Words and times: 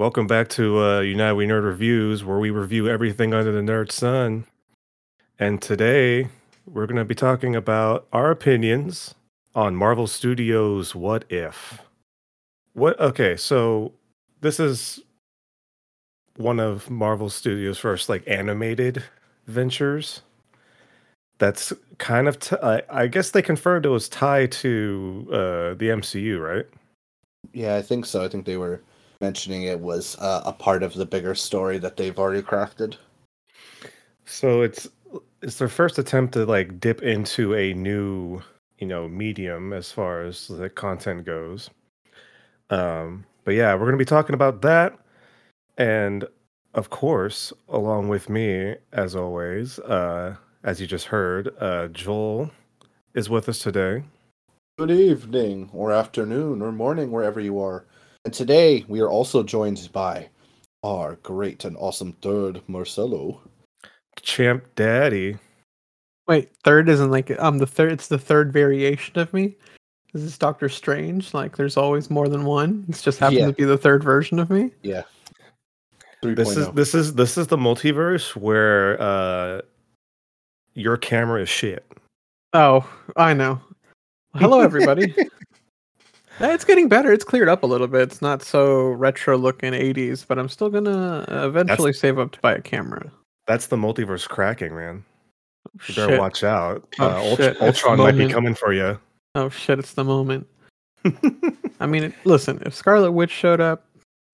Welcome 0.00 0.26
back 0.26 0.48
to 0.50 0.82
uh, 0.82 1.00
United 1.00 1.34
We 1.34 1.46
Nerd 1.46 1.62
Reviews, 1.62 2.24
where 2.24 2.38
we 2.38 2.48
review 2.48 2.88
everything 2.88 3.34
under 3.34 3.52
the 3.52 3.60
nerd 3.60 3.92
sun. 3.92 4.46
And 5.38 5.60
today 5.60 6.28
we're 6.66 6.86
going 6.86 6.96
to 6.96 7.04
be 7.04 7.14
talking 7.14 7.54
about 7.54 8.06
our 8.10 8.30
opinions 8.30 9.14
on 9.54 9.76
Marvel 9.76 10.06
Studios' 10.06 10.94
What 10.94 11.26
If. 11.28 11.82
What? 12.72 12.98
Okay, 12.98 13.36
so 13.36 13.92
this 14.40 14.58
is 14.58 15.00
one 16.38 16.60
of 16.60 16.88
Marvel 16.88 17.28
Studios' 17.28 17.76
first 17.76 18.08
like 18.08 18.26
animated 18.26 19.04
ventures. 19.46 20.22
That's 21.36 21.74
kind 21.98 22.26
of, 22.26 22.38
t- 22.38 22.56
I, 22.62 22.80
I 22.88 23.06
guess 23.06 23.32
they 23.32 23.42
confirmed 23.42 23.84
it 23.84 23.90
was 23.90 24.08
tied 24.08 24.50
to 24.52 25.26
uh, 25.30 25.74
the 25.74 25.90
MCU, 25.90 26.40
right? 26.40 26.64
Yeah, 27.52 27.76
I 27.76 27.82
think 27.82 28.06
so. 28.06 28.24
I 28.24 28.28
think 28.28 28.46
they 28.46 28.56
were 28.56 28.80
mentioning 29.20 29.64
it 29.64 29.78
was 29.78 30.16
uh, 30.18 30.42
a 30.44 30.52
part 30.52 30.82
of 30.82 30.94
the 30.94 31.06
bigger 31.06 31.34
story 31.34 31.78
that 31.78 31.96
they've 31.96 32.18
already 32.18 32.42
crafted. 32.42 32.96
So 34.24 34.62
it's 34.62 34.88
it's 35.42 35.58
their 35.58 35.68
first 35.68 35.98
attempt 35.98 36.34
to 36.34 36.44
like 36.44 36.80
dip 36.80 37.02
into 37.02 37.54
a 37.54 37.72
new, 37.74 38.42
you 38.78 38.86
know, 38.86 39.08
medium 39.08 39.72
as 39.72 39.90
far 39.90 40.22
as 40.22 40.48
the 40.48 40.70
content 40.70 41.24
goes. 41.24 41.70
Um, 42.70 43.26
but 43.44 43.54
yeah, 43.54 43.74
we're 43.74 43.86
gonna 43.86 43.96
be 43.96 44.04
talking 44.04 44.34
about 44.34 44.62
that, 44.62 44.98
and 45.76 46.26
of 46.74 46.90
course, 46.90 47.52
along 47.68 48.08
with 48.08 48.28
me, 48.28 48.76
as 48.92 49.16
always, 49.16 49.78
uh, 49.80 50.36
as 50.62 50.80
you 50.80 50.86
just 50.86 51.06
heard, 51.06 51.52
uh, 51.58 51.88
Joel 51.88 52.50
is 53.14 53.28
with 53.28 53.48
us 53.48 53.58
today. 53.58 54.04
Good 54.78 54.92
evening, 54.92 55.68
or 55.72 55.92
afternoon, 55.92 56.62
or 56.62 56.70
morning, 56.70 57.10
wherever 57.10 57.40
you 57.40 57.58
are. 57.58 57.84
And 58.24 58.34
today 58.34 58.84
we 58.88 59.00
are 59.00 59.08
also 59.08 59.42
joined 59.42 59.88
by 59.92 60.28
our 60.82 61.16
great 61.22 61.64
and 61.64 61.76
awesome 61.78 62.12
third, 62.20 62.62
Marcelo. 62.68 63.40
Champ 64.20 64.64
Daddy. 64.74 65.38
Wait, 66.28 66.50
third 66.64 66.88
isn't 66.88 67.10
like 67.10 67.30
um 67.40 67.58
the 67.58 67.66
third. 67.66 67.92
It's 67.92 68.08
the 68.08 68.18
third 68.18 68.52
variation 68.52 69.18
of 69.18 69.32
me. 69.32 69.56
This 70.12 70.22
is 70.22 70.36
Doctor 70.38 70.68
Strange. 70.68 71.32
Like, 71.34 71.56
there's 71.56 71.76
always 71.76 72.10
more 72.10 72.28
than 72.28 72.44
one. 72.44 72.84
It's 72.88 73.02
just 73.02 73.18
happens 73.18 73.40
Yeah. 73.40 73.46
to 73.46 73.52
be 73.52 73.64
the 73.64 73.78
third 73.78 74.02
version 74.04 74.38
of 74.38 74.50
me. 74.50 74.70
Yeah. 74.82 75.02
This 76.22 76.56
is 76.56 76.68
this 76.72 76.94
is 76.94 77.14
this 77.14 77.38
is 77.38 77.46
the 77.46 77.56
multiverse 77.56 78.36
where 78.36 79.00
uh 79.00 79.62
your 80.74 80.98
camera 80.98 81.40
is 81.42 81.48
shit. 81.48 81.90
Oh, 82.52 82.88
I 83.16 83.32
know. 83.32 83.60
Hello, 84.34 84.60
everybody. 84.60 85.14
It's 86.42 86.64
getting 86.64 86.88
better. 86.88 87.12
It's 87.12 87.24
cleared 87.24 87.48
up 87.48 87.62
a 87.62 87.66
little 87.66 87.86
bit. 87.86 88.02
It's 88.02 88.22
not 88.22 88.42
so 88.42 88.88
retro 88.90 89.36
looking 89.36 89.72
80s, 89.72 90.26
but 90.26 90.38
I'm 90.38 90.48
still 90.48 90.70
gonna 90.70 91.24
uh, 91.28 91.46
eventually 91.46 91.92
save 91.92 92.18
up 92.18 92.32
to 92.32 92.40
buy 92.40 92.54
a 92.54 92.60
camera. 92.62 93.10
That's 93.46 93.66
the 93.66 93.76
multiverse 93.76 94.28
cracking, 94.28 94.74
man. 94.74 95.04
You 95.86 95.94
better 95.94 96.12
Shit. 96.12 96.18
watch 96.20 96.42
out. 96.44 96.86
Oh, 96.98 97.06
uh, 97.08 97.22
Ult- 97.44 97.62
Ultron 97.62 97.98
might 97.98 98.16
be 98.16 98.28
coming 98.28 98.54
for 98.54 98.72
you. 98.72 98.98
Oh 99.34 99.48
shit! 99.50 99.78
It's 99.78 99.92
the 99.92 100.04
moment. 100.04 100.46
I 101.80 101.86
mean, 101.86 102.12
listen. 102.24 102.62
If 102.64 102.74
Scarlet 102.74 103.12
Witch 103.12 103.30
showed 103.30 103.60
up, 103.60 103.84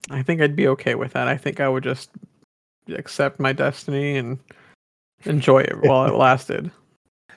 I 0.09 0.23
think 0.23 0.41
I'd 0.41 0.55
be 0.55 0.67
okay 0.69 0.95
with 0.95 1.13
that. 1.13 1.27
I 1.27 1.35
think 1.37 1.59
I 1.59 1.67
would 1.67 1.83
just 1.83 2.09
accept 2.89 3.39
my 3.39 3.51
destiny 3.51 4.15
and 4.17 4.39
enjoy 5.25 5.59
it 5.59 5.75
while 5.81 6.05
it 6.05 6.13
lasted. 6.15 6.71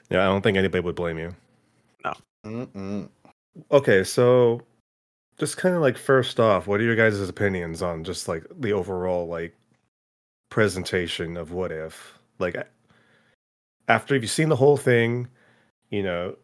yeah, 0.09 0.21
I 0.21 0.25
don't 0.25 0.41
think 0.41 0.57
anybody 0.57 0.83
would 0.83 0.95
blame 0.95 1.17
you. 1.19 1.35
No. 2.05 2.13
Mm-mm. 2.45 3.09
Okay, 3.71 4.03
so 4.03 4.61
just 5.37 5.57
kind 5.57 5.75
of 5.75 5.81
like 5.81 5.97
first 5.97 6.39
off, 6.39 6.67
what 6.67 6.79
are 6.79 6.83
your 6.83 6.95
guys' 6.95 7.27
opinions 7.27 7.81
on 7.81 8.03
just 8.03 8.27
like 8.27 8.45
the 8.59 8.73
overall 8.73 9.27
like 9.27 9.55
presentation 10.49 11.37
of 11.37 11.51
what 11.51 11.71
if? 11.71 12.17
Like 12.39 12.55
after 13.87 14.15
you've 14.15 14.29
seen 14.29 14.49
the 14.49 14.55
whole 14.55 14.77
thing, 14.77 15.27
you 15.89 16.03
know, 16.03 16.35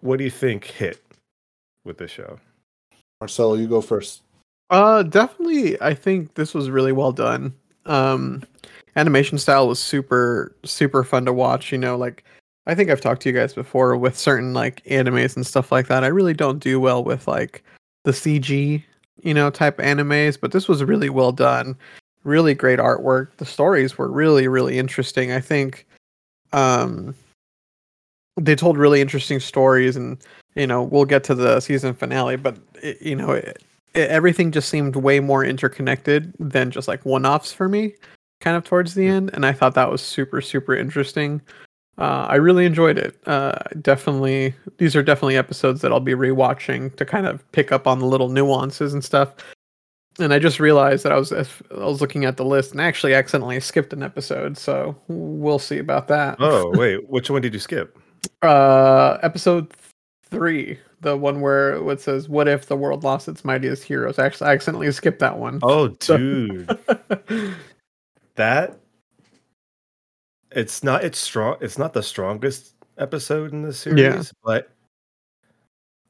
what 0.00 0.18
do 0.18 0.24
you 0.24 0.30
think 0.30 0.64
hit 0.64 1.02
with 1.84 1.98
the 1.98 2.08
show? 2.08 2.38
Marcelo, 3.20 3.54
you 3.54 3.66
go 3.66 3.80
first. 3.80 4.22
Uh, 4.70 5.02
definitely. 5.02 5.80
I 5.80 5.94
think 5.94 6.34
this 6.34 6.54
was 6.54 6.70
really 6.70 6.92
well 6.92 7.12
done. 7.12 7.54
Um, 7.86 8.42
animation 8.96 9.38
style 9.38 9.68
was 9.68 9.78
super, 9.78 10.54
super 10.64 11.04
fun 11.04 11.24
to 11.26 11.32
watch. 11.32 11.70
You 11.70 11.78
know, 11.78 11.96
like 11.96 12.24
I 12.66 12.74
think 12.74 12.90
I've 12.90 13.00
talked 13.00 13.22
to 13.22 13.28
you 13.28 13.34
guys 13.34 13.54
before 13.54 13.96
with 13.96 14.18
certain 14.18 14.52
like 14.52 14.82
animes 14.84 15.36
and 15.36 15.46
stuff 15.46 15.70
like 15.70 15.86
that. 15.88 16.04
I 16.04 16.08
really 16.08 16.34
don't 16.34 16.58
do 16.58 16.80
well 16.80 17.04
with 17.04 17.28
like 17.28 17.62
the 18.04 18.10
CG, 18.10 18.82
you 19.22 19.34
know, 19.34 19.50
type 19.50 19.78
animes, 19.78 20.38
but 20.40 20.52
this 20.52 20.68
was 20.68 20.82
really 20.82 21.08
well 21.08 21.32
done. 21.32 21.76
Really 22.24 22.54
great 22.54 22.80
artwork. 22.80 23.28
The 23.36 23.46
stories 23.46 23.96
were 23.96 24.10
really, 24.10 24.48
really 24.48 24.78
interesting. 24.78 25.30
I 25.32 25.40
think, 25.40 25.86
um, 26.52 27.14
they 28.38 28.56
told 28.56 28.76
really 28.76 29.00
interesting 29.00 29.40
stories, 29.40 29.96
and 29.96 30.18
you 30.56 30.66
know, 30.66 30.82
we'll 30.82 31.04
get 31.04 31.24
to 31.24 31.34
the 31.34 31.60
season 31.60 31.94
finale, 31.94 32.36
but 32.36 32.58
it, 32.82 33.00
you 33.00 33.14
know, 33.14 33.30
it, 33.30 33.62
it, 33.94 34.10
everything 34.10 34.52
just 34.52 34.68
seemed 34.68 34.96
way 34.96 35.20
more 35.20 35.44
interconnected 35.44 36.34
than 36.38 36.70
just 36.70 36.88
like 36.88 37.04
one-offs 37.04 37.52
for 37.52 37.68
me 37.68 37.94
kind 38.40 38.56
of 38.56 38.64
towards 38.64 38.92
the 38.94 39.06
end 39.06 39.30
and 39.32 39.46
i 39.46 39.52
thought 39.52 39.74
that 39.74 39.90
was 39.90 40.02
super 40.02 40.42
super 40.42 40.76
interesting 40.76 41.40
uh, 41.98 42.26
i 42.28 42.34
really 42.36 42.66
enjoyed 42.66 42.98
it. 42.98 43.16
Uh, 43.26 43.58
definitely 43.80 44.54
these 44.78 44.94
are 44.94 45.02
definitely 45.02 45.36
episodes 45.36 45.80
that 45.80 45.92
i'll 45.92 46.00
be 46.00 46.12
rewatching 46.12 46.94
to 46.96 47.04
kind 47.04 47.26
of 47.26 47.50
pick 47.52 47.72
up 47.72 47.86
on 47.86 47.98
the 47.98 48.06
little 48.06 48.28
nuances 48.28 48.92
and 48.92 49.04
stuff. 49.04 49.34
And 50.18 50.32
i 50.32 50.38
just 50.38 50.60
realized 50.60 51.04
that 51.04 51.12
i 51.12 51.16
was 51.18 51.32
i 51.32 51.44
was 51.70 52.00
looking 52.00 52.24
at 52.24 52.36
the 52.36 52.44
list 52.44 52.72
and 52.72 52.80
actually 52.80 53.14
accidentally 53.14 53.60
skipped 53.60 53.92
an 53.92 54.02
episode 54.02 54.56
so 54.58 54.96
we'll 55.08 55.58
see 55.58 55.78
about 55.78 56.08
that. 56.08 56.36
Oh, 56.40 56.70
wait, 56.78 57.08
which 57.08 57.30
one 57.30 57.42
did 57.42 57.52
you 57.54 57.60
skip? 57.60 57.98
uh 58.42 59.18
episode 59.22 59.72
three 60.24 60.78
the 61.00 61.16
one 61.16 61.40
where 61.40 61.74
it 61.90 62.00
says 62.00 62.28
what 62.28 62.48
if 62.48 62.66
the 62.66 62.76
world 62.76 63.04
lost 63.04 63.28
its 63.28 63.44
mightiest 63.44 63.84
heroes? 63.84 64.18
Actually 64.18 64.50
i 64.50 64.52
accidentally 64.54 64.90
skipped 64.90 65.20
that 65.20 65.38
one. 65.38 65.60
Oh, 65.62 65.88
dude. 65.88 66.66
that 68.36 68.78
it's 70.56 70.82
not 70.82 71.04
it's 71.04 71.18
strong 71.18 71.56
it's 71.60 71.78
not 71.78 71.92
the 71.92 72.02
strongest 72.02 72.72
episode 72.98 73.52
in 73.52 73.62
the 73.62 73.72
series 73.72 73.98
Yeah. 74.00 74.22
but 74.42 74.70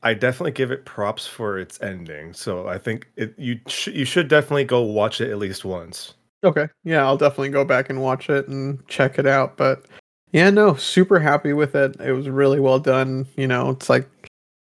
i 0.03 0.15
definitely 0.15 0.53
give 0.53 0.71
it 0.71 0.85
props 0.85 1.27
for 1.27 1.59
its 1.59 1.81
ending 1.83 2.33
so 2.33 2.69
i 2.69 2.79
think 2.79 3.11
it 3.17 3.35
you 3.37 3.59
sh- 3.67 3.89
you 3.89 4.05
should 4.05 4.29
definitely 4.29 4.65
go 4.65 4.81
watch 4.83 5.21
it 5.21 5.31
at 5.31 5.39
least 5.39 5.65
once. 5.65 6.15
Okay 6.45 6.69
yeah 6.85 7.05
i'll 7.05 7.17
definitely 7.17 7.49
go 7.49 7.65
back 7.65 7.91
and 7.91 8.01
watch 8.01 8.31
it 8.31 8.47
and 8.47 8.87
check 8.87 9.19
it 9.19 9.27
out 9.27 9.57
but 9.57 9.85
yeah 10.33 10.49
no 10.51 10.75
super 10.77 11.19
happy 11.19 11.53
with 11.53 11.75
it. 11.75 11.97
It 12.01 12.13
was 12.13 12.29
really 12.29 12.61
well 12.61 12.79
done 12.79 13.27
you 13.37 13.49
know 13.49 13.71
it's 13.71 13.91
like 13.91 14.09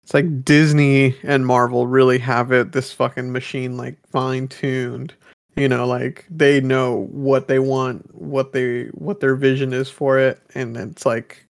it's 0.05 0.15
like 0.15 0.43
disney 0.45 1.15
and 1.23 1.45
marvel 1.47 1.87
really 1.87 2.19
have 2.19 2.51
it 2.53 2.73
this 2.73 2.93
fucking 2.93 3.31
machine 3.31 3.77
like 3.77 3.99
fine 4.09 4.49
tuned 4.49 5.13
you 5.57 5.69
know 5.69 5.87
like 5.87 6.27
they 6.31 6.61
know 6.61 7.07
what 7.11 7.49
they 7.49 7.59
want 7.59 8.15
what 8.15 8.53
they 8.53 8.85
what 8.89 9.21
their 9.21 9.35
vision 9.35 9.73
is 9.73 9.89
for 9.89 10.19
it 10.19 10.41
and 10.55 10.77
it's 10.77 11.07
like 11.07 11.47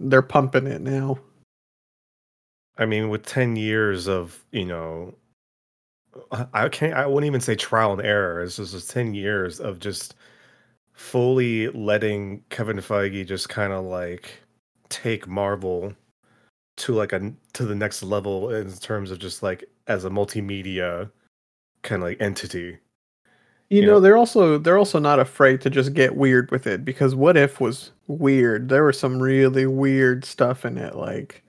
they're 0.00 0.22
pumping 0.22 0.66
it 0.66 0.80
now. 0.80 1.18
I 2.78 2.86
mean 2.86 3.10
with 3.10 3.26
10 3.26 3.56
years 3.56 4.08
of 4.08 4.44
you 4.52 4.64
know 4.64 5.14
I- 6.54 6.68
can't 6.68 6.94
i 6.94 7.06
wouldn't 7.06 7.26
even 7.26 7.40
say 7.40 7.54
trial 7.54 7.92
and 7.92 8.02
error 8.02 8.42
it's 8.42 8.56
just 8.56 8.90
10 8.90 9.14
years 9.14 9.60
of 9.60 9.78
just 9.78 10.14
fully 10.92 11.68
letting 11.68 12.42
kevin 12.50 12.78
feige 12.78 13.26
just 13.26 13.48
kind 13.48 13.72
of 13.72 13.84
like 13.84 14.40
take 14.88 15.26
marvel 15.28 15.92
to 16.78 16.94
like 16.94 17.12
a 17.12 17.32
to 17.54 17.64
the 17.64 17.74
next 17.74 18.02
level 18.02 18.50
in 18.50 18.72
terms 18.74 19.10
of 19.10 19.18
just 19.18 19.42
like 19.42 19.64
as 19.86 20.04
a 20.04 20.10
multimedia 20.10 21.10
kind 21.82 22.02
of 22.02 22.08
like 22.08 22.20
entity 22.20 22.78
You 23.70 23.80
You 23.80 23.86
know, 23.86 23.92
know? 23.94 24.00
they're 24.00 24.16
also 24.16 24.58
they're 24.58 24.78
also 24.78 24.98
not 24.98 25.18
afraid 25.18 25.60
to 25.62 25.70
just 25.70 25.94
get 25.94 26.16
weird 26.16 26.50
with 26.50 26.66
it 26.66 26.84
because 26.84 27.14
what 27.14 27.36
if 27.36 27.60
was 27.60 27.92
weird. 28.06 28.68
There 28.68 28.84
was 28.84 28.98
some 28.98 29.22
really 29.22 29.66
weird 29.66 30.24
stuff 30.24 30.64
in 30.64 30.78
it. 30.78 30.94
Like 30.94 31.42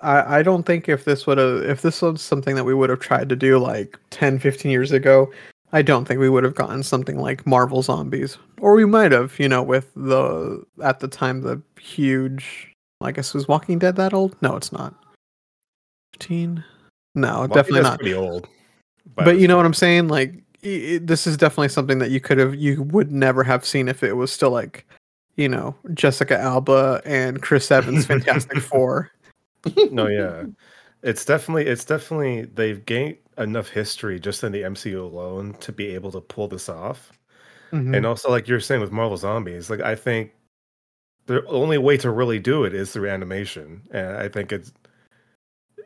I 0.00 0.38
I 0.38 0.42
don't 0.42 0.64
think 0.64 0.88
if 0.88 1.04
this 1.04 1.26
would 1.26 1.38
have 1.38 1.62
if 1.64 1.82
this 1.82 2.02
was 2.02 2.22
something 2.22 2.54
that 2.54 2.64
we 2.64 2.74
would 2.74 2.90
have 2.90 3.00
tried 3.00 3.28
to 3.28 3.36
do 3.36 3.58
like 3.58 3.98
10, 4.10 4.38
15 4.38 4.70
years 4.70 4.92
ago, 4.92 5.32
I 5.72 5.82
don't 5.82 6.06
think 6.06 6.20
we 6.20 6.28
would 6.28 6.44
have 6.44 6.54
gotten 6.54 6.82
something 6.82 7.18
like 7.18 7.46
Marvel 7.46 7.82
Zombies. 7.82 8.38
Or 8.60 8.74
we 8.74 8.84
might 8.84 9.12
have, 9.12 9.38
you 9.40 9.48
know, 9.48 9.62
with 9.62 9.92
the 9.96 10.64
at 10.82 11.00
the 11.00 11.08
time 11.08 11.42
the 11.42 11.60
huge 11.80 12.72
I 13.00 13.10
guess 13.12 13.34
was 13.34 13.48
Walking 13.48 13.78
Dead 13.80 13.96
that 13.96 14.14
old? 14.14 14.36
No, 14.42 14.56
it's 14.56 14.70
not. 14.72 14.94
15? 16.14 16.62
No, 17.16 17.40
Walking 17.40 17.54
definitely 17.54 17.82
not 17.82 17.98
pretty 17.98 18.14
old 18.14 18.48
by 19.14 19.24
but 19.24 19.38
you 19.38 19.48
know 19.48 19.56
what. 19.56 19.66
I'm 19.66 19.74
saying? 19.74 20.08
Like, 20.08 20.41
i 20.64 20.68
i 20.94 20.98
this 21.02 21.26
is 21.26 21.36
definitely 21.36 21.68
something 21.68 21.98
that 21.98 22.10
you 22.10 22.20
could 22.20 22.38
have, 22.38 22.54
you 22.54 22.82
would 22.84 23.10
never 23.12 23.42
have 23.44 23.64
seen 23.64 23.88
if 23.88 24.02
it 24.02 24.14
was 24.14 24.32
still 24.32 24.50
like, 24.50 24.86
you 25.36 25.48
know, 25.48 25.74
Jessica 25.94 26.38
Alba 26.38 27.02
and 27.04 27.42
Chris 27.42 27.70
Evans, 27.70 28.06
Fantastic 28.06 28.58
Four. 28.70 29.10
no 29.90 30.08
yeah 30.08 30.44
it's 31.02 31.24
definitely 31.24 31.66
it's 31.66 31.84
definitely 31.84 32.42
they've 32.54 32.84
gained 32.86 33.16
enough 33.38 33.68
history 33.68 34.20
just 34.20 34.44
in 34.44 34.52
the 34.52 34.62
MCU 34.62 35.00
alone 35.02 35.54
to 35.60 35.72
be 35.72 35.88
able 35.88 36.12
to 36.12 36.20
pull 36.20 36.48
this 36.48 36.68
off. 36.68 37.10
Mhm. 37.72 37.96
And 37.96 38.06
also, 38.06 38.30
like 38.30 38.46
you're 38.46 38.60
saying 38.60 38.80
with 38.82 38.92
Marvel 38.92 39.16
Zombies, 39.16 39.70
like 39.70 39.80
I 39.80 39.94
think 39.96 40.32
the 41.26 41.44
only 41.46 41.78
way 41.78 41.96
to 41.98 42.10
really 42.10 42.38
do 42.38 42.64
it 42.64 42.74
is 42.74 42.92
through 42.92 43.08
animation, 43.08 43.82
and 43.90 44.16
I 44.16 44.28
think 44.28 44.52
it's, 44.52 44.72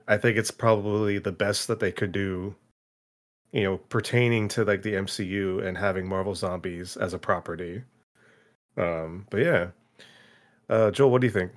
I 0.08 0.16
think 0.18 0.36
it's 0.36 0.50
probably 0.50 1.18
the 1.18 1.32
best 1.32 1.68
that 1.68 1.80
they 1.80 1.92
could 1.92 2.12
do, 2.12 2.54
you 3.52 3.62
know, 3.62 3.78
pertaining 3.78 4.48
to 4.48 4.64
like 4.64 4.82
the 4.82 4.94
MCU 4.94 5.64
and 5.64 5.76
having 5.78 6.06
Marvel 6.06 6.34
Zombies 6.34 6.96
as 6.96 7.14
a 7.14 7.18
property. 7.18 7.82
Um, 8.76 9.26
but 9.30 9.38
yeah, 9.38 9.68
uh, 10.68 10.90
Joel, 10.90 11.10
what 11.10 11.20
do 11.20 11.26
you 11.26 11.32
think? 11.32 11.52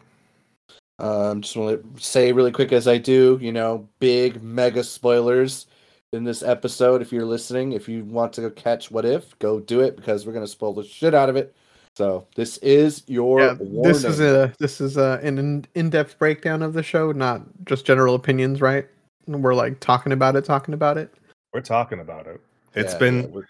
Um, 1.00 1.42
just 1.42 1.56
want 1.56 1.98
to 1.98 2.04
say 2.04 2.32
really 2.32 2.52
quick 2.52 2.74
as 2.74 2.88
I 2.88 2.98
do, 2.98 3.40
you 3.42 3.52
know, 3.52 3.88
big 4.00 4.44
mega 4.44 4.84
spoilers 4.84 5.68
in 6.12 6.24
this 6.24 6.44
episode. 6.44 7.02
If 7.02 7.12
you're 7.12 7.26
listening, 7.26 7.72
if 7.72 7.88
you 7.88 8.04
want 8.04 8.34
to 8.34 8.42
go 8.42 8.50
catch 8.50 8.92
What 8.92 9.06
If, 9.06 9.38
go 9.40 9.60
do 9.60 9.80
it 9.82 9.96
because 9.96 10.26
we're 10.26 10.34
gonna 10.34 10.48
spoil 10.48 10.74
the 10.74 10.84
shit 10.84 11.14
out 11.14 11.30
of 11.30 11.36
it. 11.36 11.56
So 11.96 12.28
this 12.36 12.58
is 12.58 13.04
your 13.08 13.40
Yeah, 13.40 13.56
this 13.84 14.04
is 14.04 14.20
a 14.20 14.54
this 14.60 14.82
is 14.82 14.98
a, 14.98 15.20
an 15.24 15.66
in-depth 15.76 16.20
breakdown 16.20 16.62
of 16.62 16.74
the 16.74 16.84
show, 16.84 17.12
not 17.12 17.42
just 17.66 17.86
general 17.86 18.16
opinions, 18.16 18.62
right? 18.62 18.88
We're 19.28 19.54
like 19.54 19.80
talking 19.80 20.12
about 20.12 20.36
it, 20.36 20.46
talking 20.46 20.74
about 20.74 20.98
it. 20.98 21.14
We're 21.54 21.62
talking 21.62 22.00
about 22.00 22.28
it. 22.28 22.42
It's 22.76 22.94
Yeah, 22.94 23.00
been 23.00 23.16
yeah, 23.34 23.42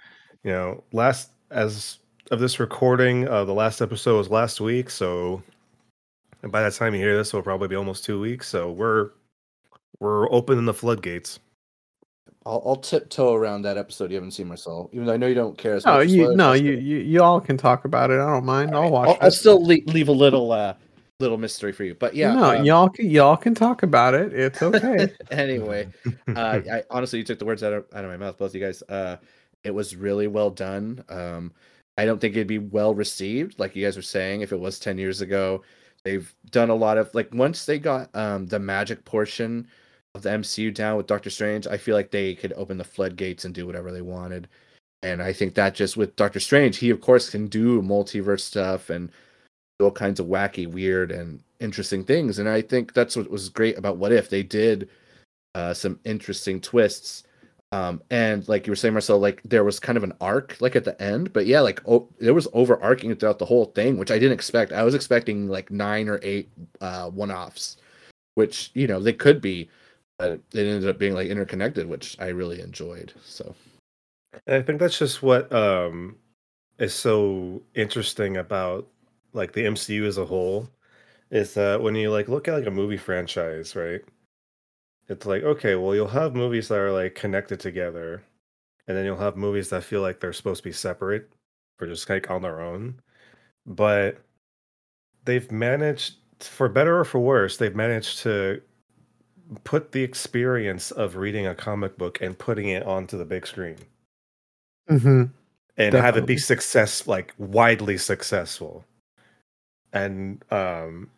you 0.43 0.51
know 0.51 0.83
last 0.93 1.31
as 1.51 1.99
of 2.31 2.39
this 2.39 2.59
recording 2.59 3.27
uh 3.27 3.43
the 3.43 3.53
last 3.53 3.81
episode 3.81 4.17
was 4.17 4.29
last 4.29 4.61
week 4.61 4.89
so 4.89 5.41
and 6.43 6.51
by 6.51 6.61
the 6.63 6.71
time 6.71 6.93
you 6.93 7.01
hear 7.01 7.17
this 7.17 7.29
it'll 7.29 7.41
probably 7.41 7.67
be 7.67 7.75
almost 7.75 8.05
two 8.05 8.21
weeks 8.21 8.47
so 8.47 8.71
we're 8.71 9.09
we're 9.99 10.31
opening 10.31 10.63
the 10.65 10.73
floodgates 10.73 11.39
I'll, 12.45 12.61
I'll 12.65 12.75
tiptoe 12.77 13.33
around 13.33 13.63
that 13.63 13.77
episode 13.77 14.11
you 14.11 14.15
haven't 14.15 14.31
seen, 14.31 14.47
Marcel. 14.47 14.89
Even 14.93 15.05
though 15.05 15.13
I 15.13 15.17
know 15.17 15.27
you 15.27 15.35
don't 15.35 15.57
care 15.57 15.75
as 15.75 15.85
No, 15.85 15.97
much. 15.97 16.07
you 16.07 16.23
spoilers, 16.23 16.37
no, 16.37 16.53
you, 16.53 16.71
you 16.71 16.97
you 16.99 17.21
all 17.21 17.41
can 17.41 17.57
talk 17.57 17.83
about 17.85 18.11
it. 18.11 18.19
I 18.19 18.25
don't 18.25 18.45
mind. 18.45 18.73
I'll 18.73 18.89
watch 18.89 19.09
I'll, 19.09 19.17
I'll 19.21 19.31
still 19.31 19.63
leave, 19.63 19.85
leave 19.87 20.07
a 20.07 20.13
little 20.13 20.51
uh 20.51 20.73
little 21.19 21.37
mystery 21.37 21.71
for 21.71 21.83
you. 21.83 21.95
But 21.95 22.15
yeah, 22.15 22.33
no, 22.33 22.57
um, 22.57 22.65
y'all 22.65 22.89
can 22.89 23.09
y'all 23.09 23.37
can 23.37 23.53
talk 23.53 23.83
about 23.83 24.13
it. 24.13 24.33
It's 24.33 24.61
okay. 24.63 25.13
anyway, 25.31 25.89
uh, 26.35 26.61
I 26.71 26.83
honestly 26.89 27.19
you 27.19 27.25
took 27.25 27.39
the 27.39 27.45
words 27.45 27.63
out 27.63 27.73
of 27.73 27.85
out 27.93 28.05
of 28.05 28.09
my 28.09 28.17
mouth, 28.17 28.37
both 28.37 28.51
of 28.51 28.55
you 28.55 28.61
guys. 28.61 28.81
Uh, 28.83 29.17
it 29.63 29.71
was 29.71 29.95
really 29.95 30.27
well 30.27 30.49
done. 30.49 31.03
Um, 31.09 31.51
I 31.97 32.05
don't 32.05 32.19
think 32.19 32.35
it'd 32.35 32.47
be 32.47 32.59
well 32.59 32.93
received, 32.93 33.59
like 33.59 33.75
you 33.75 33.85
guys 33.85 33.97
were 33.97 34.01
saying, 34.01 34.41
if 34.41 34.51
it 34.51 34.59
was 34.59 34.79
ten 34.79 34.97
years 34.97 35.21
ago. 35.21 35.63
They've 36.05 36.33
done 36.51 36.69
a 36.69 36.75
lot 36.75 36.97
of 36.97 37.13
like 37.13 37.33
once 37.33 37.65
they 37.65 37.77
got 37.77 38.15
um 38.15 38.45
the 38.47 38.59
magic 38.59 39.03
portion 39.03 39.67
of 40.15 40.21
the 40.21 40.29
MCU 40.29 40.73
down 40.73 40.95
with 40.95 41.07
Doctor 41.07 41.29
Strange, 41.29 41.67
I 41.67 41.77
feel 41.77 41.95
like 41.95 42.11
they 42.11 42.35
could 42.35 42.53
open 42.53 42.77
the 42.77 42.85
floodgates 42.85 43.43
and 43.43 43.53
do 43.53 43.67
whatever 43.67 43.91
they 43.91 44.01
wanted. 44.01 44.47
And 45.03 45.21
I 45.21 45.33
think 45.33 45.55
that 45.55 45.75
just 45.75 45.97
with 45.97 46.15
Doctor 46.15 46.39
Strange, 46.39 46.77
he 46.77 46.89
of 46.89 47.01
course 47.01 47.29
can 47.29 47.47
do 47.47 47.81
multiverse 47.81 48.41
stuff 48.41 48.89
and 48.89 49.09
do 49.09 49.13
all 49.79 49.91
kinds 49.91 50.19
of 50.19 50.27
wacky, 50.27 50.67
weird, 50.67 51.11
and 51.11 51.41
interesting 51.59 52.03
things. 52.03 52.39
And 52.39 52.49
I 52.49 52.61
think 52.61 52.93
that's 52.93 53.15
what 53.15 53.29
was 53.29 53.49
great 53.49 53.77
about 53.77 53.97
What 53.97 54.11
If. 54.11 54.29
They 54.29 54.43
did 54.43 54.89
uh, 55.55 55.73
some 55.73 55.99
interesting 56.05 56.59
twists. 56.61 57.23
Um, 57.71 58.01
and 58.09 58.47
like 58.47 58.65
you 58.65 58.71
were 58.71 58.75
saying, 58.75 58.93
Marcel, 58.93 59.19
like 59.19 59.41
there 59.45 59.63
was 59.63 59.79
kind 59.79 59.97
of 59.97 60.03
an 60.03 60.13
arc 60.19 60.57
like 60.59 60.75
at 60.75 60.85
the 60.85 60.99
end, 61.01 61.31
but 61.33 61.45
yeah, 61.45 61.61
like 61.61 61.81
oh, 61.87 62.07
there 62.19 62.33
was 62.33 62.47
overarching 62.53 63.15
throughout 63.15 63.39
the 63.39 63.45
whole 63.45 63.65
thing, 63.65 63.97
which 63.97 64.09
I 64.09 64.17
didn't 64.17 64.33
expect. 64.33 64.71
I 64.71 64.83
was 64.83 64.95
expecting 64.95 65.47
like 65.47 65.69
nine 65.69 66.09
or 66.09 66.19
eight 66.23 66.49
uh, 66.81 67.09
one-offs, 67.11 67.77
which 68.33 68.71
you 68.73 68.87
know 68.87 68.99
they 68.99 69.13
could 69.13 69.39
be, 69.39 69.69
but 70.17 70.31
it 70.31 70.41
ended 70.55 70.89
up 70.89 70.97
being 70.97 71.13
like 71.13 71.27
interconnected, 71.27 71.87
which 71.87 72.17
I 72.19 72.29
really 72.29 72.59
enjoyed. 72.59 73.13
So 73.23 73.53
and 74.47 74.55
i 74.55 74.61
think 74.61 74.79
that's 74.79 74.99
just 74.99 75.21
what 75.23 75.51
um 75.53 76.15
is 76.79 76.93
so 76.93 77.61
interesting 77.75 78.37
about 78.37 78.87
like 79.33 79.53
the 79.53 79.65
mcu 79.65 80.05
as 80.05 80.17
a 80.17 80.25
whole 80.25 80.69
is 81.31 81.53
that 81.53 81.81
when 81.81 81.95
you 81.95 82.09
like 82.11 82.27
look 82.27 82.47
at 82.47 82.55
like 82.55 82.65
a 82.65 82.71
movie 82.71 82.97
franchise 82.97 83.75
right? 83.75 84.01
It's 85.07 85.25
like 85.25 85.43
okay 85.43 85.75
well 85.75 85.95
you'll 85.95 86.07
have 86.07 86.35
movies 86.35 86.67
that 86.67 86.77
are 86.79 86.91
like 86.91 87.15
connected 87.15 87.59
together 87.59 88.23
and 88.87 88.95
then 88.95 89.05
you'll 89.05 89.17
have 89.17 89.35
movies 89.37 89.69
that 89.69 89.83
feel 89.83 90.01
like 90.01 90.19
they're 90.19 90.33
supposed 90.33 90.63
to 90.63 90.69
be 90.69 90.73
separate 90.73 91.29
or 91.79 91.87
just 91.87 92.09
like 92.09 92.29
on 92.29 92.41
their 92.41 92.61
own 92.61 93.01
but 93.65 94.17
they've 95.25 95.51
managed 95.51 96.15
for 96.39 96.69
better 96.69 96.99
or 96.99 97.05
for 97.05 97.19
worse 97.19 97.57
they've 97.57 97.75
managed 97.75 98.19
to 98.19 98.61
put 99.63 99.91
the 99.91 100.03
experience 100.03 100.91
of 100.91 101.15
reading 101.15 101.47
a 101.47 101.55
comic 101.55 101.97
book 101.97 102.21
and 102.21 102.37
putting 102.37 102.69
it 102.69 102.83
onto 102.83 103.17
the 103.17 103.25
big 103.25 103.47
screen. 103.47 103.77
Hmm 104.87 105.23
and 105.79 105.95
have 105.95 106.17
it 106.17 106.25
be 106.25 106.37
success 106.37 107.07
like 107.07 107.33
widely 107.37 107.97
successful 107.97 108.85
and 109.93 110.43
um 110.51 111.09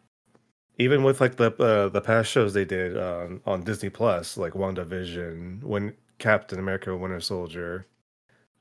even 0.78 1.04
with 1.04 1.22
like 1.22 1.36
the 1.38 1.52
uh, 1.64 1.90
the 1.90 2.02
past 2.02 2.32
shows 2.32 2.54
they 2.54 2.66
did 2.66 2.98
um, 2.98 3.42
on 3.46 3.64
Disney 3.64 3.90
Plus 3.90 4.38
like 4.38 4.54
WandaVision 4.54 5.64
when 5.64 5.94
Captain 6.20 6.60
America 6.60 6.96
Winter 6.96 7.20
Soldier 7.20 7.86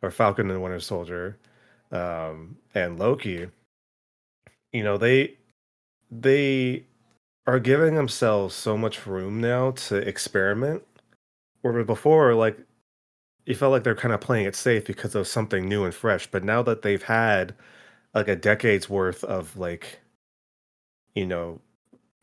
or 0.03 0.11
Falcon 0.11 0.51
and 0.51 0.63
Winter 0.63 0.81
Soldier 0.81 1.39
um 1.93 2.57
and 2.75 2.99
Loki 2.99 3.49
you 4.73 4.83
know 4.85 4.97
they 4.97 5.35
they 6.11 6.85
are 7.47 7.59
giving 7.59 7.95
themselves 7.95 8.55
so 8.55 8.77
much 8.77 9.07
room 9.07 9.41
now 9.41 9.73
to 9.73 9.97
experiment 9.97 10.83
where 11.63 11.85
before 11.85 12.35
like 12.35 12.59
you 13.47 13.55
felt 13.55 13.73
like 13.73 13.85
they're 13.85 13.95
kind 13.95 14.15
of 14.15 14.21
playing 14.21 14.47
it 14.47 14.55
safe 14.55 14.85
because 14.85 15.15
of 15.15 15.27
something 15.27 15.69
new 15.69 15.85
and 15.85 15.95
fresh 15.95 16.27
but 16.31 16.45
now 16.45 16.63
that 16.63 16.83
they've 16.83 17.03
had 17.05 17.55
like 18.15 18.29
a 18.29 18.37
decade's 18.37 18.89
worth 18.89 19.25
of 19.25 19.57
like 19.57 20.01
you 21.15 21.27
know 21.27 21.61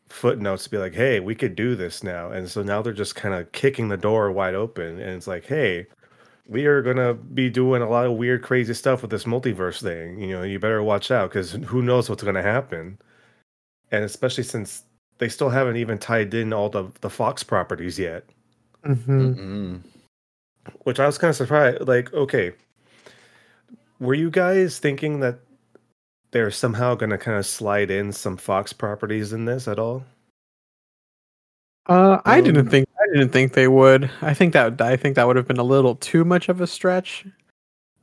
footnotes 0.08 0.64
to 0.64 0.70
be 0.70 0.78
like 0.78 0.94
hey 0.94 1.20
we 1.20 1.36
could 1.36 1.56
do 1.56 1.76
this 1.76 2.04
now 2.04 2.32
and 2.32 2.50
so 2.50 2.64
now 2.64 2.82
they're 2.82 2.94
just 2.94 3.16
kind 3.16 3.36
of 3.36 3.52
kicking 3.52 3.90
the 3.90 3.98
door 3.98 4.32
wide 4.32 4.56
open 4.56 5.00
and 5.00 5.10
it's 5.12 5.28
like 5.28 5.46
hey 5.46 5.86
we 6.50 6.66
are 6.66 6.82
going 6.82 6.96
to 6.96 7.14
be 7.14 7.50
doing 7.50 7.82
a 7.82 7.90
lot 7.90 8.06
of 8.06 8.14
weird 8.14 8.42
crazy 8.42 8.74
stuff 8.74 9.02
with 9.02 9.12
this 9.12 9.26
multiverse 9.26 9.82
thing 9.82 10.20
you 10.22 10.32
know 10.32 10.44
you 10.44 10.60
better 10.60 10.82
watch 10.82 11.12
out 11.12 11.30
because 11.30 11.52
who 11.52 11.82
knows 11.82 12.10
what's 12.10 12.24
going 12.24 12.36
to 12.36 12.42
happen 12.42 12.98
and 13.92 14.04
especially 14.06 14.44
since 14.44 14.84
they 15.18 15.28
still 15.28 15.50
haven't 15.50 15.76
even 15.76 15.98
tied 15.98 16.34
in 16.34 16.54
all 16.54 16.70
the 16.70 16.90
the 17.02 17.10
fox 17.10 17.44
properties 17.44 18.00
yet 18.00 18.24
hmm 18.86 18.94
mm-mm. 18.94 19.82
which 20.84 21.00
I 21.00 21.06
was 21.06 21.18
kind 21.18 21.30
of 21.30 21.36
surprised. 21.36 21.88
Like, 21.88 22.14
okay, 22.14 22.54
were 24.00 24.14
you 24.14 24.30
guys 24.30 24.80
thinking 24.80 25.20
that 25.22 25.40
they're 26.32 26.52
somehow 26.52 26.96
going 26.96 27.10
to 27.10 27.18
kind 27.18 27.38
of 27.38 27.46
slide 27.46 27.90
in 27.92 28.12
some 28.12 28.38
Fox 28.38 28.74
properties 28.74 29.34
in 29.34 29.46
this 29.46 29.68
at 29.68 29.80
all? 29.80 30.04
Uh, 31.88 32.20
I 32.26 32.42
didn't 32.42 32.68
Um, 32.68 32.70
think 32.70 32.88
I 33.00 33.14
didn't 33.14 33.32
think 33.32 33.54
they 33.54 33.68
would. 33.68 34.10
I 34.22 34.34
think 34.34 34.54
that 34.54 34.82
I 34.82 34.98
think 34.98 35.16
that 35.16 35.26
would 35.26 35.38
have 35.38 35.48
been 35.48 35.58
a 35.58 35.64
little 35.64 35.96
too 35.96 36.26
much 36.26 36.50
of 36.50 36.60
a 36.60 36.68
stretch. 36.68 37.26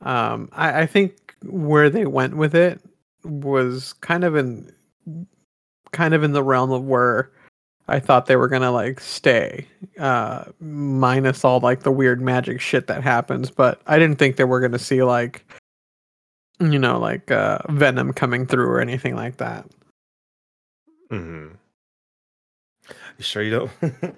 Um, 0.01 0.49
I, 0.53 0.81
I 0.81 0.85
think 0.85 1.35
where 1.43 1.89
they 1.89 2.05
went 2.05 2.35
with 2.35 2.55
it 2.55 2.81
was 3.23 3.93
kind 3.93 4.23
of 4.23 4.35
in 4.35 4.71
kind 5.91 6.13
of 6.13 6.23
in 6.23 6.33
the 6.33 6.43
realm 6.43 6.71
of 6.71 6.83
where 6.83 7.31
I 7.87 7.99
thought 7.99 8.25
they 8.25 8.35
were 8.35 8.47
gonna 8.47 8.71
like 8.71 8.99
stay, 8.99 9.67
uh, 9.99 10.45
minus 10.59 11.45
all 11.45 11.59
like 11.59 11.81
the 11.83 11.91
weird 11.91 12.21
magic 12.21 12.59
shit 12.59 12.87
that 12.87 13.03
happens. 13.03 13.51
But 13.51 13.81
I 13.85 13.99
didn't 13.99 14.17
think 14.17 14.37
they 14.37 14.43
were 14.45 14.59
gonna 14.59 14.79
see 14.79 15.03
like, 15.03 15.45
you 16.59 16.79
know, 16.79 16.99
like 16.99 17.31
uh, 17.31 17.59
Venom 17.69 18.13
coming 18.13 18.45
through 18.45 18.67
or 18.67 18.79
anything 18.79 19.15
like 19.15 19.37
that. 19.37 19.65
Mm-hmm. 21.11 21.55
You 23.17 23.23
sure 23.23 23.43
you 23.43 23.51
don't 23.51 23.71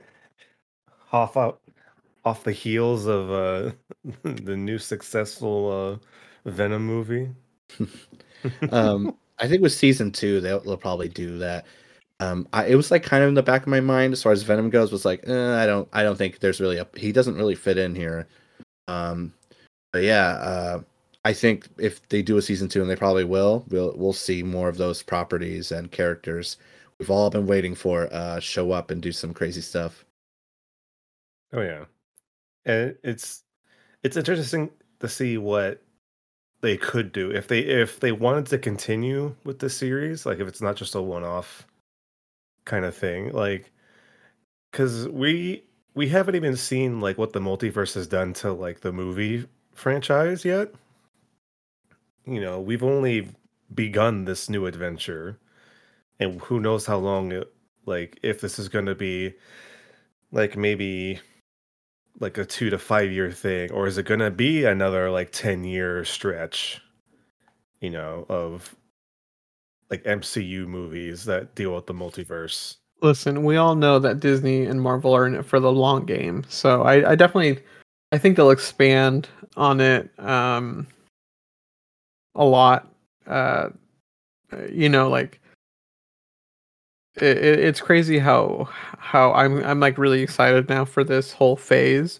off 1.12 1.38
out 1.38 1.60
off 2.26 2.44
the 2.44 2.52
heels 2.52 3.06
of 3.06 3.32
uh, 3.32 3.72
the 4.24 4.58
new 4.58 4.78
successful 4.78 6.00
uh, 6.46 6.50
Venom 6.50 6.86
movie? 6.86 7.30
um, 8.72 9.16
I 9.40 9.48
think 9.48 9.62
with 9.62 9.74
season 9.74 10.12
two, 10.12 10.42
they'll, 10.42 10.60
they'll 10.60 10.78
probably 10.78 11.10
do 11.10 11.38
that. 11.38 11.66
Um, 12.20 12.48
I, 12.52 12.66
it 12.66 12.76
was 12.76 12.92
like 12.92 13.04
kind 13.04 13.24
of 13.24 13.30
in 13.30 13.36
the 13.36 13.44
back 13.44 13.62
of 13.62 13.68
my 13.68 13.80
mind 13.80 14.12
as 14.12 14.24
far 14.24 14.32
as 14.32 14.44
Venom 14.44 14.70
goes. 14.70 14.92
Was 14.92 15.06
like, 15.06 15.24
eh, 15.28 15.56
I 15.56 15.66
don't, 15.66 15.88
I 15.94 16.04
don't 16.04 16.18
think 16.18 16.40
there's 16.40 16.60
really 16.60 16.78
a. 16.78 16.88
He 16.96 17.12
doesn't 17.12 17.36
really 17.36 17.56
fit 17.56 17.78
in 17.78 17.94
here. 17.96 18.28
Um, 18.88 19.34
but 19.94 20.04
yeah, 20.04 20.30
uh, 20.30 20.82
I 21.28 21.34
think 21.34 21.68
if 21.78 22.08
they 22.08 22.22
do 22.22 22.38
a 22.38 22.42
season 22.42 22.70
two, 22.70 22.80
and 22.80 22.90
they 22.90 22.96
probably 22.96 23.26
will, 23.26 23.66
we'll 23.68 23.94
we'll 23.98 24.14
see 24.14 24.44
more 24.44 24.70
of 24.70 24.78
those 24.78 25.04
properties 25.04 25.74
and 25.74 25.92
characters 25.92 26.56
we've 27.00 27.12
all 27.12 27.30
been 27.30 27.46
waiting 27.46 27.76
for 27.76 28.08
uh, 28.14 28.40
show 28.40 28.72
up 28.72 28.92
and 28.92 29.02
do 29.02 29.12
some 29.12 29.34
crazy 29.34 29.60
stuff. 29.60 30.06
Oh 31.52 31.60
yeah, 31.60 31.84
and 32.66 32.96
it's 33.04 33.44
it's 34.04 34.16
interesting 34.16 34.70
to 35.02 35.10
see 35.10 35.38
what 35.38 35.82
they 36.62 36.78
could 36.78 37.12
do 37.12 37.30
if 37.32 37.50
they 37.50 37.60
if 37.60 38.00
they 38.00 38.14
wanted 38.14 38.46
to 38.46 38.58
continue 38.58 39.36
with 39.44 39.60
the 39.60 39.70
series, 39.70 40.26
like 40.26 40.40
if 40.40 40.48
it's 40.48 40.62
not 40.62 40.78
just 40.78 40.96
a 40.96 41.02
one 41.02 41.26
off 41.26 41.68
kind 42.64 42.86
of 42.86 42.96
thing, 42.96 43.34
like 43.34 43.70
because 44.72 45.10
we 45.10 45.66
we 45.94 46.08
haven't 46.08 46.36
even 46.36 46.56
seen 46.56 47.02
like 47.02 47.18
what 47.18 47.34
the 47.34 47.42
multiverse 47.42 47.96
has 47.96 48.08
done 48.08 48.32
to 48.32 48.54
like 48.54 48.80
the 48.80 48.94
movie 48.94 49.46
franchise 49.74 50.46
yet. 50.46 50.74
You 52.28 52.42
know, 52.42 52.60
we've 52.60 52.84
only 52.84 53.30
begun 53.74 54.26
this 54.26 54.50
new 54.50 54.66
adventure, 54.66 55.40
and 56.20 56.42
who 56.42 56.60
knows 56.60 56.86
how 56.86 56.98
long 56.98 57.32
it 57.32 57.52
like 57.86 58.20
if 58.22 58.42
this 58.42 58.60
is 58.60 58.68
going 58.68 58.86
to 58.86 58.96
be 58.96 59.34
like 60.34 60.58
maybe 60.58 61.22
like 62.20 62.38
a 62.38 62.44
two 62.46 62.70
to 62.70 62.78
five 62.78 63.12
year 63.12 63.32
thing, 63.32 63.72
or 63.72 63.88
is 63.88 63.98
it 63.98 64.06
going 64.06 64.20
to 64.20 64.30
be 64.30 64.66
another 64.66 65.10
like 65.10 65.32
ten 65.32 65.64
year 65.64 66.04
stretch? 66.04 66.82
You 67.80 67.92
know, 67.92 68.26
of 68.28 68.76
like 69.90 70.04
MCU 70.04 70.68
movies 70.68 71.24
that 71.26 71.56
deal 71.56 71.74
with 71.76 71.86
the 71.86 71.94
multiverse. 71.94 72.76
Listen, 73.02 73.44
we 73.44 73.56
all 73.56 73.76
know 73.76 74.00
that 74.00 74.20
Disney 74.20 74.66
and 74.66 74.82
Marvel 74.82 75.16
are 75.16 75.26
in 75.26 75.36
it 75.36 75.46
for 75.46 75.60
the 75.60 75.72
long 75.72 76.06
game. 76.06 76.44
So 76.50 76.82
I, 76.82 77.12
I 77.12 77.16
definitely 77.16 77.64
I 78.12 78.18
think 78.18 78.36
they'll 78.36 78.50
expand 78.50 79.30
on 79.56 79.80
it 79.80 80.12
um 80.20 80.88
a 82.38 82.46
lot. 82.46 82.88
Uh 83.26 83.70
you 84.72 84.88
know, 84.88 85.10
like 85.10 85.42
it, 87.22 87.38
it's 87.38 87.82
crazy 87.82 88.20
how 88.20 88.70
how 88.98 89.34
I'm 89.34 89.64
I'm 89.64 89.80
like 89.80 89.98
really 89.98 90.22
excited 90.22 90.70
now 90.70 90.86
for 90.86 91.04
this 91.04 91.32
whole 91.32 91.56
phase. 91.56 92.20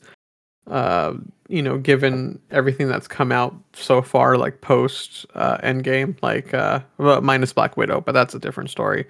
Uh, 0.68 1.14
you 1.48 1.62
know, 1.62 1.78
given 1.78 2.40
everything 2.52 2.90
that's 2.90 3.08
come 3.08 3.32
out 3.32 3.56
so 3.74 4.02
far, 4.02 4.38
like 4.38 4.60
post 4.60 5.26
uh, 5.36 5.58
Endgame, 5.60 6.22
like 6.22 6.54
uh, 6.54 6.82
minus 6.98 7.54
Black 7.54 7.78
Widow, 7.78 8.02
but 8.02 8.12
that's 8.12 8.36
a 8.36 8.40
different 8.40 8.70
story. 8.70 9.06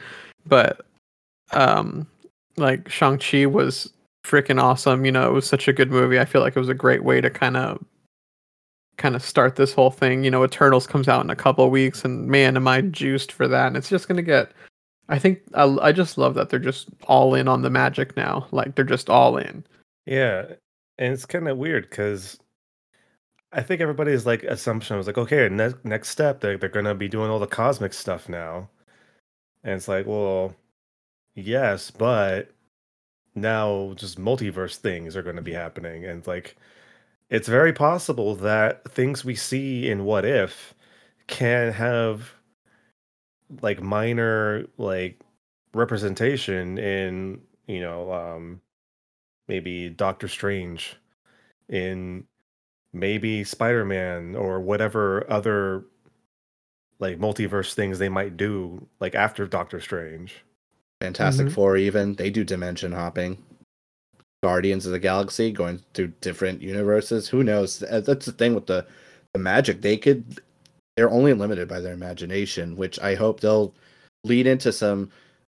But 0.45 0.85
um, 1.51 2.05
like 2.57 2.89
Shang 2.89 3.17
Chi 3.17 3.47
was 3.47 3.91
freaking 4.23 4.61
awesome. 4.61 5.03
You 5.03 5.11
know, 5.11 5.27
it 5.27 5.33
was 5.33 5.47
such 5.47 5.67
a 5.67 5.73
good 5.73 5.89
movie. 5.89 6.19
I 6.19 6.25
feel 6.25 6.41
like 6.41 6.55
it 6.55 6.59
was 6.59 6.69
a 6.69 6.75
great 6.75 7.03
way 7.03 7.21
to 7.21 7.29
kind 7.29 7.57
of 7.57 7.83
kind 8.97 9.15
of 9.15 9.23
start 9.23 9.55
this 9.55 9.73
whole 9.73 9.91
thing. 9.91 10.23
You 10.23 10.31
know, 10.31 10.43
Eternals 10.43 10.87
comes 10.87 11.07
out 11.07 11.23
in 11.23 11.29
a 11.29 11.35
couple 11.35 11.69
weeks, 11.69 12.03
and 12.03 12.27
man, 12.27 12.55
am 12.57 12.67
I 12.67 12.81
juiced 12.81 13.31
for 13.31 13.47
that! 13.47 13.67
And 13.67 13.77
it's 13.77 13.89
just 13.89 14.07
gonna 14.07 14.21
get. 14.21 14.51
I 15.09 15.19
think 15.19 15.39
I, 15.53 15.63
I 15.81 15.91
just 15.91 16.17
love 16.17 16.35
that 16.35 16.49
they're 16.49 16.59
just 16.59 16.89
all 17.03 17.33
in 17.35 17.47
on 17.47 17.61
the 17.61 17.69
magic 17.69 18.17
now. 18.17 18.47
Like 18.51 18.75
they're 18.75 18.85
just 18.85 19.09
all 19.09 19.37
in. 19.37 19.65
Yeah, 20.05 20.45
and 20.97 21.13
it's 21.13 21.25
kind 21.25 21.47
of 21.47 21.57
weird 21.57 21.89
because 21.89 22.39
I 23.51 23.61
think 23.61 23.81
everybody's 23.81 24.25
like 24.25 24.43
assumption 24.43 24.97
was 24.97 25.07
like, 25.07 25.17
okay, 25.17 25.49
next 25.49 25.83
next 25.85 26.09
step, 26.09 26.41
they're 26.41 26.57
they're 26.57 26.69
gonna 26.69 26.95
be 26.95 27.07
doing 27.07 27.31
all 27.31 27.39
the 27.39 27.47
cosmic 27.47 27.93
stuff 27.93 28.27
now, 28.29 28.69
and 29.63 29.75
it's 29.75 29.87
like, 29.87 30.05
well, 30.07 30.55
yes, 31.35 31.91
but 31.91 32.51
now 33.35 33.93
just 33.95 34.19
multiverse 34.19 34.77
things 34.77 35.15
are 35.15 35.23
going 35.23 35.35
to 35.35 35.41
be 35.41 35.53
happening, 35.53 36.05
and 36.05 36.25
like, 36.27 36.57
it's 37.29 37.47
very 37.47 37.73
possible 37.73 38.35
that 38.35 38.89
things 38.91 39.25
we 39.25 39.35
see 39.35 39.89
in 39.89 40.05
What 40.05 40.25
If 40.25 40.73
can 41.27 41.73
have 41.73 42.31
like 43.61 43.81
minor 43.81 44.65
like 44.77 45.19
representation 45.73 46.77
in 46.77 47.41
you 47.67 47.81
know 47.81 48.11
um 48.11 48.61
maybe 49.47 49.89
Doctor 49.89 50.27
Strange, 50.27 50.95
in 51.69 52.25
maybe 52.93 53.43
Spider 53.43 53.85
Man 53.85 54.35
or 54.35 54.59
whatever 54.59 55.29
other 55.31 55.83
like 56.99 57.19
multiverse 57.19 57.73
things 57.73 57.99
they 57.99 58.09
might 58.09 58.37
do 58.37 58.87
like 58.99 59.15
after 59.15 59.45
Doctor 59.45 59.79
Strange. 59.79 60.35
Fantastic 61.01 61.47
mm-hmm. 61.47 61.55
Four, 61.55 61.77
even 61.77 62.15
they 62.15 62.29
do 62.29 62.43
dimension 62.43 62.91
hopping. 62.91 63.43
Guardians 64.43 64.85
of 64.85 64.91
the 64.91 64.99
Galaxy 64.99 65.51
going 65.51 65.81
through 65.93 66.13
different 66.21 66.61
universes. 66.61 67.27
Who 67.27 67.43
knows? 67.43 67.79
That's 67.79 68.25
the 68.25 68.31
thing 68.31 68.55
with 68.55 68.67
the 68.67 68.85
the 69.33 69.39
magic. 69.39 69.81
They 69.81 69.97
could. 69.97 70.41
They're 70.95 71.09
only 71.09 71.33
limited 71.33 71.67
by 71.67 71.79
their 71.79 71.93
imagination, 71.93 72.75
which 72.75 72.99
I 72.99 73.15
hope 73.15 73.39
they'll 73.39 73.73
lead 74.23 74.47
into 74.47 74.71
some 74.71 75.09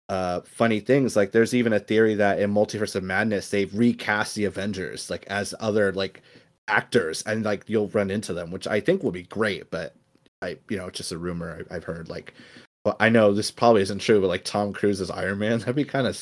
uh 0.09 0.39
funny 0.41 0.79
things 0.79 1.15
like 1.17 1.31
there's 1.31 1.53
even 1.53 1.73
a 1.73 1.79
theory 1.79 2.15
that 2.15 2.39
in 2.39 2.53
multiverse 2.53 2.95
of 2.95 3.03
madness 3.03 3.49
they've 3.49 3.73
recast 3.73 4.35
the 4.35 4.45
avengers 4.45 5.09
like 5.09 5.25
as 5.27 5.53
other 5.59 5.91
like 5.91 6.21
actors 6.69 7.23
and 7.23 7.43
like 7.43 7.63
you'll 7.67 7.89
run 7.89 8.09
into 8.09 8.33
them 8.33 8.49
which 8.49 8.67
i 8.67 8.79
think 8.79 9.03
will 9.03 9.11
be 9.11 9.23
great 9.23 9.69
but 9.69 9.95
i 10.41 10.57
you 10.69 10.77
know 10.77 10.87
it's 10.87 10.97
just 10.97 11.11
a 11.11 11.17
rumor 11.17 11.61
I, 11.69 11.73
have 11.73 11.83
heard 11.83 12.07
like 12.07 12.33
well 12.87 12.97
i 12.99 13.09
know 13.09 13.33
this 13.33 13.51
probably 13.51 13.81
isn't 13.81 13.99
true 13.99 14.19
but 14.19 14.27
like 14.27 14.43
tom 14.43 14.73
cruise 14.73 15.01
as 15.01 15.11
iron 15.11 15.37
man 15.39 15.59
that'd 15.59 15.75
be 15.75 15.85
kind 15.85 16.07
of 16.07 16.15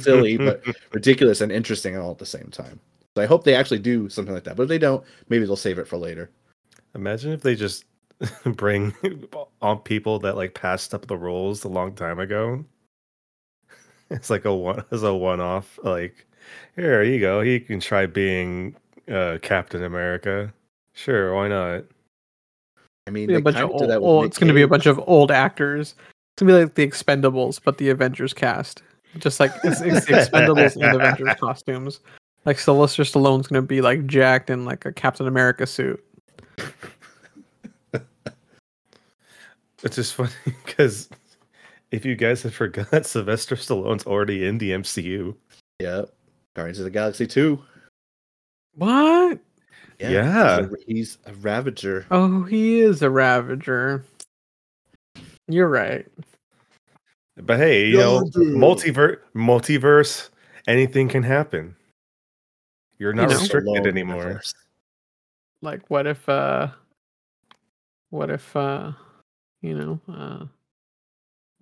silly 0.00 0.36
but 0.36 0.62
ridiculous 0.92 1.40
and 1.40 1.52
interesting 1.52 1.96
all 1.96 2.10
at 2.10 2.18
the 2.18 2.26
same 2.26 2.48
time 2.50 2.78
so 3.16 3.22
i 3.22 3.26
hope 3.26 3.44
they 3.44 3.54
actually 3.54 3.78
do 3.78 4.08
something 4.08 4.34
like 4.34 4.44
that 4.44 4.56
but 4.56 4.64
if 4.64 4.68
they 4.68 4.78
don't 4.78 5.04
maybe 5.28 5.44
they'll 5.44 5.56
save 5.56 5.78
it 5.78 5.88
for 5.88 5.96
later 5.96 6.30
imagine 6.94 7.32
if 7.32 7.42
they 7.42 7.54
just 7.54 7.84
bring 8.44 8.94
on 9.60 9.78
people 9.78 10.18
that 10.18 10.36
like 10.36 10.54
passed 10.54 10.94
up 10.94 11.06
the 11.06 11.16
roles 11.16 11.64
a 11.64 11.68
long 11.68 11.92
time 11.94 12.18
ago 12.18 12.64
it's 14.12 14.30
like 14.30 14.44
a 14.44 14.54
one 14.54 14.84
as 14.90 15.02
a 15.02 15.14
one 15.14 15.40
off. 15.40 15.78
Like, 15.82 16.26
here 16.76 17.02
you 17.02 17.18
go. 17.18 17.40
He 17.40 17.58
can 17.58 17.80
try 17.80 18.06
being 18.06 18.76
uh, 19.10 19.38
Captain 19.42 19.82
America. 19.82 20.52
Sure, 20.92 21.34
why 21.34 21.48
not? 21.48 21.84
I 23.06 23.10
mean, 23.10 23.30
a 23.34 23.40
bunch 23.40 23.56
of 23.56 23.70
old, 23.70 23.90
old 23.90 24.26
it's 24.26 24.38
going 24.38 24.48
to 24.48 24.54
be 24.54 24.62
a 24.62 24.68
bunch 24.68 24.86
of 24.86 25.00
old 25.06 25.30
actors. 25.30 25.94
It's 26.42 26.48
going 26.48 26.48
to 26.48 26.58
be 26.58 26.64
like 26.64 26.74
the 26.74 26.88
Expendables, 26.88 27.60
but 27.62 27.78
the 27.78 27.90
Avengers 27.90 28.34
cast. 28.34 28.82
Just 29.18 29.38
like 29.38 29.52
it's, 29.62 29.80
it's 29.80 30.06
the 30.06 30.14
Expendables 30.14 30.74
and 30.74 30.96
Avengers 30.96 31.34
costumes. 31.40 32.00
Like 32.44 32.58
Sylvester 32.58 33.04
Stallone's 33.04 33.46
going 33.46 33.62
to 33.62 33.66
be 33.66 33.80
like 33.80 34.06
jacked 34.06 34.50
in 34.50 34.64
like 34.64 34.84
a 34.84 34.92
Captain 34.92 35.28
America 35.28 35.66
suit. 35.66 36.02
It's 39.84 39.96
just 39.96 40.14
funny 40.14 40.30
because 40.64 41.08
if 41.90 42.04
you 42.04 42.14
guys 42.14 42.42
have 42.42 42.54
forgot, 42.54 43.04
Sylvester 43.04 43.56
Stallone's 43.56 44.06
already 44.06 44.46
in 44.46 44.58
the 44.58 44.70
MCU. 44.70 45.34
Yep. 45.80 46.08
Guardians 46.54 46.78
of 46.78 46.84
the 46.84 46.90
Galaxy 46.90 47.26
2. 47.26 47.60
What? 48.76 49.40
Yeah. 49.98 50.10
yeah. 50.10 50.56
He's, 50.56 50.66
a, 50.66 50.76
he's, 50.86 51.18
a, 51.26 51.34
Ravager. 51.34 52.06
Oh, 52.12 52.44
he 52.44 52.80
is 52.80 53.02
a 53.02 53.10
Ravager. 53.10 54.04
You're 55.48 55.68
right. 55.68 56.06
But 57.36 57.58
hey, 57.58 57.86
you 57.86 57.98
know, 57.98 58.22
multiverse, 58.34 59.18
multiverse, 59.34 60.28
anything 60.66 61.08
can 61.08 61.22
happen. 61.22 61.76
You're 62.98 63.12
not 63.12 63.30
you 63.30 63.34
know, 63.34 63.40
restricted 63.40 63.86
anymore. 63.86 64.22
Universe. 64.22 64.54
Like, 65.62 65.88
what 65.88 66.06
if, 66.06 66.28
uh, 66.28 66.68
what 68.10 68.30
if, 68.30 68.54
uh, 68.54 68.92
you 69.62 69.74
know, 69.74 70.00
uh, 70.12 70.46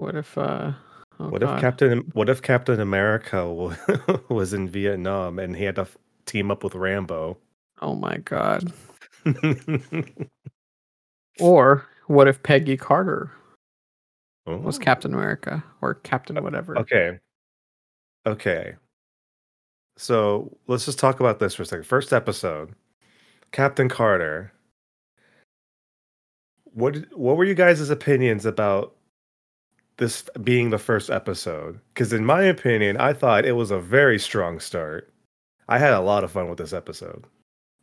what 0.01 0.17
if 0.17 0.37
uh 0.39 0.73
oh 1.19 1.29
what 1.29 1.43
God. 1.43 1.57
if 1.57 1.61
Captain 1.61 1.99
what 2.15 2.31
if 2.31 2.41
Captain 2.41 2.81
America 2.81 3.47
was 4.31 4.55
in 4.55 4.67
Vietnam 4.67 5.39
and 5.39 5.55
he 5.55 5.65
had 5.65 5.77
to 5.77 5.87
team 6.25 6.51
up 6.51 6.65
with 6.65 6.75
Rambo? 6.75 7.37
Oh 7.83 7.95
my 7.95 8.17
God. 8.17 8.73
or 11.41 11.87
what 12.07 12.29
if 12.29 12.43
Peggy 12.43 12.79
Carter 12.79 13.31
oh. 14.47 14.57
was 14.57 14.79
Captain 14.79 15.15
America 15.15 15.63
or 15.81 15.95
Captain 15.95 16.43
whatever? 16.43 16.79
Okay. 16.79 17.19
Okay. 18.27 18.75
So 19.97 20.57
let's 20.67 20.87
just 20.87 20.99
talk 20.99 21.21
about 21.21 21.39
this 21.39 21.55
for 21.55 21.63
a 21.63 21.67
second. 21.67 21.85
First 21.85 22.13
episode, 22.13 22.75
Captain 23.53 23.89
Carter. 23.89 24.53
What 26.73 26.97
what 27.13 27.37
were 27.37 27.45
you 27.45 27.55
guys' 27.55 27.91
opinions 27.91 28.47
about 28.47 28.95
this 30.01 30.25
being 30.43 30.71
the 30.71 30.79
first 30.79 31.11
episode 31.11 31.79
because 31.93 32.13
in 32.13 32.25
my 32.25 32.43
opinion 32.43 32.97
i 32.97 33.13
thought 33.13 33.45
it 33.45 33.53
was 33.53 33.71
a 33.71 33.79
very 33.79 34.19
strong 34.19 34.59
start 34.59 35.13
i 35.69 35.79
had 35.79 35.93
a 35.93 36.01
lot 36.01 36.25
of 36.25 36.33
fun 36.33 36.49
with 36.49 36.59
this 36.59 36.73
episode 36.73 37.27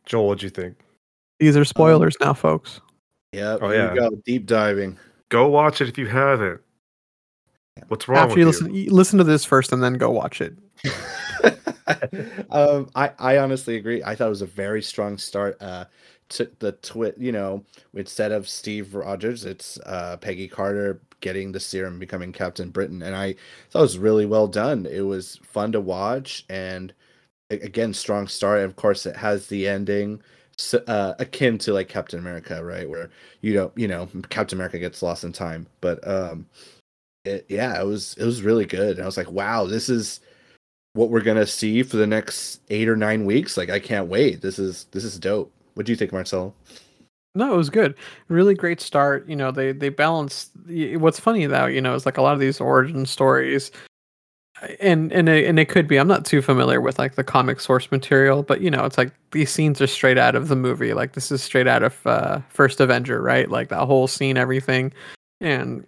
joel 0.04 0.26
what'd 0.26 0.42
you 0.42 0.50
think 0.50 0.76
these 1.38 1.56
are 1.56 1.64
spoilers 1.64 2.16
um, 2.20 2.26
now 2.26 2.34
folks 2.34 2.80
yeah 3.32 3.56
oh 3.62 3.70
yeah 3.70 3.94
go 3.94 4.10
deep 4.24 4.46
diving 4.46 4.98
go 5.28 5.48
watch 5.48 5.80
it 5.80 5.88
if 5.88 5.98
you 5.98 6.06
haven't 6.06 6.60
what's 7.88 8.08
wrong 8.08 8.28
after 8.28 8.38
you 8.38 8.46
listen 8.46 8.74
you? 8.74 8.90
listen 8.90 9.18
to 9.18 9.24
this 9.24 9.44
first 9.44 9.72
and 9.72 9.82
then 9.82 9.94
go 9.94 10.10
watch 10.10 10.40
it 10.40 10.56
um 12.50 12.88
i 12.94 13.10
i 13.18 13.38
honestly 13.38 13.76
agree 13.76 14.02
i 14.02 14.14
thought 14.14 14.26
it 14.26 14.30
was 14.30 14.42
a 14.42 14.46
very 14.46 14.82
strong 14.82 15.16
start 15.16 15.56
uh 15.62 15.84
to 16.28 16.50
the 16.58 16.72
twit 16.72 17.16
you 17.18 17.32
know 17.32 17.64
instead 17.94 18.32
of 18.32 18.48
steve 18.48 18.94
rogers 18.94 19.44
it's 19.44 19.78
uh 19.86 20.16
peggy 20.18 20.48
carter 20.48 21.00
getting 21.20 21.52
the 21.52 21.60
serum, 21.60 21.98
becoming 21.98 22.32
Captain 22.32 22.70
Britain, 22.70 23.02
and 23.02 23.14
I 23.14 23.34
thought 23.70 23.80
it 23.80 23.82
was 23.82 23.98
really 23.98 24.26
well 24.26 24.46
done. 24.46 24.86
It 24.86 25.00
was 25.02 25.38
fun 25.42 25.72
to 25.72 25.80
watch, 25.80 26.44
and 26.48 26.92
again, 27.50 27.94
strong 27.94 28.28
start. 28.28 28.60
And 28.60 28.66
of 28.66 28.76
course, 28.76 29.06
it 29.06 29.16
has 29.16 29.46
the 29.46 29.68
ending 29.68 30.22
uh, 30.86 31.14
akin 31.18 31.58
to 31.58 31.72
like 31.72 31.88
Captain 31.88 32.18
America, 32.18 32.64
right? 32.64 32.88
Where 32.88 33.10
you 33.40 33.52
don't, 33.54 33.72
you 33.76 33.88
know, 33.88 34.08
Captain 34.30 34.56
America 34.56 34.78
gets 34.78 35.02
lost 35.02 35.24
in 35.24 35.32
time, 35.32 35.66
but 35.80 36.06
um, 36.06 36.46
it, 37.24 37.46
yeah, 37.48 37.80
it 37.80 37.86
was 37.86 38.14
it 38.18 38.24
was 38.24 38.42
really 38.42 38.66
good. 38.66 38.96
And 38.96 39.02
I 39.02 39.06
was 39.06 39.16
like, 39.16 39.30
wow, 39.30 39.66
this 39.66 39.88
is 39.88 40.20
what 40.94 41.10
we're 41.10 41.20
gonna 41.20 41.46
see 41.46 41.82
for 41.82 41.96
the 41.96 42.06
next 42.06 42.60
eight 42.70 42.88
or 42.88 42.96
nine 42.96 43.24
weeks. 43.24 43.56
Like 43.56 43.70
I 43.70 43.78
can't 43.78 44.08
wait. 44.08 44.40
This 44.40 44.58
is 44.58 44.84
this 44.92 45.04
is 45.04 45.18
dope. 45.18 45.52
What 45.74 45.86
do 45.86 45.92
you 45.92 45.96
think, 45.96 46.12
Marcel? 46.12 46.54
No, 47.34 47.54
it 47.54 47.56
was 47.56 47.70
good. 47.70 47.94
Really 48.28 48.54
great 48.54 48.80
start. 48.80 49.28
You 49.28 49.36
know, 49.36 49.52
they 49.52 49.72
they 49.72 49.90
balance. 49.90 50.50
What's 50.66 51.20
funny 51.20 51.46
though, 51.46 51.66
you 51.66 51.80
know, 51.80 51.94
is 51.94 52.06
like 52.06 52.16
a 52.16 52.22
lot 52.22 52.34
of 52.34 52.40
these 52.40 52.60
origin 52.60 53.06
stories, 53.06 53.70
and 54.80 55.12
and 55.12 55.28
it, 55.28 55.46
and 55.46 55.58
it 55.58 55.68
could 55.68 55.86
be. 55.86 55.96
I'm 55.98 56.08
not 56.08 56.24
too 56.24 56.42
familiar 56.42 56.80
with 56.80 56.98
like 56.98 57.14
the 57.14 57.24
comic 57.24 57.60
source 57.60 57.90
material, 57.90 58.42
but 58.42 58.60
you 58.60 58.70
know, 58.70 58.84
it's 58.84 58.98
like 58.98 59.12
these 59.32 59.50
scenes 59.50 59.80
are 59.80 59.86
straight 59.86 60.18
out 60.18 60.34
of 60.34 60.48
the 60.48 60.56
movie. 60.56 60.94
Like 60.94 61.12
this 61.12 61.30
is 61.30 61.42
straight 61.42 61.66
out 61.66 61.82
of 61.82 62.06
uh, 62.06 62.40
First 62.48 62.80
Avenger, 62.80 63.20
right? 63.20 63.50
Like 63.50 63.68
that 63.68 63.86
whole 63.86 64.06
scene, 64.06 64.36
everything, 64.36 64.92
and 65.40 65.86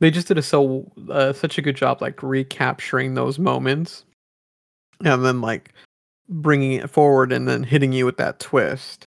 they 0.00 0.10
just 0.10 0.28
did 0.28 0.38
a 0.38 0.42
so 0.42 0.90
uh, 1.10 1.32
such 1.32 1.58
a 1.58 1.62
good 1.62 1.76
job 1.76 2.00
like 2.00 2.22
recapturing 2.22 3.14
those 3.14 3.38
moments, 3.38 4.04
and 5.04 5.24
then 5.24 5.40
like 5.40 5.72
bringing 6.28 6.72
it 6.72 6.90
forward 6.90 7.32
and 7.32 7.46
then 7.46 7.62
hitting 7.62 7.92
you 7.92 8.04
with 8.04 8.16
that 8.16 8.40
twist 8.40 9.04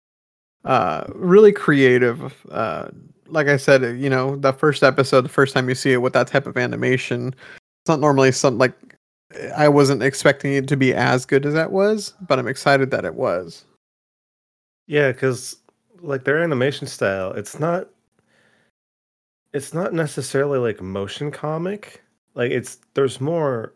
uh 0.65 1.05
really 1.15 1.51
creative 1.51 2.33
uh 2.51 2.87
like 3.27 3.47
i 3.47 3.55
said 3.55 3.97
you 3.97 4.09
know 4.09 4.35
the 4.37 4.51
first 4.53 4.83
episode 4.83 5.21
the 5.21 5.29
first 5.29 5.53
time 5.53 5.69
you 5.69 5.75
see 5.75 5.93
it 5.93 6.01
with 6.01 6.13
that 6.13 6.27
type 6.27 6.45
of 6.45 6.57
animation 6.57 7.33
it's 7.81 7.89
not 7.89 7.99
normally 7.99 8.31
something 8.31 8.59
like 8.59 8.73
i 9.55 9.67
wasn't 9.67 10.01
expecting 10.01 10.53
it 10.53 10.67
to 10.67 10.77
be 10.77 10.93
as 10.93 11.25
good 11.25 11.45
as 11.45 11.53
that 11.53 11.71
was 11.71 12.13
but 12.27 12.39
i'm 12.39 12.47
excited 12.47 12.91
that 12.91 13.05
it 13.05 13.15
was 13.15 13.65
Yeah, 14.87 15.11
because 15.11 15.57
like 16.01 16.23
their 16.23 16.41
animation 16.43 16.87
style, 16.87 17.31
it's 17.33 17.59
not 17.59 17.89
it's 19.53 19.73
not 19.73 19.93
necessarily 19.93 20.59
like 20.59 20.81
motion 20.81 21.31
comic. 21.31 22.01
Like 22.35 22.51
it's 22.51 22.79
there's 22.95 23.21
more 23.21 23.73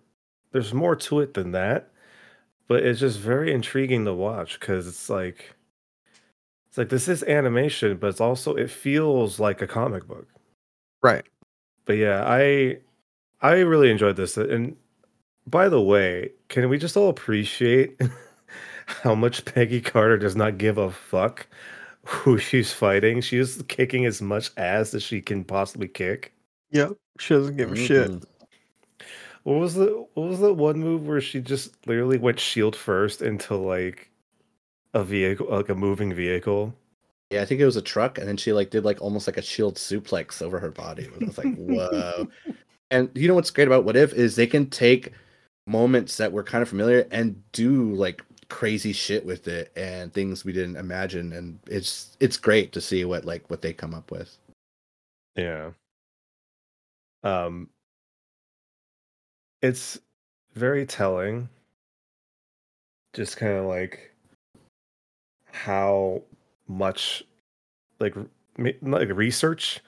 there's 0.52 0.74
more 0.74 0.96
to 0.96 1.20
it 1.22 1.34
than 1.36 1.52
that, 1.52 1.92
but 2.68 2.84
it's 2.84 3.00
just 3.00 3.20
very 3.20 3.54
intriguing 3.54 4.06
to 4.06 4.14
watch 4.14 4.60
because 4.60 4.88
it's 4.88 5.10
like 5.10 5.56
it's 6.68 6.78
like 6.78 6.90
this 6.90 7.08
is 7.08 7.24
animation, 7.24 7.98
but 7.98 8.08
it's 8.10 8.22
also 8.22 8.56
it 8.56 8.72
feels 8.72 9.40
like 9.40 9.62
a 9.62 9.68
comic 9.68 10.08
book. 10.08 10.28
right 11.02 11.26
But 11.86 11.94
yeah, 11.94 12.24
I 12.28 12.80
I 13.44 13.60
really 13.60 13.92
enjoyed 13.92 14.16
this. 14.16 14.36
And 14.38 14.76
by 15.46 15.70
the 15.70 15.82
way, 15.82 16.32
can 16.48 16.70
we 16.70 16.78
just 16.80 16.98
all 16.98 17.10
appreciate 17.10 18.00
how 18.86 19.14
much 19.16 19.46
Peggy 19.46 19.82
Carter 19.82 20.18
does 20.18 20.36
not 20.36 20.58
give 20.58 20.78
a 20.78 20.90
fuck 20.90 21.46
who 22.06 22.38
she's 22.38 22.74
fighting? 22.74 23.22
She's 23.22 23.62
kicking 23.68 24.06
as 24.06 24.22
much 24.22 24.50
ass 24.58 24.94
as 24.94 25.04
she 25.04 25.22
can 25.22 25.44
possibly 25.44 25.88
kick. 25.88 26.34
yep 26.72 26.94
she 27.20 27.36
doesn't 27.36 27.58
give 27.58 27.72
a 27.72 27.76
shit 27.76 28.10
Mhm. 28.10 28.24
What 29.44 29.60
was 29.60 29.76
the 29.76 29.88
what 30.14 30.30
was 30.30 30.40
the 30.40 30.54
one 30.54 30.80
move 30.80 31.06
where 31.06 31.20
she 31.22 31.42
just 31.42 31.86
literally 31.86 32.18
went 32.18 32.40
shield 32.40 32.76
first 32.78 33.22
into 33.22 33.56
like 33.58 34.10
a 34.94 35.04
vehicle 35.04 35.48
like 35.50 35.68
a 35.70 35.76
moving 35.76 36.14
vehicle? 36.14 36.74
Yeah, 37.30 37.42
I 37.42 37.46
think 37.46 37.60
it 37.60 37.66
was 37.66 37.76
a 37.76 37.82
truck, 37.82 38.18
and 38.18 38.28
then 38.28 38.38
she 38.38 38.54
like 38.54 38.70
did 38.70 38.86
like 38.86 39.02
almost 39.02 39.28
like 39.28 39.36
a 39.38 39.42
shield 39.42 39.76
suplex 39.76 40.42
over 40.42 40.60
her 40.60 40.72
body. 40.72 41.10
I 41.14 41.26
was 41.26 41.38
like, 41.38 41.54
whoa. 41.58 42.28
And 42.94 43.10
you 43.16 43.28
know 43.28 43.34
what's 43.34 43.50
great 43.50 43.68
about 43.68 43.84
What 43.84 43.98
If 43.98 44.14
is 44.14 44.36
they 44.36 44.48
can 44.48 44.70
take 44.70 45.12
moments 45.66 46.18
that 46.18 46.32
were 46.32 46.44
kind 46.44 46.62
of 46.62 46.70
familiar 46.70 47.08
and 47.12 47.42
do 47.52 47.94
like 47.96 48.22
crazy 48.50 48.94
shit 48.94 49.26
with 49.26 49.48
it 49.48 49.72
and 49.76 50.14
things 50.14 50.46
we 50.46 50.54
didn't 50.54 50.78
imagine, 50.78 51.34
and 51.34 51.60
it's 51.68 52.16
it's 52.20 52.38
great 52.38 52.72
to 52.74 52.82
see 52.82 53.04
what 53.04 53.26
like 53.26 53.50
what 53.50 53.62
they 53.62 53.74
come 53.74 53.94
up 53.94 54.12
with. 54.12 54.38
Yeah. 55.36 55.72
Um 57.24 57.70
it's 59.62 60.00
very 60.54 60.86
telling 60.86 61.50
just 63.14 63.38
kind 63.38 63.54
of 63.54 63.66
like 63.66 64.14
how 65.52 66.22
much 66.68 67.24
like 68.00 68.16
like 68.82 69.10
research 69.10 69.80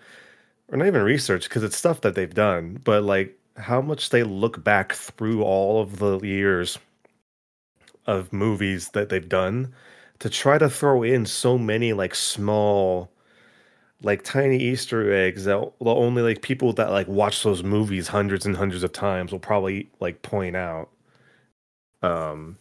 or 0.71 0.77
not 0.77 0.87
even 0.87 1.01
research 1.01 1.43
because 1.43 1.63
it's 1.63 1.77
stuff 1.77 2.01
that 2.01 2.15
they've 2.15 2.33
done 2.33 2.79
but 2.83 3.03
like 3.03 3.37
how 3.57 3.81
much 3.81 4.09
they 4.09 4.23
look 4.23 4.63
back 4.63 4.93
through 4.93 5.43
all 5.43 5.81
of 5.81 5.99
the 5.99 6.19
years 6.19 6.77
of 8.05 8.31
movies 8.33 8.89
that 8.89 9.09
they've 9.09 9.29
done 9.29 9.73
to 10.19 10.29
try 10.29 10.57
to 10.57 10.69
throw 10.69 11.03
in 11.03 11.25
so 11.25 11.57
many 11.57 11.93
like 11.93 12.15
small 12.15 13.09
like 14.01 14.23
tiny 14.23 14.57
Easter 14.57 15.11
eggs 15.13 15.45
that 15.45 15.71
only 15.81 16.21
like 16.21 16.41
people 16.41 16.73
that 16.73 16.91
like 16.91 17.07
watch 17.07 17.43
those 17.43 17.63
movies 17.63 18.07
hundreds 18.07 18.45
and 18.45 18.55
hundreds 18.55 18.83
of 18.83 18.91
times 18.91 19.31
will 19.31 19.39
probably 19.39 19.89
like 19.99 20.21
point 20.21 20.55
out. 20.55 20.89
Um, 22.01 22.57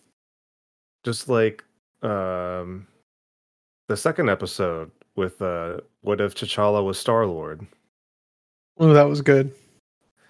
just 1.03 1.29
like 1.29 1.63
um, 2.03 2.87
the 3.89 3.97
second 3.97 4.31
episode 4.31 4.91
with 5.17 5.43
uh, 5.43 5.81
what 6.01 6.21
if 6.21 6.35
T'Challa 6.35 6.85
was 6.85 6.99
Star 6.99 7.27
Lord? 7.27 7.67
Oh 8.79 8.93
that 8.93 9.09
was 9.09 9.21
good 9.21 9.53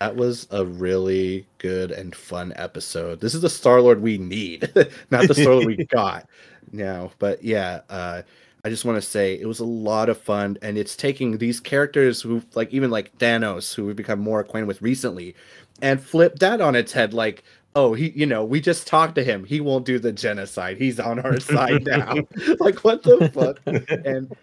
That 0.00 0.16
was 0.16 0.46
a 0.50 0.64
really 0.64 1.46
good 1.58 1.90
and 1.90 2.14
fun 2.14 2.52
episode. 2.56 3.20
This 3.20 3.34
is 3.34 3.40
the 3.40 3.48
Star 3.48 3.80
Lord 3.80 4.02
we 4.02 4.18
need, 4.18 4.70
not 5.10 5.28
the 5.28 5.34
Star 5.34 5.54
Lord 5.54 5.66
we 5.66 5.84
got 5.90 6.28
now. 6.72 7.12
But 7.18 7.42
yeah, 7.42 7.80
uh, 7.88 8.22
I 8.64 8.68
just 8.70 8.84
want 8.84 8.96
to 8.96 9.08
say 9.08 9.34
it 9.38 9.46
was 9.46 9.60
a 9.60 9.64
lot 9.64 10.08
of 10.08 10.18
fun, 10.18 10.58
and 10.62 10.76
it's 10.76 10.96
taking 10.96 11.38
these 11.38 11.60
characters 11.60 12.22
who, 12.22 12.42
like, 12.54 12.72
even 12.72 12.90
like 12.90 13.16
Thanos, 13.18 13.74
who 13.74 13.86
we've 13.86 13.96
become 13.96 14.20
more 14.20 14.40
acquainted 14.40 14.66
with 14.66 14.82
recently, 14.82 15.34
and 15.80 16.02
flip 16.02 16.38
that 16.40 16.60
on 16.60 16.74
its 16.74 16.92
head. 16.92 17.14
Like, 17.14 17.44
oh, 17.74 17.94
he, 17.94 18.10
you 18.10 18.26
know, 18.26 18.44
we 18.44 18.60
just 18.60 18.86
talked 18.86 19.14
to 19.16 19.24
him. 19.24 19.44
He 19.44 19.60
won't 19.60 19.84
do 19.84 19.98
the 19.98 20.12
genocide. 20.12 20.78
He's 20.78 20.98
on 20.98 21.18
our 21.20 21.40
side 21.40 21.84
now. 21.84 22.14
like, 22.58 22.84
what 22.84 23.02
the 23.02 23.30
fuck? 23.32 23.60
and 24.06 24.34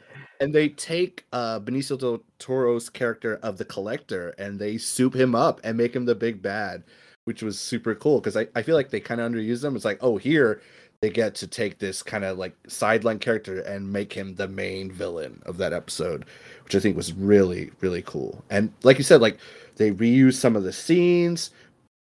and 0.42 0.54
they 0.54 0.68
take 0.68 1.26
uh 1.32 1.60
Benicio 1.60 1.98
del 1.98 2.22
Toro's 2.40 2.90
character 2.90 3.40
of 3.44 3.58
the 3.58 3.66
collector 3.66 4.30
and 4.38 4.60
they 4.60 4.78
soup 4.78 5.16
him 5.16 5.36
up 5.36 5.62
and 5.64 5.78
make 5.78 5.96
him 5.96 6.06
the 6.06 6.16
big 6.16 6.42
bad, 6.42 6.84
which 7.26 7.44
was 7.44 7.60
super 7.60 7.96
cool 7.96 8.20
because 8.20 8.36
I, 8.36 8.48
I 8.56 8.64
feel 8.64 8.76
like 8.76 8.90
they 8.90 9.00
kind 9.00 9.22
of 9.22 9.32
underuse 9.32 9.62
them. 9.62 9.76
It's 9.76 9.86
like, 9.86 10.00
oh, 10.02 10.18
here 10.18 10.62
they 11.02 11.12
get 11.12 11.36
to 11.36 11.48
take 11.48 11.80
this 11.80 12.04
kind 12.04 12.24
of 12.24 12.38
like 12.38 12.56
sideline 12.68 13.20
character 13.20 13.62
and 13.62 13.94
make 13.94 14.14
him 14.14 14.36
the 14.36 14.48
main 14.48 14.92
villain 14.92 15.42
of 15.46 15.58
that 15.58 15.74
episode, 15.74 16.26
which 16.64 16.76
I 16.76 16.80
think 16.80 16.98
was 16.98 17.14
really, 17.14 17.72
really 17.80 18.02
cool. 18.04 18.44
And 18.50 18.74
like 18.84 18.98
you 18.98 19.04
said, 19.04 19.22
like 19.22 19.38
they 19.78 19.92
reuse 19.92 20.36
some 20.36 20.56
of 20.56 20.64
the 20.64 20.74
scenes 20.74 21.52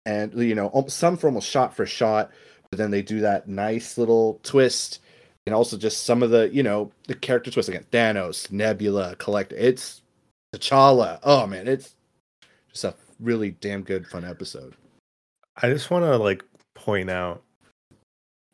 and 0.05 0.33
you 0.35 0.55
know, 0.55 0.85
some 0.87 1.17
for 1.17 1.27
almost 1.27 1.49
shot 1.49 1.75
for 1.75 1.85
shot, 1.87 2.31
but 2.69 2.77
then 2.77 2.91
they 2.91 3.01
do 3.01 3.19
that 3.21 3.47
nice 3.47 3.97
little 3.97 4.39
twist 4.43 5.01
and 5.49 5.55
also 5.55 5.77
just 5.77 6.03
some 6.03 6.21
of 6.21 6.29
the 6.29 6.49
you 6.53 6.63
know 6.63 6.91
the 7.07 7.15
character 7.15 7.49
twists 7.49 7.69
again 7.69 7.85
thanos 7.91 8.51
nebula 8.51 9.15
collector 9.15 9.55
it's 9.57 10.01
t'challa 10.53 11.19
oh 11.23 11.47
man 11.47 11.67
it's 11.67 11.95
just 12.69 12.83
a 12.83 12.93
really 13.19 13.51
damn 13.51 13.81
good 13.81 14.05
fun 14.07 14.23
episode 14.23 14.75
I 15.61 15.69
just 15.69 15.91
want 15.91 16.05
to 16.05 16.17
like 16.17 16.43
point 16.73 17.09
out, 17.09 17.43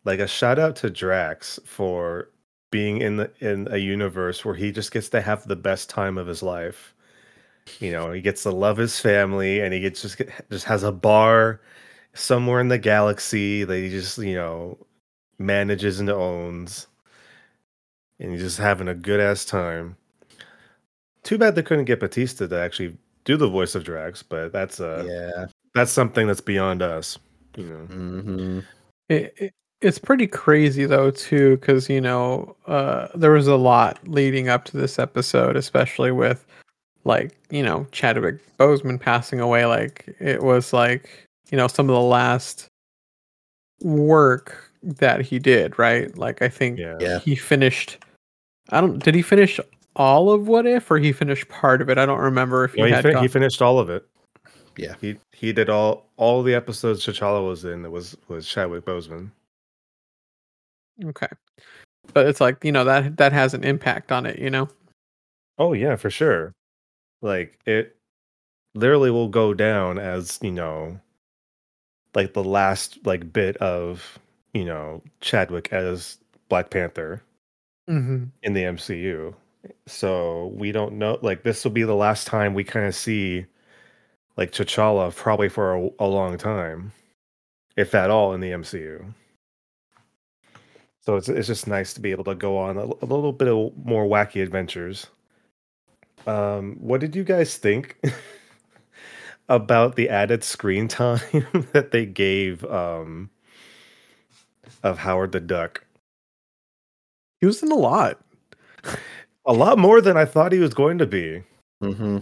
like 0.06 0.20
a 0.20 0.28
shout 0.28 0.58
out 0.58 0.76
to 0.78 0.90
Drax 0.90 1.60
for 1.66 2.30
being 2.72 3.02
in 3.02 3.18
the 3.18 3.32
in 3.40 3.68
a 3.70 3.78
universe 3.78 4.44
where 4.44 4.56
he 4.56 4.72
just 4.72 4.92
gets 4.92 5.10
to 5.10 5.22
have 5.22 5.48
the 5.48 5.56
best 5.56 5.90
time 5.90 6.18
of 6.18 6.28
his 6.28 6.42
life. 6.42 6.96
You 7.80 7.92
know, 7.92 8.12
he 8.12 8.22
gets 8.22 8.44
to 8.44 8.52
love 8.52 8.78
his 8.78 9.00
family, 9.00 9.60
and 9.62 9.74
he 9.74 9.80
gets 9.80 10.02
just 10.02 10.22
just 10.50 10.66
has 10.66 10.84
a 10.84 10.92
bar 10.92 11.62
somewhere 12.14 12.60
in 12.60 12.70
the 12.70 12.80
galaxy 12.80 13.64
that 13.64 13.78
he 13.78 13.90
just 13.90 14.18
you 14.18 14.36
know 14.36 14.78
manages 15.38 16.00
and 16.00 16.10
owns, 16.10 16.88
and 18.20 18.32
he's 18.32 18.42
just 18.42 18.58
having 18.58 18.88
a 18.88 18.96
good 18.96 19.20
ass 19.20 19.46
time. 19.46 19.98
Too 21.24 21.38
bad 21.38 21.56
they 21.56 21.64
couldn't 21.64 21.86
get 21.86 22.00
Batista 22.00 22.48
to 22.48 22.60
actually 22.60 22.98
do 23.24 23.38
the 23.38 23.50
voice 23.50 23.76
of 23.76 23.84
Drax, 23.84 24.22
but 24.24 24.54
that's 24.54 24.80
uh 24.80 25.06
yeah 25.08 25.46
that's 25.74 25.92
something 25.92 26.28
that's 26.28 26.42
beyond 26.42 26.82
us. 26.82 27.18
You 27.58 27.66
know. 27.66 27.86
hmm 27.86 28.60
it, 29.10 29.34
it, 29.38 29.54
it's 29.82 30.00
pretty 30.00 30.28
crazy 30.28 30.86
though 30.86 31.12
too 31.12 31.58
because 31.58 31.90
you 31.90 32.02
know 32.02 32.56
uh 32.66 33.08
there 33.16 33.32
was 33.32 33.48
a 33.48 33.56
lot 33.56 34.00
leading 34.08 34.50
up 34.50 34.66
to 34.66 34.78
this 34.78 34.98
episode 34.98 35.56
especially 35.56 36.12
with 36.12 36.46
like 37.04 37.38
you 37.52 37.62
know 37.62 37.86
chadwick 37.92 38.40
boseman 38.58 39.00
passing 39.00 39.40
away 39.40 39.66
like 39.66 40.16
it 40.20 40.42
was 40.42 40.74
like 40.74 41.28
you 41.52 41.58
know 41.58 41.68
some 41.68 41.90
of 41.90 41.94
the 41.94 42.02
last 42.02 42.68
work 43.82 44.65
that 44.86 45.22
he 45.22 45.40
did 45.40 45.78
right 45.80 46.18
like 46.18 46.42
i 46.42 46.48
think 46.50 46.78
Yeah. 46.80 46.96
Yeah. 47.00 47.20
he 47.20 47.36
finished 47.36 47.98
i 48.70 48.80
don't 48.80 49.04
did 49.04 49.16
he 49.16 49.22
finish 49.22 49.60
all 49.96 50.32
of 50.32 50.48
what 50.48 50.66
if 50.68 50.90
or 50.92 50.98
he 50.98 51.12
finished 51.12 51.48
part 51.50 51.82
of 51.82 51.90
it 51.90 51.98
i 51.98 52.06
don't 52.06 52.20
remember 52.20 52.64
if 52.66 52.74
he 52.74 52.82
No, 52.82 52.88
he, 52.88 52.94
had 52.94 53.02
fin- 53.04 53.14
got- 53.14 53.22
he 53.24 53.28
finished 53.28 53.62
all 53.62 53.80
of 53.80 53.90
it. 53.90 54.06
Yeah. 54.78 54.96
He 55.00 55.16
he 55.32 55.54
did 55.54 55.70
all 55.70 56.06
all 56.18 56.44
the 56.44 56.54
episodes 56.54 57.06
T'Challa 57.06 57.46
was 57.48 57.64
in. 57.64 57.86
It 57.86 57.92
was 57.92 58.18
was 58.28 58.46
Chadwick 58.46 58.84
Boseman. 58.84 59.32
okay 61.06 61.28
but 62.14 62.28
it's 62.28 62.42
like 62.42 62.64
you 62.64 62.72
know 62.74 62.84
that 62.84 63.16
that 63.18 63.32
has 63.34 63.54
an 63.54 63.64
impact 63.64 64.12
on 64.12 64.26
it 64.26 64.38
you 64.40 64.50
know 64.50 64.68
Oh 65.58 65.72
yeah, 65.72 65.96
for 65.96 66.10
sure. 66.10 66.52
Like 67.22 67.58
it 67.66 67.96
literally 68.74 69.10
will 69.10 69.30
go 69.30 69.54
down 69.54 69.98
as 69.98 70.38
you 70.42 70.52
know 70.52 71.00
like 72.14 72.34
the 72.34 72.44
last 72.44 72.98
like 73.06 73.32
bit 73.32 73.56
of 73.58 74.20
you 74.56 74.66
know 74.66 75.04
Chadwick 75.20 75.72
as 75.72 76.18
Black 76.50 76.72
Panther 76.72 77.22
hmm 77.88 78.24
in 78.42 78.54
the 78.54 78.64
MCU. 78.64 79.36
So 79.86 80.48
we 80.56 80.72
don't 80.72 80.94
know 80.94 81.20
like 81.22 81.44
this 81.44 81.64
will 81.64 81.72
be 81.72 81.84
the 81.84 81.94
last 81.94 82.26
time 82.26 82.54
we 82.54 82.64
kind 82.64 82.88
of 82.88 82.96
see 82.96 83.46
like 84.38 84.52
T'Challa 84.52 85.14
probably 85.16 85.50
for 85.50 85.76
a, 85.76 85.90
a 86.00 86.08
long 86.08 86.38
time, 86.38 86.94
if 87.76 87.94
at 87.94 88.10
all 88.10 88.34
in 88.34 88.42
the 88.42 88.52
MCU. 88.52 89.14
So 91.02 91.18
it's 91.18 91.30
it's 91.30 91.48
just 91.48 91.68
nice 91.68 91.94
to 91.94 92.02
be 92.02 92.12
able 92.12 92.24
to 92.24 92.36
go 92.36 92.58
on 92.58 92.78
a, 92.78 92.86
a 92.86 93.06
little 93.06 93.34
bit 93.34 93.50
of 93.50 93.74
more 93.84 94.06
wacky 94.06 94.42
adventures. 94.42 95.08
Um, 96.26 96.78
what 96.80 97.02
did 97.02 97.16
you 97.16 97.24
guys 97.24 97.58
think 97.58 98.02
about 99.50 99.96
the 99.96 100.10
added 100.10 100.44
screen 100.44 100.88
time 100.88 101.46
that 101.74 101.92
they 101.92 102.06
gave 102.06 102.64
um, 102.66 103.30
of 104.86 105.00
Howard 105.00 105.34
the 105.34 105.40
Duck? 105.42 105.84
He 107.42 107.48
was 107.48 107.62
in 107.62 107.72
a 107.72 107.76
lot. 107.76 108.20
A 109.46 109.54
lot 109.54 109.78
more 109.78 110.00
than 110.00 110.16
I 110.16 110.26
thought 110.26 110.52
he 110.52 110.60
was 110.60 110.74
going 110.74 110.98
to 111.00 111.06
be. 111.06 111.44
Mm-hmm. 111.84 112.20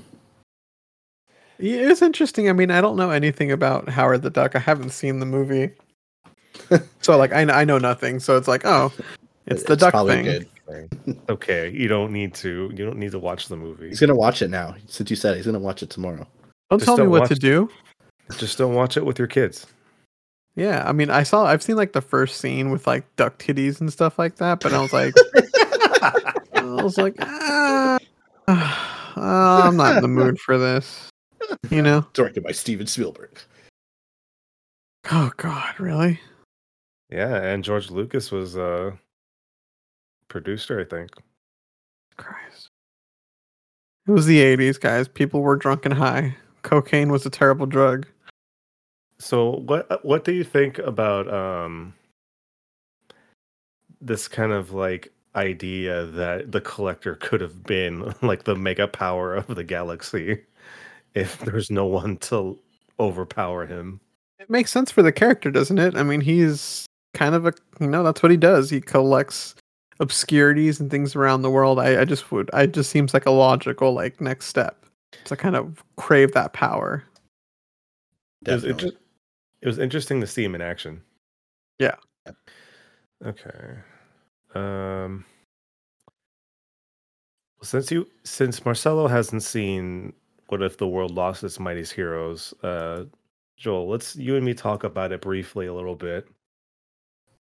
Yeah, 1.60 1.82
It 1.82 1.88
was 1.89 2.02
interesting. 2.02 2.49
I 2.49 2.54
mean, 2.54 2.71
I 2.71 2.82
don't 2.82 2.95
know 2.95 3.12
anything 3.12 3.52
about 3.52 3.88
Howard 3.89 4.21
the 4.23 4.30
Duck. 4.30 4.56
I 4.56 4.60
haven't 4.60 4.89
seen 4.89 5.19
the 5.19 5.26
movie, 5.26 5.71
so 7.02 7.15
like 7.17 7.32
I, 7.32 7.41
I 7.62 7.63
know 7.63 7.78
nothing. 7.78 8.19
So 8.19 8.38
it's 8.38 8.47
like, 8.47 8.65
oh, 8.65 8.91
it's 9.45 9.63
the 9.63 9.76
duck 9.76 9.91
probably 9.91 10.15
thing. 10.15 10.26
good. 10.26 10.47
Okay, 11.30 11.69
you 11.69 11.88
don't 11.89 12.12
need 12.13 12.34
to. 12.36 12.71
You 12.76 12.86
don't 12.86 12.97
need 12.97 13.12
to 13.12 13.19
watch 13.19 13.47
the 13.49 13.58
movie. 13.58 13.89
He's 13.89 13.99
gonna 13.99 14.15
watch 14.15 14.41
it 14.41 14.49
now. 14.49 14.76
Since 14.88 15.10
you 15.10 15.15
said 15.17 15.34
it, 15.34 15.38
he's 15.38 15.45
gonna 15.45 15.60
watch 15.60 15.84
it 15.84 15.89
tomorrow. 15.89 16.26
Don't 16.69 16.80
Just 16.80 16.86
tell 16.86 16.95
me 16.97 17.04
don't 17.04 17.12
what 17.12 17.19
watch 17.21 17.30
to 17.30 17.36
it. 17.36 17.41
do. 17.41 17.69
Just 18.38 18.58
don't 18.58 18.73
watch 18.73 18.95
it 18.97 19.06
with 19.06 19.19
your 19.19 19.28
kids. 19.28 19.67
Yeah, 20.56 20.84
I 20.88 20.92
mean, 20.92 21.10
I 21.10 21.24
saw, 21.24 21.46
I've 21.46 21.63
seen 21.63 21.78
like 21.78 21.94
the 21.94 22.02
first 22.02 22.39
scene 22.39 22.70
with 22.70 22.86
like 22.86 23.04
duck 23.16 23.39
titties 23.39 23.82
and 23.82 23.92
stuff 23.92 24.20
like 24.20 24.36
that, 24.36 24.60
but 24.60 24.74
I 24.74 24.82
was 24.82 24.94
like, 24.94 25.16
I 26.54 26.63
was 26.84 26.98
like, 26.98 27.16
ah, 27.20 27.98
I'm 29.16 29.76
not 29.76 29.98
in 29.98 30.02
the 30.04 30.08
mood 30.08 30.39
for 30.39 30.58
this. 30.60 31.10
You 31.70 31.82
know? 31.82 32.06
Directed 32.13 32.44
by 32.44 32.52
Steven 32.52 32.86
Spielberg. 32.86 33.39
Oh 35.12 35.32
God, 35.38 35.80
really? 35.80 36.20
Yeah, 37.10 37.36
and 37.36 37.63
George 37.63 37.89
Lucas 37.89 38.32
was 38.32 38.56
uh 38.56 38.92
producer, 40.28 40.80
I 40.80 40.84
think. 40.84 41.12
Christ. 42.16 42.70
It 44.08 44.12
was 44.12 44.26
the 44.26 44.39
80s, 44.39 44.80
guys. 44.80 45.08
People 45.08 45.42
were 45.42 45.56
drunk 45.56 45.86
and 45.86 45.94
high. 45.94 46.36
Cocaine 46.62 47.12
was 47.12 47.26
a 47.26 47.30
terrible 47.30 47.66
drug. 47.66 48.06
So 49.23 49.51
what 49.51 50.03
what 50.03 50.25
do 50.25 50.33
you 50.33 50.43
think 50.43 50.79
about 50.79 51.33
um 51.33 51.93
this 54.01 54.27
kind 54.27 54.51
of 54.51 54.73
like 54.73 55.13
idea 55.33 56.05
that 56.07 56.51
the 56.51 56.59
collector 56.59 57.15
could 57.15 57.39
have 57.39 57.63
been 57.63 58.13
like 58.21 58.43
the 58.43 58.55
mega 58.55 58.86
power 58.86 59.33
of 59.33 59.47
the 59.47 59.63
galaxy 59.63 60.41
if 61.15 61.39
there's 61.39 61.71
no 61.71 61.86
one 61.86 62.17
to 62.17 62.59
overpower 62.99 63.65
him? 63.65 64.01
It 64.39 64.49
makes 64.49 64.71
sense 64.73 64.91
for 64.91 65.01
the 65.01 65.13
character, 65.13 65.49
doesn't 65.51 65.79
it? 65.79 65.95
I 65.95 66.03
mean, 66.03 66.19
he's 66.19 66.86
kind 67.13 67.33
of 67.33 67.45
a, 67.45 67.53
you 67.79 67.88
know, 67.88 68.03
that's 68.03 68.21
what 68.21 68.31
he 68.31 68.38
does. 68.38 68.69
He 68.69 68.81
collects 68.81 69.55
obscurities 70.01 70.81
and 70.81 70.91
things 70.91 71.15
around 71.15 71.43
the 71.43 71.49
world. 71.49 71.79
I, 71.79 72.01
I 72.01 72.03
just 72.03 72.29
would, 72.33 72.49
I 72.51 72.65
just 72.65 72.89
seems 72.89 73.13
like 73.13 73.25
a 73.25 73.31
logical, 73.31 73.93
like, 73.93 74.19
next 74.19 74.47
step 74.47 74.86
to 75.25 75.38
kind 75.38 75.55
of 75.55 75.81
crave 75.95 76.33
that 76.33 76.51
power. 76.51 77.05
It 78.45 78.51
was, 78.51 78.63
Definitely. 78.63 78.88
inter- 78.89 78.99
it 79.63 79.67
was 79.67 79.80
interesting 79.80 80.19
to 80.21 80.28
see 80.28 80.43
him 80.43 80.56
in 80.56 80.62
action. 80.62 81.02
Yeah. 81.80 81.95
Okay. 83.26 83.78
Um 84.54 85.26
since 87.62 87.89
you 87.91 88.08
since 88.26 88.65
Marcelo 88.65 89.08
hasn't 89.08 89.41
seen 89.41 90.13
What 90.49 90.62
If 90.62 90.78
the 90.78 90.88
World 90.88 91.12
Lost 91.12 91.43
Its 91.45 91.60
Mightiest 91.60 91.93
Heroes, 91.93 92.54
uh 92.62 93.06
Joel, 93.58 93.88
let's 93.89 94.15
you 94.17 94.36
and 94.36 94.45
me 94.45 94.54
talk 94.54 94.84
about 94.84 95.13
it 95.13 95.21
briefly 95.21 95.65
a 95.67 95.73
little 95.73 95.95
bit. 95.95 96.28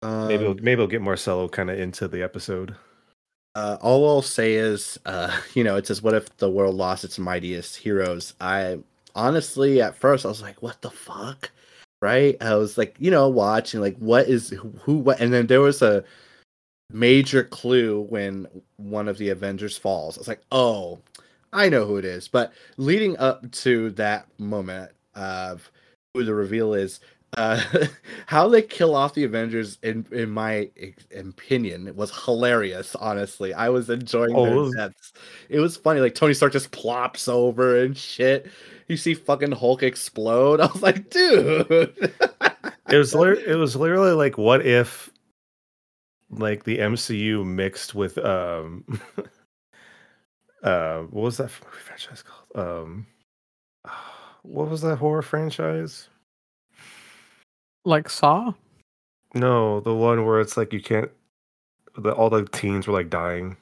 Maybe 0.02 0.44
we'll, 0.44 0.52
Um, 0.52 0.58
maybe 0.62 0.78
we'll 0.78 0.86
get 0.86 1.02
Marcelo 1.02 1.48
kind 1.48 1.70
of 1.70 1.78
into 1.78 2.08
the 2.08 2.22
episode. 2.22 2.74
Uh, 3.54 3.76
all 3.80 4.08
I'll 4.08 4.22
say 4.22 4.54
is, 4.54 4.98
uh, 5.04 5.36
you 5.54 5.64
know, 5.64 5.76
it 5.76 5.86
says, 5.86 6.00
"What 6.02 6.14
if 6.14 6.36
the 6.38 6.50
world 6.50 6.76
lost 6.76 7.04
its 7.04 7.18
mightiest 7.18 7.76
heroes?" 7.76 8.34
I 8.40 8.78
honestly, 9.14 9.82
at 9.82 9.96
first, 9.96 10.24
I 10.24 10.28
was 10.28 10.40
like, 10.42 10.62
"What 10.62 10.80
the 10.82 10.90
fuck?" 10.90 11.50
Right? 12.00 12.36
I 12.40 12.54
was 12.54 12.78
like, 12.78 12.96
you 12.98 13.10
know, 13.10 13.28
watching 13.28 13.80
like, 13.80 13.96
what 13.98 14.28
is 14.28 14.50
who, 14.50 14.98
what? 14.98 15.20
And 15.20 15.32
then 15.32 15.48
there 15.48 15.60
was 15.60 15.82
a 15.82 16.04
major 16.90 17.44
clue 17.44 18.02
when 18.08 18.46
one 18.76 19.08
of 19.08 19.18
the 19.18 19.30
Avengers 19.30 19.76
falls. 19.76 20.16
I 20.16 20.20
was 20.20 20.28
like, 20.28 20.42
"Oh, 20.52 21.00
I 21.52 21.68
know 21.68 21.86
who 21.86 21.96
it 21.96 22.04
is." 22.04 22.28
But 22.28 22.52
leading 22.76 23.16
up 23.18 23.50
to 23.52 23.90
that 23.92 24.26
moment 24.38 24.92
of 25.14 25.70
who 26.14 26.24
the 26.24 26.34
reveal 26.34 26.74
is, 26.74 27.00
uh, 27.36 27.62
how 28.26 28.48
they 28.48 28.62
kill 28.62 28.94
off 28.94 29.14
the 29.14 29.24
Avengers, 29.24 29.78
in 29.82 30.06
in 30.12 30.30
my 30.30 30.70
opinion, 31.14 31.94
was 31.96 32.24
hilarious. 32.24 32.94
Honestly, 32.96 33.52
I 33.54 33.68
was 33.68 33.90
enjoying 33.90 34.34
Oh, 34.34 34.70
their 34.70 34.88
deaths. 34.88 35.12
It 35.48 35.60
was 35.60 35.76
funny. 35.76 36.00
Like 36.00 36.14
Tony 36.14 36.34
Stark 36.34 36.52
just 36.52 36.70
plops 36.70 37.28
over 37.28 37.80
and 37.82 37.96
shit. 37.96 38.50
You 38.88 38.96
see 38.96 39.14
fucking 39.14 39.52
Hulk 39.52 39.82
explode. 39.82 40.60
I 40.62 40.66
was 40.66 40.82
like, 40.82 41.10
dude. 41.10 41.68
It 42.88 42.96
was 42.96 43.14
it 43.14 43.58
was 43.58 43.76
literally 43.76 44.12
like 44.12 44.38
what 44.38 44.64
if 44.64 45.10
like 46.30 46.64
the 46.64 46.78
MCU 46.78 47.44
mixed 47.44 47.94
with 47.94 48.18
um 48.18 48.84
uh 50.62 51.00
what 51.02 51.22
was 51.22 51.36
that 51.36 51.50
franchise 51.50 52.22
called? 52.22 52.66
Um 52.66 53.06
what 54.42 54.70
was 54.70 54.80
that 54.80 54.96
horror 54.96 55.22
franchise? 55.22 56.08
Like 57.88 58.10
Saw? 58.10 58.52
No, 59.34 59.80
the 59.80 59.94
one 59.94 60.26
where 60.26 60.40
it's 60.40 60.58
like 60.58 60.74
you 60.74 60.82
can't 60.82 61.10
the, 61.96 62.12
all 62.12 62.28
the 62.28 62.44
teens 62.44 62.86
were 62.86 62.92
like 62.92 63.08
dying. 63.08 63.56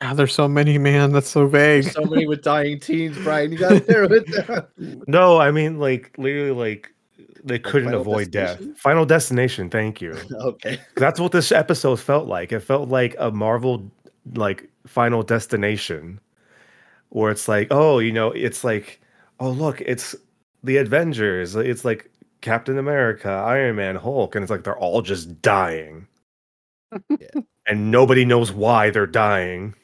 Ah, 0.00 0.14
there's 0.14 0.32
so 0.32 0.46
many, 0.46 0.78
man. 0.78 1.12
That's 1.12 1.28
so 1.28 1.46
vague. 1.46 1.84
so 1.84 2.04
many 2.04 2.26
with 2.26 2.42
dying 2.42 2.78
teens, 2.78 3.18
Brian. 3.18 3.50
You 3.50 3.58
gotta 3.58 3.84
narrow 3.88 4.08
it 4.12 4.46
down. 4.46 5.02
No, 5.08 5.38
I 5.38 5.50
mean 5.50 5.80
like 5.80 6.14
literally 6.16 6.52
like 6.52 6.94
they 7.42 7.58
couldn't 7.58 7.88
Final 7.88 8.00
avoid 8.00 8.30
death. 8.30 8.62
Final 8.76 9.04
destination, 9.04 9.68
thank 9.68 10.00
you. 10.00 10.16
Okay. 10.32 10.78
That's 10.96 11.18
what 11.18 11.32
this 11.32 11.50
episode 11.50 11.98
felt 11.98 12.28
like. 12.28 12.52
It 12.52 12.60
felt 12.60 12.88
like 12.88 13.16
a 13.18 13.32
Marvel 13.32 13.90
like 14.34 14.70
final 14.86 15.24
destination 15.24 16.20
where 17.08 17.32
it's 17.32 17.48
like, 17.48 17.66
oh, 17.72 17.98
you 17.98 18.12
know, 18.12 18.30
it's 18.30 18.62
like, 18.62 19.00
oh 19.40 19.50
look, 19.50 19.80
it's 19.80 20.14
the 20.62 20.78
Avengers. 20.78 21.54
It's 21.56 21.84
like 21.84 22.10
Captain 22.44 22.76
America, 22.76 23.30
Iron 23.30 23.76
Man, 23.76 23.96
Hulk, 23.96 24.34
and 24.34 24.42
it's 24.42 24.50
like 24.50 24.64
they're 24.64 24.76
all 24.76 25.00
just 25.00 25.40
dying. 25.40 26.06
Yeah. 27.08 27.40
And 27.66 27.90
nobody 27.90 28.26
knows 28.26 28.52
why 28.52 28.90
they're 28.90 29.06
dying. 29.06 29.74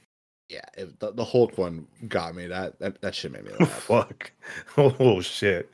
Yeah, 0.51 0.67
it, 0.77 1.01
the, 1.01 1.13
the 1.13 1.25
Hulk 1.25 1.57
one 1.57 1.87
got 2.07 2.35
me. 2.35 2.47
That 2.47 2.79
that, 2.79 3.01
that 3.01 3.15
shit 3.15 3.33
made 3.33 3.45
me 3.45 3.53
laugh. 3.61 3.71
Fuck. 3.71 4.31
Oh 4.77 5.23
shit. 5.23 5.73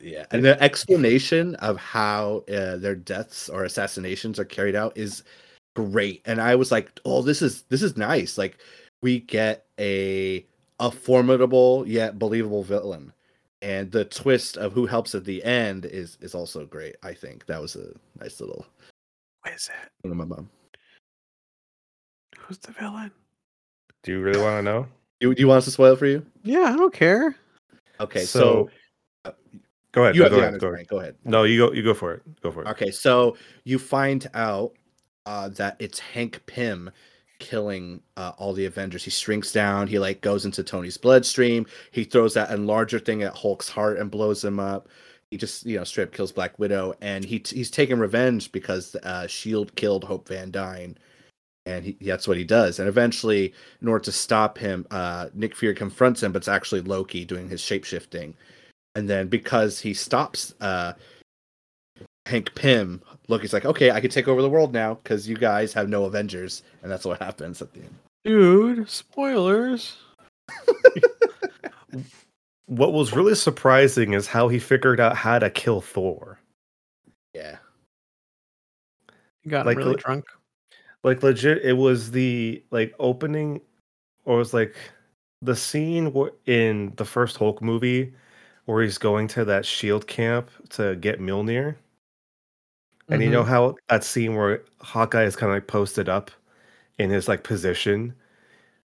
Yeah, 0.00 0.26
and 0.30 0.44
the 0.44 0.62
explanation 0.62 1.56
of 1.56 1.76
how 1.76 2.44
uh, 2.48 2.76
their 2.76 2.94
deaths 2.94 3.48
or 3.48 3.64
assassinations 3.64 4.38
are 4.38 4.44
carried 4.44 4.76
out 4.76 4.96
is 4.96 5.24
great. 5.74 6.22
And 6.24 6.40
I 6.40 6.54
was 6.54 6.70
like, 6.70 7.00
"Oh, 7.04 7.20
this 7.20 7.42
is 7.42 7.62
this 7.62 7.82
is 7.82 7.96
nice." 7.96 8.38
Like 8.38 8.58
we 9.02 9.18
get 9.18 9.66
a 9.80 10.46
a 10.78 10.92
formidable 10.92 11.84
yet 11.88 12.16
believable 12.16 12.62
villain, 12.62 13.12
and 13.62 13.90
the 13.90 14.04
twist 14.04 14.56
of 14.56 14.72
who 14.72 14.86
helps 14.86 15.14
at 15.14 15.24
the 15.24 15.42
end 15.44 15.84
is 15.84 16.18
is 16.20 16.34
also 16.34 16.66
great. 16.66 16.96
I 17.02 17.12
think 17.14 17.46
that 17.46 17.60
was 17.60 17.76
a 17.76 17.92
nice 18.20 18.40
little 18.40 18.66
What 19.42 19.54
is 19.54 19.68
it? 19.68 19.90
thing 20.02 20.10
of 20.12 20.16
my 20.16 20.24
mom. 20.24 20.48
Who's 22.38 22.58
the 22.58 22.72
villain? 22.72 23.10
Do 24.02 24.12
you 24.12 24.20
really 24.20 24.40
want 24.40 24.58
to 24.58 24.62
know? 24.62 24.86
You 25.20 25.34
do 25.34 25.40
you 25.40 25.48
want 25.48 25.58
us 25.58 25.64
to 25.66 25.70
spoil 25.70 25.92
it 25.94 25.98
for 25.98 26.06
you? 26.06 26.24
Yeah, 26.44 26.72
I 26.72 26.76
don't 26.76 26.92
care. 26.94 27.34
Okay, 28.00 28.20
so, 28.24 28.70
uh, 29.24 29.32
go 29.90 30.04
ahead. 30.04 30.14
you 30.14 30.22
no, 30.22 30.24
have 30.24 30.30
go 30.30 30.36
the 30.40 30.46
ahead. 30.46 30.60
Go 30.60 30.68
ahead. 30.68 30.88
Go 30.88 31.00
ahead. 31.00 31.16
No, 31.24 31.42
you 31.42 31.58
go. 31.66 31.72
You 31.72 31.82
go 31.82 31.94
for 31.94 32.14
it. 32.14 32.22
Go 32.42 32.52
for 32.52 32.62
it. 32.62 32.68
Okay, 32.68 32.92
so 32.92 33.36
you 33.64 33.78
find 33.80 34.30
out 34.34 34.72
uh, 35.26 35.48
that 35.50 35.74
it's 35.80 35.98
Hank 35.98 36.40
Pym 36.46 36.90
killing 37.38 38.02
uh, 38.16 38.32
all 38.38 38.52
the 38.52 38.66
Avengers. 38.66 39.04
He 39.04 39.10
shrinks 39.10 39.52
down. 39.52 39.86
He 39.86 39.98
like 39.98 40.20
goes 40.20 40.44
into 40.44 40.62
Tony's 40.62 40.96
bloodstream. 40.96 41.66
He 41.90 42.04
throws 42.04 42.34
that 42.34 42.50
enlarger 42.50 43.04
thing 43.04 43.22
at 43.22 43.36
Hulk's 43.36 43.68
heart 43.68 43.98
and 43.98 44.10
blows 44.10 44.44
him 44.44 44.58
up. 44.58 44.88
He 45.30 45.36
just 45.36 45.66
you 45.66 45.76
know 45.76 45.84
straight 45.84 46.08
up 46.08 46.12
kills 46.12 46.32
Black 46.32 46.58
Widow, 46.58 46.94
and 47.00 47.24
he 47.24 47.42
he's 47.46 47.70
taking 47.70 47.98
revenge 47.98 48.50
because 48.50 48.96
uh, 49.02 49.26
Shield 49.26 49.74
killed 49.76 50.04
Hope 50.04 50.26
Van 50.28 50.50
Dyne, 50.50 50.96
and 51.66 51.84
he, 51.84 51.96
that's 52.00 52.26
what 52.26 52.38
he 52.38 52.44
does. 52.44 52.78
And 52.78 52.88
eventually, 52.88 53.52
in 53.82 53.88
order 53.88 54.04
to 54.04 54.12
stop 54.12 54.56
him, 54.56 54.86
uh, 54.90 55.28
Nick 55.34 55.54
Fury 55.54 55.74
confronts 55.74 56.22
him, 56.22 56.32
but 56.32 56.38
it's 56.38 56.48
actually 56.48 56.80
Loki 56.80 57.24
doing 57.24 57.48
his 57.48 57.60
shape 57.60 57.84
shifting. 57.84 58.34
And 58.94 59.08
then 59.08 59.28
because 59.28 59.78
he 59.78 59.94
stops 59.94 60.54
uh, 60.60 60.94
Hank 62.28 62.54
Pym, 62.54 63.02
Loki's 63.28 63.52
like, 63.52 63.64
okay, 63.64 63.90
I 63.90 64.00
can 64.00 64.10
take 64.10 64.28
over 64.28 64.42
the 64.42 64.48
world 64.48 64.72
now 64.72 64.94
because 64.94 65.28
you 65.28 65.36
guys 65.36 65.72
have 65.72 65.88
no 65.88 66.04
Avengers, 66.04 66.62
and 66.82 66.90
that's 66.90 67.04
what 67.04 67.20
happens 67.20 67.60
at 67.60 67.72
the 67.72 67.80
end. 67.80 67.94
Dude, 68.24 68.88
spoilers. 68.88 69.96
What 72.68 72.92
was 72.92 73.14
really 73.14 73.34
surprising 73.34 74.12
is 74.12 74.26
how 74.26 74.48
he 74.48 74.58
figured 74.58 75.00
out 75.00 75.16
how 75.16 75.38
to 75.38 75.48
kill 75.48 75.80
Thor. 75.80 76.38
Yeah. 77.32 77.56
You 79.42 79.50
got 79.50 79.64
Like, 79.64 79.78
really 79.78 79.92
le- 79.92 79.96
drunk. 79.96 80.26
Like 81.02 81.22
legit, 81.22 81.64
it 81.64 81.72
was 81.72 82.10
the 82.10 82.62
like 82.70 82.94
opening, 82.98 83.62
or 84.26 84.34
it 84.34 84.38
was 84.38 84.52
like 84.52 84.76
the 85.40 85.56
scene 85.56 86.12
in 86.44 86.92
the 86.96 87.06
first 87.06 87.38
Hulk 87.38 87.62
movie 87.62 88.12
where 88.66 88.82
he's 88.82 88.98
going 88.98 89.28
to 89.28 89.46
that 89.46 89.64
Shield 89.64 90.06
camp 90.06 90.50
to 90.70 90.96
get 90.96 91.20
Mjolnir. 91.20 91.76
And 93.10 93.22
you 93.22 93.30
know 93.30 93.44
Mhm. 93.44 93.46
how 93.46 93.76
that 93.88 94.04
scene 94.04 94.34
where 94.36 94.62
Hawkeye 94.80 95.24
is 95.24 95.36
kind 95.36 95.50
of 95.52 95.56
like 95.56 95.66
posted 95.66 96.08
up 96.08 96.30
in 96.98 97.10
his 97.10 97.28
like 97.28 97.42
position 97.44 98.14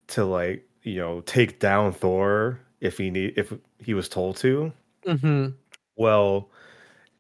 to 0.10 0.26
like 0.26 0.68
you 0.84 0.98
know 0.98 1.22
take 1.22 1.60
down 1.60 1.94
Thor 1.94 2.60
if 2.82 2.98
he 2.98 3.12
need 3.12 3.34
if 3.38 3.54
he 3.80 3.94
was 3.94 4.10
told 4.10 4.38
to. 4.38 4.74
Mhm. 5.06 5.56
Well, 5.96 6.50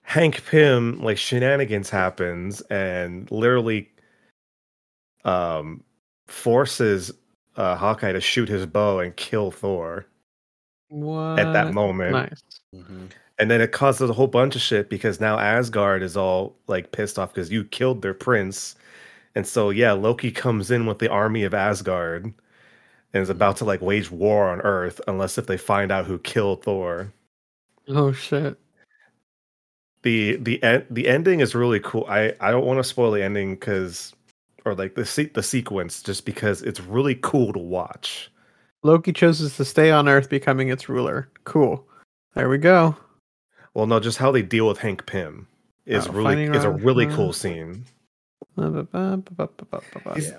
Hank 0.03 0.45
Pym 0.45 1.01
like 1.01 1.17
shenanigans 1.17 1.89
happens 1.89 2.61
and 2.63 3.29
literally 3.31 3.91
um 5.25 5.83
forces 6.27 7.11
uh 7.55 7.75
Hawkeye 7.75 8.11
to 8.13 8.21
shoot 8.21 8.47
his 8.49 8.65
bow 8.65 8.99
and 8.99 9.15
kill 9.15 9.51
Thor 9.51 10.05
What? 10.89 11.39
at 11.39 11.53
that 11.53 11.73
moment. 11.73 12.11
Nice. 12.11 12.41
Mm-hmm. 12.75 13.05
And 13.37 13.49
then 13.49 13.61
it 13.61 13.71
causes 13.71 14.09
a 14.09 14.13
whole 14.13 14.27
bunch 14.27 14.55
of 14.55 14.61
shit 14.61 14.89
because 14.89 15.19
now 15.19 15.39
Asgard 15.39 16.03
is 16.03 16.17
all 16.17 16.55
like 16.67 16.91
pissed 16.91 17.17
off 17.17 17.33
because 17.33 17.51
you 17.51 17.63
killed 17.63 18.01
their 18.01 18.13
prince. 18.13 18.75
And 19.35 19.47
so 19.47 19.69
yeah, 19.69 19.93
Loki 19.93 20.31
comes 20.31 20.71
in 20.71 20.85
with 20.85 20.99
the 20.99 21.09
army 21.09 21.43
of 21.43 21.53
Asgard 21.53 22.33
and 23.13 23.23
is 23.23 23.29
about 23.29 23.57
to 23.57 23.65
like 23.65 23.81
wage 23.81 24.11
war 24.11 24.49
on 24.49 24.61
Earth 24.61 24.99
unless 25.07 25.37
if 25.37 25.47
they 25.47 25.57
find 25.57 25.91
out 25.91 26.05
who 26.05 26.19
killed 26.19 26.63
Thor. 26.63 27.13
Oh 27.87 28.11
shit. 28.11 28.57
The 30.03 30.35
the 30.37 30.61
en- 30.63 30.85
the 30.89 31.07
ending 31.07 31.39
is 31.39 31.55
really 31.55 31.79
cool. 31.79 32.05
I 32.09 32.33
I 32.39 32.51
don't 32.51 32.65
want 32.65 32.79
to 32.79 32.83
spoil 32.83 33.11
the 33.11 33.23
ending 33.23 33.55
because 33.55 34.13
or 34.65 34.75
like 34.75 34.95
the 34.95 35.05
se- 35.05 35.31
the 35.33 35.43
sequence 35.43 36.01
just 36.01 36.25
because 36.25 36.61
it's 36.61 36.81
really 36.81 37.15
cool 37.15 37.53
to 37.53 37.59
watch. 37.59 38.29
Loki 38.83 39.11
chooses 39.13 39.55
to 39.57 39.65
stay 39.65 39.91
on 39.91 40.07
Earth, 40.07 40.29
becoming 40.29 40.69
its 40.69 40.87
ruler. 40.89 41.29
Cool. 41.43 41.85
There 42.35 42.49
we 42.49 42.57
go. 42.57 42.95
Well, 43.73 43.87
no, 43.87 43.99
just 43.99 44.17
how 44.17 44.31
they 44.31 44.41
deal 44.41 44.67
with 44.67 44.77
Hank 44.79 45.05
Pym 45.05 45.47
is 45.85 46.07
Oh, 46.07 46.11
really 46.11 46.23
finding 46.25 46.55
is 46.55 46.63
a 46.63 46.69
really 46.71 47.05
Ra- 47.07 47.15
cool 47.15 47.33
scene. 47.33 47.85
He's- 50.15 50.33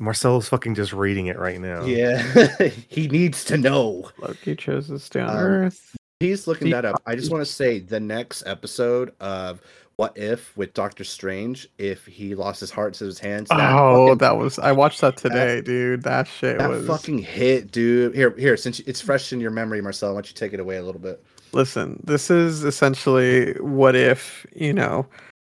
Marcelo's 0.00 0.48
fucking 0.48 0.74
just 0.74 0.92
reading 0.92 1.26
it 1.26 1.38
right 1.38 1.60
now. 1.60 1.84
Yeah. 1.84 2.22
he 2.88 3.08
needs 3.08 3.44
to 3.46 3.56
know. 3.58 4.10
Loki 4.18 4.54
chooses 4.54 5.00
to 5.00 5.04
stay 5.04 5.20
on 5.20 5.30
Um, 5.30 5.36
Earth. 5.36 5.96
He's 6.20 6.46
looking 6.46 6.68
See- 6.68 6.72
that 6.72 6.84
up. 6.84 7.02
I 7.04 7.16
just 7.16 7.32
want 7.32 7.44
to 7.44 7.52
say 7.52 7.80
the 7.80 7.98
next 7.98 8.44
episode 8.46 9.12
of 9.20 9.60
What 10.02 10.18
If 10.18 10.56
with 10.56 10.74
Doctor 10.74 11.04
Strange, 11.04 11.68
if 11.78 12.04
he 12.06 12.34
lost 12.34 12.58
his 12.58 12.72
heart 12.72 12.94
to 12.94 13.04
his 13.04 13.20
hands. 13.20 13.48
That 13.50 13.72
Oh, 13.72 14.08
fucking, 14.08 14.18
that 14.18 14.36
was 14.36 14.58
I 14.58 14.72
watched 14.72 15.00
that 15.02 15.16
today, 15.16 15.60
dude. 15.60 16.02
That 16.02 16.26
shit 16.26 16.58
that 16.58 16.68
was 16.68 16.84
fucking 16.88 17.18
hit, 17.18 17.70
dude. 17.70 18.12
Here, 18.12 18.34
here. 18.36 18.56
Since 18.56 18.80
it's 18.80 19.00
fresh 19.00 19.32
in 19.32 19.40
your 19.40 19.52
memory, 19.52 19.80
Marcel, 19.80 20.10
why 20.10 20.14
don't 20.16 20.28
you 20.28 20.34
take 20.34 20.54
it 20.54 20.58
away 20.58 20.78
a 20.78 20.82
little 20.82 21.00
bit? 21.00 21.24
listen, 21.52 22.02
this 22.02 22.32
is 22.32 22.64
essentially 22.64 23.52
what 23.60 23.94
if, 23.94 24.44
you 24.56 24.72
know, 24.72 25.06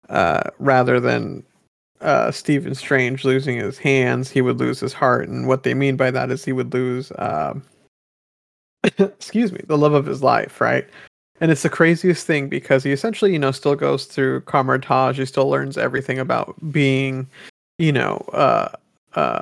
uh 0.07 0.43
rather 0.59 1.01
than 1.01 1.43
uh 1.99 2.31
Stephen 2.31 2.73
Strange 2.73 3.25
losing 3.25 3.57
his 3.57 3.77
hands, 3.77 4.31
he 4.31 4.39
would 4.39 4.61
lose 4.61 4.79
his 4.79 4.93
heart. 4.93 5.27
And 5.27 5.45
what 5.45 5.63
they 5.63 5.73
mean 5.73 5.97
by 5.97 6.09
that 6.11 6.31
is 6.31 6.45
he 6.45 6.53
would 6.53 6.73
lose 6.73 7.11
um 7.17 7.63
excuse 8.97 9.51
me, 9.51 9.59
the 9.67 9.77
love 9.77 9.93
of 9.93 10.05
his 10.05 10.23
life, 10.23 10.61
right? 10.61 10.87
And 11.39 11.51
it's 11.51 11.61
the 11.63 11.69
craziest 11.69 12.25
thing 12.25 12.49
because 12.49 12.83
he 12.83 12.91
essentially, 12.91 13.31
you 13.31 13.39
know, 13.39 13.51
still 13.51 13.75
goes 13.75 14.05
through 14.05 14.41
Kamar-Taj, 14.41 15.17
he 15.19 15.25
still 15.25 15.49
learns 15.49 15.77
everything 15.77 16.17
about 16.19 16.55
being, 16.71 17.27
you 17.77 17.91
know, 17.91 18.17
uh 18.33 18.69
uh 19.15 19.41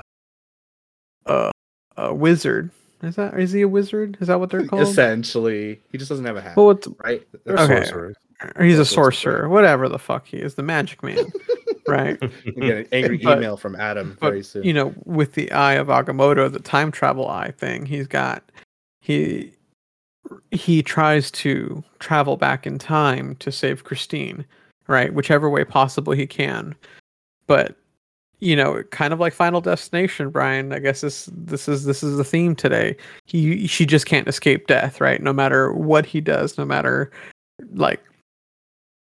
uh 1.26 1.52
a 1.98 2.14
wizard. 2.14 2.70
Is 3.02 3.16
that 3.16 3.40
is 3.40 3.52
he 3.52 3.62
a 3.62 3.68
wizard? 3.68 4.18
Is 4.20 4.28
that 4.28 4.40
what 4.40 4.50
they're 4.50 4.66
called? 4.68 4.82
Essentially, 4.82 5.80
he 5.92 5.98
just 5.98 6.10
doesn't 6.10 6.26
have 6.26 6.36
a 6.38 6.42
hat, 6.42 6.58
Well, 6.58 6.68
what's, 6.68 6.88
right? 7.04 7.26
They're 7.46 7.58
Okay. 7.60 7.86
sorcerers. 7.86 8.16
he's 8.60 8.80
a 8.80 8.86
sorcerer, 8.86 9.48
whatever 9.48 9.88
the 9.88 10.00
fuck 10.00 10.26
he 10.28 10.38
is, 10.38 10.56
the 10.56 10.64
magic 10.64 11.02
man, 11.04 11.18
right? 11.88 12.18
You 12.44 12.52
get 12.54 12.78
an 12.78 12.88
angry 12.92 13.18
But- 13.18 13.38
email 13.38 13.56
from 13.58 13.76
Adam 13.76 14.18
But 14.20 14.30
very 14.32 14.44
soon. 14.44 14.64
you 14.64 14.74
know, 14.74 14.94
with 15.06 15.34
the 15.34 15.50
eye 15.52 15.74
of 15.76 15.88
Agamotto, 15.88 16.52
the 16.52 16.60
time 16.60 16.92
travel 16.92 17.30
eye 17.30 17.52
thing, 17.52 17.86
he's 17.86 18.08
got 18.08 18.44
he 19.02 19.54
he 20.52 20.82
tries 20.82 21.32
to 21.32 21.84
travel 22.00 22.38
back 22.38 22.66
in 22.66 22.78
time 22.78 23.36
to 23.38 23.52
save 23.52 23.84
Christine, 23.84 24.46
right? 24.88 25.14
Whichever 25.14 25.50
way 25.50 25.64
possible 25.66 26.14
he 26.14 26.28
can. 26.28 26.76
But 27.48 27.78
you 28.40 28.56
know, 28.56 28.84
kind 28.92 29.14
of 29.14 29.20
like 29.20 29.34
Final 29.34 29.62
Destination, 29.62 30.30
Brian. 30.30 30.74
I 30.74 30.80
guess 30.80 31.02
this 31.02 31.30
this 31.32 31.68
is 31.68 31.86
this 31.86 32.04
is 32.04 32.18
the 32.18 32.24
theme 32.24 32.56
today. 32.56 32.98
He 33.26 33.66
she 33.68 33.86
just 33.86 34.06
can't 34.06 34.28
escape 34.28 34.68
death, 34.68 35.00
right? 35.00 35.22
No 35.22 35.34
matter 35.34 35.72
what 35.72 36.06
he 36.06 36.22
does, 36.22 36.58
no 36.58 36.66
matter 36.66 37.12
like 37.74 38.04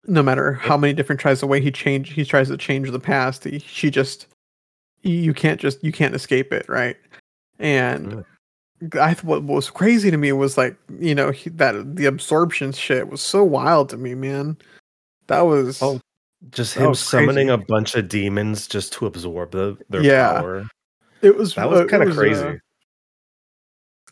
no 0.06 0.21
matter 0.21 0.54
how 0.54 0.76
many 0.76 0.93
different 0.93 1.21
tries 1.21 1.39
the 1.39 1.47
way 1.47 1.62
he 1.62 1.71
change 1.71 2.12
he 2.12 2.26
tries 2.26 2.49
to 2.49 2.58
change 2.58 2.91
the 2.91 2.99
past, 2.99 3.45
he, 3.45 3.60
she 3.60 3.89
just 3.89 4.28
you 5.02 5.34
can't 5.34 5.60
just 5.60 5.84
you 5.84 5.91
can't 5.91 6.15
escape 6.15 6.52
it, 6.52 6.67
right? 6.67 6.97
And 7.60 8.26
I 9.00 9.13
what 9.22 9.43
was 9.43 9.69
crazy 9.69 10.12
to 10.12 10.17
me 10.17 10.32
was 10.32 10.58
like 10.58 10.76
you 11.00 11.15
know 11.15 11.32
he, 11.32 11.50
that 11.52 11.96
the 11.96 12.06
absorption 12.06 12.72
shit 12.72 13.08
was 13.10 13.22
so 13.22 13.43
wild 13.43 13.89
to 13.89 13.98
me, 13.98 14.15
man. 14.15 14.58
That 15.28 15.41
was 15.41 15.82
Oh, 15.82 16.00
Just 16.52 16.74
him 16.76 16.93
summoning 16.96 17.50
a 17.50 17.58
bunch 17.58 17.96
of 17.96 18.10
demons 18.10 18.67
just 18.67 18.91
to 18.93 19.06
absorb 19.06 19.52
the, 19.52 19.78
their 19.89 20.04
Yeah. 20.04 20.34
power. 20.34 20.65
it 21.22 21.36
was 21.38 21.56
That 21.56 21.69
was 21.69 21.80
uh, 21.82 21.86
kind 21.86 22.04
of 22.04 22.15
crazy. 22.15 22.43
uh, 22.43 22.54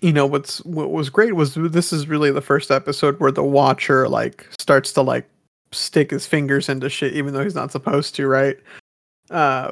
you 0.01 0.13
know 0.13 0.25
what's 0.25 0.63
what 0.65 0.91
was 0.91 1.09
great 1.09 1.35
was 1.35 1.53
this 1.53 1.93
is 1.93 2.07
really 2.07 2.31
the 2.31 2.41
first 2.41 2.71
episode 2.71 3.19
where 3.19 3.31
the 3.31 3.43
watcher 3.43 4.07
like 4.09 4.47
starts 4.57 4.91
to 4.93 5.01
like 5.01 5.29
stick 5.71 6.09
his 6.11 6.25
fingers 6.25 6.69
into 6.69 6.89
shit 6.89 7.13
even 7.13 7.33
though 7.33 7.43
he's 7.43 7.55
not 7.55 7.71
supposed 7.71 8.15
to 8.15 8.27
right 8.27 8.57
uh 9.29 9.71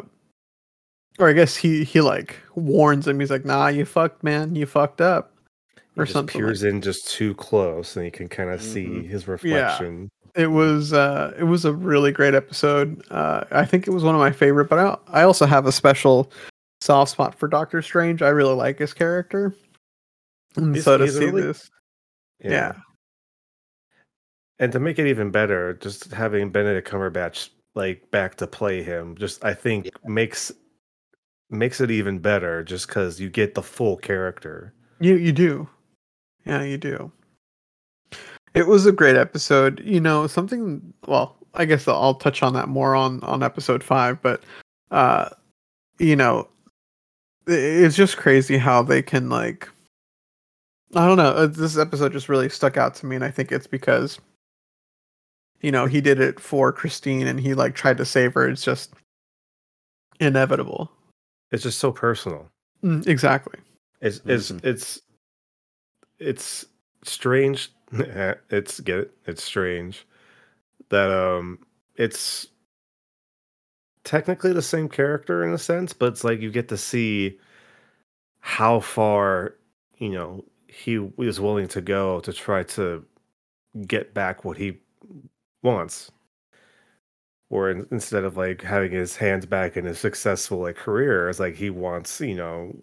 or 1.19 1.29
i 1.29 1.33
guess 1.33 1.55
he 1.55 1.83
he 1.83 2.01
like 2.01 2.37
warns 2.55 3.07
him. 3.07 3.19
He's 3.19 3.29
like 3.31 3.45
nah 3.45 3.67
you 3.67 3.85
fucked 3.85 4.23
man. 4.23 4.55
You 4.55 4.65
fucked 4.65 5.01
up. 5.01 5.33
Or 5.97 6.05
just 6.05 6.13
something 6.13 6.39
peers 6.39 6.63
like- 6.63 6.71
in 6.73 6.81
just 6.81 7.09
too 7.09 7.33
close, 7.35 7.95
and 7.95 8.05
you 8.05 8.11
can 8.11 8.27
kind 8.29 8.49
of 8.49 8.61
see 8.61 8.85
Mhm. 8.85 9.07
his 9.09 9.27
reflection. 9.27 10.09
it 10.35 10.47
was 10.47 10.93
uh 10.93 11.33
it 11.37 11.43
was 11.43 11.65
a 11.65 11.73
really 11.73 12.11
great 12.11 12.33
episode. 12.35 13.01
Uh 13.11 13.43
i 13.51 13.65
think 13.65 13.87
it 13.87 13.91
was 13.91 14.03
one 14.03 14.15
of 14.15 14.19
my 14.19 14.31
favorite 14.31 14.69
but 14.69 14.79
i, 14.79 15.19
I 15.21 15.23
also 15.23 15.45
have 15.45 15.65
a 15.65 15.71
special 15.71 16.31
soft 16.81 17.11
spot 17.11 17.35
for 17.35 17.47
doctor 17.47 17.81
strange. 17.81 18.21
I 18.21 18.29
really 18.29 18.53
like 18.55 18.79
his 18.79 18.93
character. 18.93 19.53
And 20.55 20.73
He's- 20.75 20.85
so 20.85 20.97
to 20.97 21.07
see 21.11 21.25
really- 21.25 21.41
this. 21.41 21.69
Yeah. 22.43 22.73
And 24.59 24.71
to 24.73 24.79
make 24.79 24.99
it 24.99 25.07
even 25.07 25.31
better, 25.31 25.73
just 25.75 26.11
having 26.11 26.49
Benedict 26.51 26.87
Cumberbatch 26.89 27.49
like 27.75 28.09
back 28.11 28.35
to 28.35 28.47
play 28.47 28.83
him, 28.83 29.15
just 29.15 29.43
I 29.43 29.53
think 29.53 29.89
makes 30.05 30.51
makes 31.49 31.81
it 31.81 31.91
even 31.91 32.19
better. 32.19 32.63
Just 32.63 32.87
because 32.87 33.19
you 33.19 33.29
get 33.29 33.55
the 33.55 33.63
full 33.63 33.97
character. 33.97 34.73
You 34.99 35.15
you 35.15 35.31
do. 35.31 35.67
Yeah, 36.45 36.63
you 36.63 36.77
do. 36.77 37.11
It 38.53 38.67
was 38.67 38.85
a 38.85 38.91
great 38.91 39.15
episode. 39.15 39.81
You 39.85 39.99
know, 39.99 40.27
something 40.27 40.93
well, 41.07 41.37
I 41.53 41.65
guess 41.65 41.87
I'll 41.87 42.15
touch 42.15 42.43
on 42.43 42.53
that 42.53 42.69
more 42.69 42.95
on 42.95 43.21
on 43.23 43.43
episode 43.43 43.83
5, 43.83 44.21
but 44.21 44.43
uh 44.91 45.29
you 45.99 46.15
know, 46.15 46.47
it's 47.47 47.95
just 47.95 48.17
crazy 48.17 48.57
how 48.57 48.81
they 48.81 49.01
can 49.01 49.29
like 49.29 49.69
I 50.95 51.05
don't 51.05 51.17
know, 51.17 51.31
uh, 51.31 51.47
this 51.47 51.77
episode 51.77 52.13
just 52.13 52.29
really 52.29 52.49
stuck 52.49 52.77
out 52.77 52.95
to 52.95 53.05
me 53.05 53.15
and 53.15 53.25
I 53.25 53.31
think 53.31 53.51
it's 53.51 53.67
because 53.67 54.19
you 55.61 55.71
know, 55.71 55.85
he 55.85 56.01
did 56.01 56.19
it 56.21 56.39
for 56.39 56.71
Christine 56.71 57.27
and 57.27 57.39
he 57.39 57.53
like 57.53 57.75
tried 57.75 57.97
to 57.97 58.05
save 58.05 58.33
her. 58.33 58.47
It's 58.47 58.63
just 58.63 58.93
inevitable. 60.19 60.89
It's 61.51 61.63
just 61.63 61.79
so 61.79 61.91
personal. 61.91 62.49
Mm, 62.83 63.05
exactly. 63.07 63.59
It's 64.01 64.21
it's 64.25 64.51
Mhm. 64.51 64.65
it's 64.65 65.01
it's 66.19 66.65
strange. 67.03 67.71
it's 68.49 68.79
get 68.81 68.99
it. 68.99 69.11
It's 69.25 69.43
strange 69.43 70.05
that 70.89 71.11
um 71.11 71.59
it's 71.95 72.47
technically 74.03 74.53
the 74.53 74.61
same 74.61 74.89
character 74.89 75.43
in 75.43 75.53
a 75.53 75.57
sense, 75.57 75.93
but 75.93 76.07
it's 76.07 76.23
like 76.23 76.39
you 76.39 76.51
get 76.51 76.69
to 76.69 76.77
see 76.77 77.37
how 78.39 78.79
far 78.79 79.55
you 79.97 80.09
know 80.09 80.43
he 80.67 80.97
was 80.99 81.39
willing 81.39 81.67
to 81.67 81.81
go 81.81 82.19
to 82.21 82.31
try 82.31 82.63
to 82.63 83.03
get 83.87 84.13
back 84.13 84.45
what 84.45 84.57
he 84.57 84.77
wants. 85.63 86.11
Or 87.49 87.69
in, 87.71 87.87
instead 87.91 88.23
of 88.23 88.37
like 88.37 88.61
having 88.61 88.91
his 88.91 89.15
hands 89.15 89.45
back 89.45 89.75
in 89.77 89.85
his 89.85 89.99
successful 89.99 90.59
like 90.59 90.75
career, 90.75 91.29
it's 91.29 91.39
like 91.39 91.55
he 91.55 91.69
wants 91.69 92.19
you 92.21 92.35
know, 92.35 92.75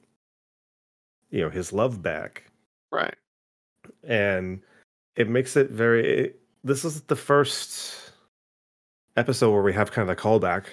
you 1.30 1.40
know 1.42 1.50
his 1.50 1.72
love 1.72 2.02
back, 2.02 2.50
Right. 2.90 3.14
and 4.04 4.60
it 5.16 5.28
makes 5.28 5.56
it 5.56 5.70
very. 5.70 6.06
It, 6.26 6.40
this 6.64 6.84
is 6.84 7.02
the 7.02 7.16
first 7.16 8.12
episode 9.16 9.52
where 9.52 9.62
we 9.62 9.72
have 9.72 9.92
kind 9.92 10.08
of 10.10 10.16
a 10.18 10.20
callback 10.20 10.64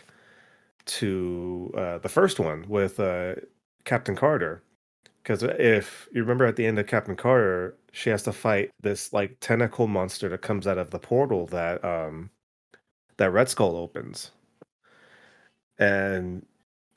to 0.85 1.71
uh, 1.77 1.97
the 1.99 2.09
first 2.09 2.39
one 2.39 2.65
with 2.67 2.99
uh, 2.99 3.35
Captain 3.85 4.15
Carter. 4.15 4.61
Because 5.21 5.43
if 5.43 6.09
you 6.11 6.21
remember 6.21 6.45
at 6.45 6.57
the 6.57 6.65
end 6.65 6.77
of 6.79 6.87
Captain 6.87 7.15
Carter, 7.15 7.77
she 7.93 8.09
has 8.09 8.23
to 8.23 8.33
fight 8.33 8.71
this 8.81 9.13
like 9.13 9.37
tentacle 9.39 9.87
monster 9.87 10.27
that 10.29 10.41
comes 10.41 10.67
out 10.67 10.77
of 10.77 10.89
the 10.89 10.99
portal 10.99 11.45
that 11.47 11.83
um 11.85 12.29
that 13.17 13.31
Red 13.31 13.49
Skull 13.49 13.75
opens. 13.75 14.31
And 15.77 16.45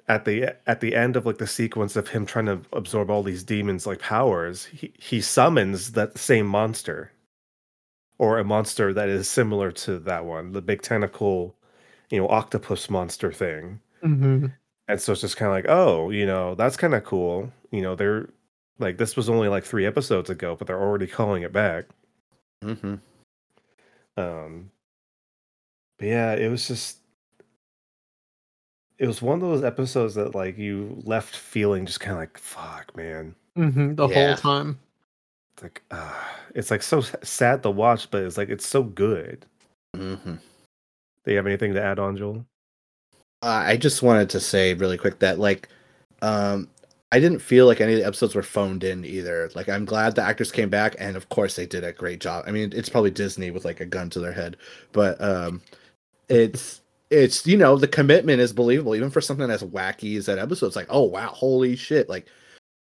at 0.09 0.25
the 0.25 0.55
at 0.67 0.81
the 0.81 0.95
end 0.95 1.17
of 1.17 1.27
like 1.27 1.39
the 1.39 1.47
sequence 1.47 1.97
of 1.97 2.09
him 2.09 2.27
trying 2.27 2.47
to 2.47 2.61
absorb 2.73 3.11
all 3.11 3.23
these 3.23 3.43
demons 3.43 3.87
like 3.87 4.01
powers, 4.01 4.67
he, 4.67 4.93
he 4.99 5.21
summons 5.21 5.93
that 5.93 6.19
same 6.19 6.47
monster. 6.47 7.13
Or 8.19 8.39
a 8.39 8.45
monster 8.45 8.95
that 8.95 9.11
is 9.11 9.29
similar 9.29 9.71
to 9.73 9.99
that 9.99 10.25
one, 10.25 10.53
the 10.53 10.63
big 10.63 10.81
tentacle, 10.81 11.55
you 12.11 12.19
know, 12.19 12.29
octopus 12.29 12.89
monster 12.89 13.31
thing. 13.31 13.81
hmm 14.03 14.47
And 14.89 15.01
so 15.01 15.13
it's 15.13 15.21
just 15.21 15.37
kind 15.37 15.49
of 15.49 15.55
like, 15.55 15.67
oh, 15.69 16.09
you 16.11 16.25
know, 16.25 16.55
that's 16.55 16.79
kind 16.79 16.95
of 16.95 17.05
cool. 17.05 17.53
You 17.71 17.83
know, 17.83 17.95
they're 17.95 18.31
like 18.79 18.97
this 18.99 19.17
was 19.17 19.29
only 19.29 19.49
like 19.49 19.65
three 19.65 19.87
episodes 19.87 20.31
ago, 20.31 20.57
but 20.57 20.67
they're 20.67 20.81
already 20.81 21.07
calling 21.07 21.43
it 21.43 21.53
back. 21.53 21.87
Mm-hmm. 22.65 22.95
Um, 24.17 24.71
but 25.99 26.07
yeah, 26.09 26.35
it 26.35 26.49
was 26.51 26.67
just 26.67 26.99
it 28.99 29.07
was 29.07 29.21
one 29.21 29.35
of 29.35 29.41
those 29.43 29.63
episodes 29.63 30.15
that 30.15 30.35
like 30.35 30.57
you 30.57 31.01
left 31.05 31.37
feeling 31.37 31.85
just 31.87 32.01
kind 32.01 32.13
of 32.13 32.19
like, 32.21 32.39
fuck, 32.39 32.97
man. 32.97 33.35
hmm 33.55 33.95
The 33.95 34.09
Yeah. 34.09 34.29
whole 34.29 34.37
time. 34.37 34.79
It's 35.55 35.63
like, 35.63 35.83
uh, 35.91 36.15
it's 36.55 36.71
like 36.71 36.83
so 36.83 37.01
sad 37.23 37.63
to 37.63 37.71
watch, 37.71 38.11
but 38.11 38.23
it's 38.23 38.37
like 38.37 38.49
it's 38.49 38.67
so 38.67 38.83
good. 38.83 39.45
Mm-hmm. 39.95 40.35
Do 41.25 41.31
you 41.31 41.37
have 41.37 41.47
anything 41.47 41.75
to 41.75 41.83
add 41.83 41.99
on, 41.99 42.17
Joel? 42.17 42.45
Uh, 43.43 43.65
I 43.67 43.77
just 43.77 44.03
wanted 44.03 44.31
to 44.31 44.41
say 44.41 44.75
really 44.75 44.97
quick 44.99 45.19
that 45.21 45.39
like 45.39 45.69
um 46.23 46.69
I 47.13 47.21
didn't 47.21 47.39
feel 47.41 47.67
like 47.67 47.81
any 47.81 47.93
of 47.93 47.99
the 48.01 48.07
episodes 48.07 48.35
were 48.35 48.43
phoned 48.43 48.83
in 48.83 49.05
either. 49.05 49.51
Like 49.55 49.69
I'm 49.69 49.85
glad 49.85 50.15
the 50.15 50.23
actors 50.23 50.51
came 50.51 50.69
back 50.71 50.97
and 50.99 51.17
of 51.17 51.29
course 51.29 51.55
they 51.57 51.67
did 51.67 51.85
a 51.85 51.93
great 51.93 52.21
job. 52.21 52.45
I 52.47 52.51
mean, 52.51 52.73
it's 52.75 52.89
probably 52.89 53.11
Disney 53.11 53.51
with 53.51 53.65
like 53.65 53.81
a 53.81 53.87
gun 53.87 54.11
to 54.11 54.21
their 54.21 54.33
head, 54.33 54.57
but 54.93 55.21
um 55.23 55.61
it's 56.29 56.81
it's 57.11 57.47
you 57.47 57.57
know, 57.57 57.77
the 57.77 57.89
commitment 57.89 58.41
is 58.41 58.53
believable 58.53 58.95
even 58.95 59.11
for 59.11 59.21
something 59.21 59.51
as 59.51 59.63
wacky 59.63 60.17
as 60.17 60.27
that 60.27 60.39
episode. 60.39 60.67
It's 60.67 60.77
like, 60.77 60.89
"Oh 60.91 61.05
wow, 61.05 61.29
holy 61.29 61.77
shit." 61.77 62.09
Like 62.09 62.27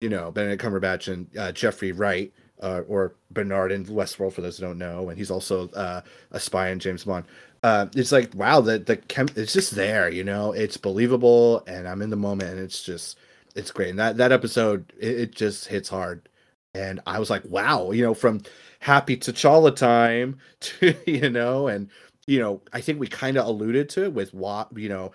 you 0.02 0.10
know, 0.10 0.32
Benedict 0.32 0.62
Cumberbatch 0.62 1.12
and 1.12 1.28
uh, 1.38 1.52
Jeffrey 1.52 1.92
Wright 1.92 2.32
uh, 2.62 2.82
or 2.88 3.16
Bernard 3.32 3.72
in 3.72 3.86
Westworld 3.86 4.34
for 4.34 4.42
those 4.42 4.58
who 4.58 4.66
don't 4.66 4.78
know, 4.78 5.10
and 5.10 5.18
he's 5.18 5.32
also 5.32 5.70
uh, 5.70 6.02
a 6.32 6.40
spy 6.40 6.70
in 6.70 6.80
James 6.80 7.04
Bond 7.04 7.26
uh, 7.64 7.88
it's 7.96 8.12
like 8.12 8.34
wow 8.36 8.62
the 8.62 8.80
the 8.80 8.96
chem 8.96 9.28
it's 9.36 9.54
just 9.54 9.76
there 9.76 10.10
you 10.10 10.24
know 10.24 10.52
it's 10.54 10.78
believable 10.78 11.64
and 11.68 11.88
i'm 11.88 12.02
in 12.02 12.10
the 12.10 12.16
moment 12.16 12.52
and 12.52 12.60
it's 12.60 12.84
just 12.84 13.18
it's 13.56 13.72
great 13.72 13.90
and 13.90 14.00
that 14.00 14.18
that 14.18 14.32
episode 14.32 14.92
it, 15.00 15.20
it 15.20 15.36
just 15.36 15.68
hits 15.68 15.90
hard 15.90 16.30
and 16.74 17.02
i 17.06 17.20
was 17.20 17.30
like 17.30 17.44
wow 17.46 17.92
you 17.92 18.02
know 18.02 18.14
from 18.14 18.42
happy 18.80 19.18
t'challa 19.18 19.76
time 19.76 20.38
to 20.60 20.96
you 21.06 21.30
know 21.30 21.68
and 21.68 21.90
you 22.30 22.40
know 22.40 22.62
i 22.74 22.82
think 22.82 23.00
we 23.00 23.08
kind 23.08 23.38
of 23.38 23.46
alluded 23.46 23.90
to 23.90 24.04
it 24.04 24.14
with 24.14 24.34
what 24.34 24.70
you 24.76 24.90
know 24.90 25.12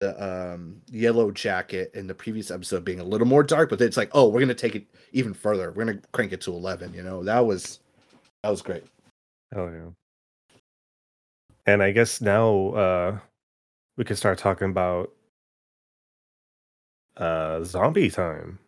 the 0.00 0.52
um 0.52 0.80
yellow 0.90 1.30
jacket 1.30 1.90
in 1.94 2.06
the 2.06 2.14
previous 2.14 2.50
episode 2.50 2.84
being 2.84 3.00
a 3.00 3.04
little 3.04 3.26
more 3.26 3.42
dark 3.42 3.68
but 3.70 3.80
it's 3.80 3.96
like 3.96 4.10
oh 4.12 4.28
we're 4.28 4.40
gonna 4.40 4.54
take 4.54 4.76
it 4.76 4.86
even 5.12 5.34
further 5.34 5.72
we're 5.72 5.84
gonna 5.84 6.00
crank 6.12 6.32
it 6.32 6.40
to 6.40 6.52
11 6.52 6.94
you 6.94 7.02
know 7.02 7.24
that 7.24 7.40
was 7.40 7.80
that 8.42 8.50
was 8.50 8.62
great 8.62 8.84
Oh 9.54 9.68
yeah. 9.68 9.90
And 11.66 11.82
I 11.82 11.90
guess 11.90 12.20
now 12.20 12.68
uh 12.70 13.18
we 13.96 14.04
can 14.04 14.16
start 14.16 14.38
talking 14.38 14.70
about 14.70 15.12
uh 17.16 17.62
zombie 17.64 18.10
time. 18.10 18.58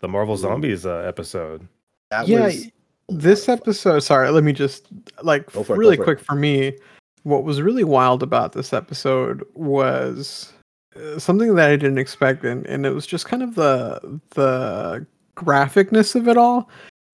The 0.00 0.08
Marvel 0.08 0.34
Ooh. 0.34 0.38
Zombies 0.38 0.84
uh, 0.84 0.98
episode. 1.06 1.66
that 2.10 2.28
Yeah, 2.28 2.46
was 2.46 2.70
This 3.08 3.48
episode, 3.48 4.00
sorry, 4.00 4.28
let 4.30 4.44
me 4.44 4.52
just 4.52 4.88
like 5.22 5.50
Go 5.52 5.62
for 5.62 5.74
it, 5.74 5.76
go 5.76 5.80
really 5.80 5.96
for 5.96 6.04
quick 6.04 6.20
for 6.20 6.34
me. 6.34 6.76
What 7.24 7.44
was 7.44 7.60
really 7.60 7.84
wild 7.84 8.22
about 8.22 8.52
this 8.52 8.72
episode 8.72 9.44
was 9.54 10.52
uh, 10.96 11.18
something 11.18 11.54
that 11.56 11.70
I 11.70 11.76
didn't 11.76 11.98
expect, 11.98 12.44
and, 12.44 12.66
and 12.66 12.86
it 12.86 12.90
was 12.90 13.06
just 13.06 13.26
kind 13.26 13.42
of 13.42 13.54
the 13.54 14.20
the 14.30 15.06
graphicness 15.36 16.14
of 16.14 16.28
it 16.28 16.36
all. 16.36 16.70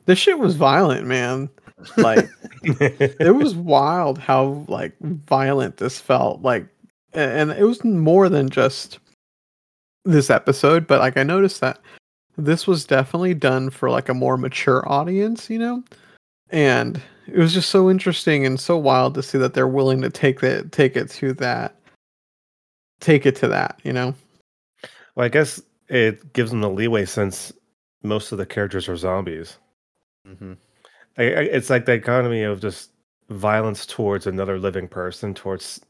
This 0.07 0.19
shit 0.19 0.39
was 0.39 0.57
violent, 0.57 1.07
man. 1.07 1.49
Like 1.97 2.29
it 2.63 3.35
was 3.35 3.55
wild 3.55 4.19
how 4.19 4.67
like 4.69 4.95
violent 5.01 5.79
this 5.79 5.99
felt. 5.99 6.43
Like, 6.43 6.67
and 7.15 7.51
it 7.53 7.65
was 7.65 7.83
more 7.83 8.29
than 8.29 8.51
just 8.51 8.99
this 10.05 10.29
episode, 10.29 10.87
but 10.87 11.01
like 11.01 11.17
I 11.17 11.23
noticed 11.23 11.63
that 11.63 11.81
this 12.37 12.67
was 12.67 12.85
definitely 12.85 13.35
done 13.35 13.71
for 13.71 13.91
like 13.91 14.09
a 14.09 14.15
more 14.15 14.37
mature 14.37 14.87
audience, 14.91 15.51
you 15.51 15.59
know? 15.59 15.83
And 16.51 17.01
it 17.33 17.39
was 17.39 17.53
just 17.55 17.71
so 17.71 17.91
interesting 17.91 18.45
and 18.47 18.59
so 18.61 18.77
wild 18.77 19.15
to 19.15 19.23
see 19.23 19.39
that 19.39 19.55
they're 19.55 19.69
willing 19.69 20.01
to 20.03 20.11
take 20.11 20.43
it 20.43 20.73
take 20.73 20.97
it 20.97 21.09
to 21.11 21.33
that 21.35 21.75
take 23.01 23.27
it 23.27 23.37
to 23.37 23.49
that, 23.49 23.81
you 23.83 23.93
know? 23.93 24.15
well, 25.15 25.27
I 25.27 25.29
guess 25.29 25.61
it 25.89 26.33
gives 26.33 26.51
them 26.51 26.61
the 26.61 26.71
leeway 26.71 27.05
since 27.05 27.53
most 28.03 28.33
of 28.33 28.39
the 28.39 28.47
characters 28.47 28.89
are 28.89 28.97
zombies. 28.97 29.59
Mhm. 30.27 30.57
I, 31.19 31.23
I, 31.23 31.41
it's 31.43 31.71
like 31.71 31.87
the 31.87 31.93
economy 31.93 32.43
of 32.43 32.61
just 32.61 32.91
violence 33.29 33.87
towards 33.87 34.27
another 34.27 34.59
living 34.59 34.89
person, 34.89 35.35
towards 35.35 35.81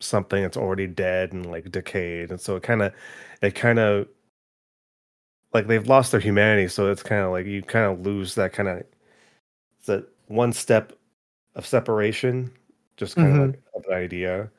something 0.00 0.42
that's 0.42 0.56
already 0.56 0.86
dead 0.86 1.32
and 1.32 1.46
like 1.50 1.70
decayed, 1.70 2.30
and 2.30 2.40
so 2.40 2.56
it 2.56 2.62
kind 2.62 2.82
of, 2.82 2.92
it 3.42 3.54
kind 3.54 3.78
of, 3.78 4.08
like 5.52 5.66
they've 5.66 5.86
lost 5.88 6.12
their 6.12 6.20
humanity, 6.20 6.68
so 6.68 6.90
it's 6.90 7.02
kind 7.02 7.22
of 7.22 7.30
like 7.30 7.46
you 7.46 7.62
kind 7.62 7.86
of 7.86 8.04
lose 8.04 8.34
that 8.34 8.52
kind 8.52 8.68
of, 8.68 8.84
that 9.86 10.06
one 10.28 10.52
step 10.52 10.92
of 11.54 11.66
separation, 11.66 12.50
just 12.96 13.16
kind 13.16 13.28
of 13.28 13.34
Mhm. 13.34 13.46
like 13.52 13.62
of 13.74 13.82
the 13.84 13.94
idea. 13.94 14.50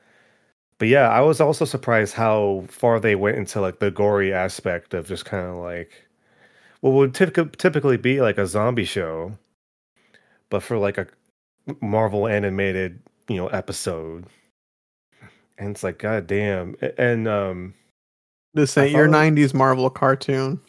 But 0.80 0.88
yeah, 0.89 1.10
I 1.10 1.21
was 1.21 1.41
also 1.41 1.65
surprised 1.65 2.13
how 2.13 2.63
far 2.69 2.99
they 2.99 3.15
went 3.15 3.38
into 3.38 3.60
like 3.62 3.80
the 3.80 3.89
gory 3.91 4.32
aspect 4.34 4.93
of 4.93 5.08
just 5.08 5.25
kind 5.25 5.45
of 5.47 5.56
like 5.58 5.91
what 6.82 6.91
would 6.91 7.13
typically 7.15 7.49
typically 7.58 7.97
be 7.97 8.21
like 8.21 8.38
a 8.38 8.45
zombie 8.45 8.86
show, 8.86 9.36
but 10.49 10.62
for 10.62 10.77
like 10.77 10.97
a 10.99 11.08
Marvel 11.82 12.27
animated, 12.27 13.01
you 13.27 13.38
know, 13.38 13.47
episode. 13.47 14.25
And 15.58 15.71
it's 15.71 15.84
like, 15.84 15.97
god 15.97 16.27
damn. 16.27 16.75
And 16.97 17.27
um 17.27 17.73
This 18.53 18.77
ain't 18.77 18.91
your 18.91 19.08
90s 19.08 19.53
Marvel 19.56 19.89
cartoon. 19.89 20.62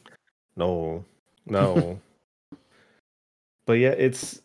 no, 0.56 1.04
no. 1.46 2.00
but 3.66 3.74
yeah, 3.74 3.90
it's 3.90 4.40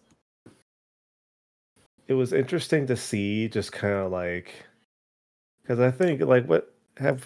it 2.08 2.14
was 2.14 2.34
interesting 2.34 2.88
to 2.88 2.96
see 2.98 3.48
just 3.48 3.72
kind 3.72 3.94
of 3.94 4.12
like 4.12 4.66
because 5.62 5.80
I 5.80 5.92
think 5.92 6.22
like 6.22 6.48
what 6.48 6.74
have 6.98 7.26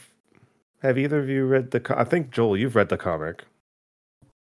have 0.82 0.98
either 0.98 1.20
of 1.20 1.30
you 1.30 1.46
read 1.46 1.72
the 1.72 1.80
co- 1.80 1.96
I 1.98 2.04
think 2.04 2.32
Joel 2.32 2.58
you've 2.58 2.76
read 2.76 2.90
the 2.90 2.98
comic. 2.98 3.44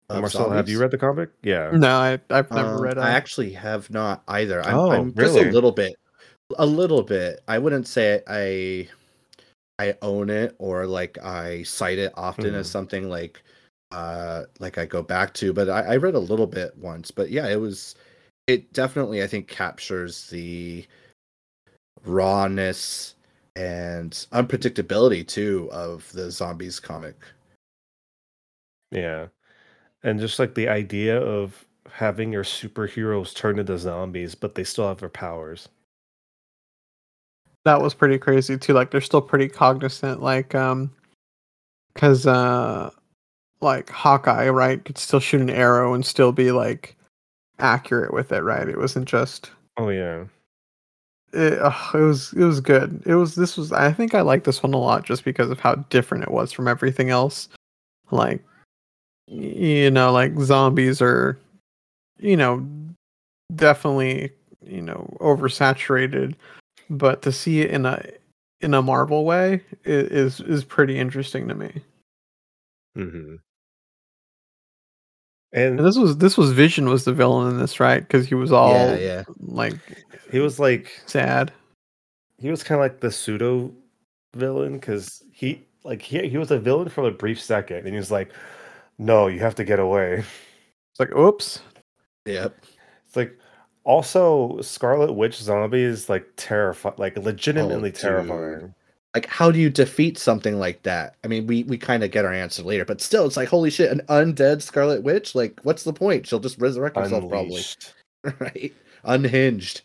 Of 0.10 0.22
Marcel, 0.22 0.52
have 0.52 0.70
you 0.70 0.80
read 0.80 0.92
the 0.92 0.98
comic? 1.00 1.30
Yeah. 1.42 1.72
No, 1.72 1.90
I, 1.90 2.20
I've 2.30 2.52
never 2.52 2.76
Um, 2.76 2.82
read 2.82 2.98
I 3.00 3.10
actually 3.12 3.52
have 3.54 3.90
not 3.90 4.22
either. 4.28 4.62
I'm, 4.62 4.78
Oh, 4.78 4.92
I'm 4.92 5.16
just 5.16 5.36
really? 5.36 5.50
a 5.50 5.52
little 5.52 5.72
bit, 5.72 5.96
a 6.58 6.66
little 6.66 7.02
bit. 7.02 7.42
I 7.48 7.58
wouldn't 7.58 7.88
say 7.88 8.22
I, 8.28 8.88
I 9.84 9.96
own 10.04 10.30
it 10.30 10.56
or 10.60 10.86
like 10.86 11.18
I 11.24 11.64
cite 11.64 11.98
it 11.98 12.14
often 12.16 12.54
as 12.54 12.68
Mhm. 12.68 12.72
something 12.72 13.10
like, 13.10 13.42
uh, 13.92 14.44
like 14.60 14.78
I 14.78 14.86
go 14.86 15.02
back 15.02 15.34
to. 15.36 15.54
But 15.54 15.70
I, 15.70 15.94
I 15.94 15.96
read 15.98 16.14
a 16.14 16.20
little 16.20 16.48
bit 16.48 16.78
once. 16.78 17.10
But 17.10 17.32
yeah, 17.32 17.48
it 17.48 17.60
was, 17.60 17.96
it 18.48 18.74
definitely 18.74 19.24
I 19.24 19.28
think 19.28 19.48
captures 19.48 20.28
the 20.30 20.86
rawness 22.06 23.16
and 23.56 24.12
unpredictability 24.34 25.28
too 25.28 25.70
of 25.72 26.12
the 26.12 26.30
zombies 26.30 26.80
comic. 26.80 27.16
Yeah. 28.92 29.28
And 30.04 30.20
just 30.20 30.40
like 30.40 30.54
the 30.56 30.68
idea 30.70 31.20
of 31.20 31.66
having 31.92 32.32
your 32.32 32.44
superheroes 32.44 33.34
turn 33.34 33.60
into 33.60 33.78
zombies, 33.78 34.36
but 34.36 34.56
they 34.56 34.64
still 34.64 34.88
have 34.88 35.00
their 35.00 35.10
powers. 35.10 35.70
that 37.66 37.82
was 37.82 37.94
pretty 37.94 38.18
crazy 38.18 38.58
too. 38.58 38.74
Like 38.74 38.92
they're 38.92 39.02
still 39.02 39.22
pretty 39.22 39.50
cognizant, 39.50 40.22
like 40.22 40.54
um, 40.56 40.92
because 41.94 42.28
uh, 42.28 42.92
like 43.62 43.90
Hawkeye, 43.90 44.50
right, 44.50 44.84
could 44.86 44.98
still 44.98 45.20
shoot 45.20 45.42
an 45.42 45.50
arrow 45.50 45.94
and 45.94 46.06
still 46.06 46.32
be 46.32 46.52
like 46.52 46.96
accurate 47.60 48.14
with 48.14 48.32
it, 48.32 48.42
right? 48.42 48.68
It 48.68 48.78
wasn't 48.78 49.08
just 49.08 49.52
Oh 49.78 49.90
yeah. 49.90 50.26
it, 51.34 51.60
uh, 51.60 51.72
it 51.94 51.98
was 52.00 52.34
it 52.34 52.44
was 52.44 52.62
good. 52.62 53.02
It 53.06 53.16
was 53.16 53.36
this 53.36 53.58
was 53.58 53.72
I 53.72 53.92
think 53.92 54.14
I 54.14 54.22
like 54.22 54.44
this 54.44 54.64
one 54.64 54.74
a 54.74 54.78
lot 54.78 55.04
just 55.06 55.24
because 55.26 55.50
of 55.50 55.60
how 55.60 55.76
different 55.76 56.24
it 56.24 56.32
was 56.32 56.52
from 56.52 56.68
everything 56.68 57.10
else. 57.10 57.50
Like 58.12 58.44
you 59.28 59.92
know, 59.92 60.12
like 60.12 60.38
zombies 60.40 61.02
are 61.02 61.40
you 62.20 62.38
know 62.38 62.66
definitely 63.56 64.32
you 64.66 64.82
know 64.82 65.16
oversaturated, 65.22 66.36
but 66.90 67.22
to 67.24 67.32
see 67.32 67.62
it 67.62 67.72
in 67.72 67.86
a 67.86 68.04
in 68.62 68.74
a 68.74 68.82
Marvel 68.82 69.26
way 69.26 69.62
is 69.84 70.40
is 70.42 70.64
pretty 70.64 70.98
interesting 70.98 71.48
to 71.48 71.56
me. 71.56 71.82
hmm 72.96 73.36
And 75.56 75.80
And 75.80 75.88
this 75.88 75.98
was 75.98 76.18
this 76.18 76.38
was 76.38 76.52
Vision 76.52 76.90
was 76.90 77.06
the 77.06 77.14
villain 77.14 77.50
in 77.50 77.58
this, 77.60 77.80
right? 77.80 78.02
Because 78.02 78.28
he 78.28 78.36
was 78.36 78.52
all 78.52 78.74
Yeah, 78.74 78.96
yeah. 78.98 79.24
like 79.40 79.74
he 80.32 80.40
was 80.40 80.60
like 80.60 80.92
sad. 81.08 81.52
he 82.38 82.50
was 82.52 82.62
kind 82.64 82.80
of 82.80 82.84
like 82.84 83.00
the 83.00 83.10
pseudo 83.12 83.72
villain 84.36 84.74
because 84.74 85.24
he 85.32 85.64
like 85.84 86.02
he 86.02 86.28
he 86.28 86.38
was 86.38 86.52
a 86.52 86.60
villain 86.60 86.90
for 86.90 87.08
a 87.08 87.12
brief 87.12 87.42
second, 87.42 87.78
and 87.78 87.88
he 87.88 87.96
was 87.96 88.12
like, 88.12 88.32
"No, 89.00 89.28
you 89.28 89.40
have 89.40 89.56
to 89.56 89.64
get 89.64 89.80
away." 89.80 90.24
It's 90.92 91.00
like, 91.00 91.16
oops. 91.16 91.62
Yep. 92.26 92.56
It's 93.08 93.16
like 93.16 93.38
also 93.86 94.60
Scarlet 94.62 95.14
Witch 95.14 95.36
zombie 95.42 95.84
is 95.84 96.10
like 96.10 96.26
terrifying, 96.38 96.96
like 96.98 97.18
legitimately 97.18 97.90
Oh, 97.90 97.92
dude. 97.92 97.96
terrifying. 97.96 98.74
Like, 99.16 99.28
how 99.28 99.50
do 99.50 99.58
you 99.60 99.70
defeat 99.70 100.18
something 100.18 100.60
like 100.60 100.84
that? 100.84 101.16
I 101.24 101.28
mean, 101.28 101.48
we 101.48 101.64
we 101.64 101.78
kind 101.78 102.04
of 102.04 102.12
get 102.12 102.26
our 102.26 102.34
answer 102.34 102.62
later, 102.64 102.84
but 102.84 103.00
still, 103.00 103.26
it's 103.26 103.38
like, 103.38 103.48
holy 103.48 103.70
shit, 103.70 103.90
an 103.90 104.02
undead 104.10 104.62
Scarlet 104.62 105.04
Witch. 105.04 105.34
Like, 105.34 105.58
what's 105.64 105.84
the 105.84 105.94
point? 105.94 106.28
She'll 106.28 106.42
just 106.42 106.60
resurrect 106.60 106.98
herself, 106.98 107.30
probably. 107.30 107.64
Right? 108.40 108.74
Unhinged. 109.04 109.84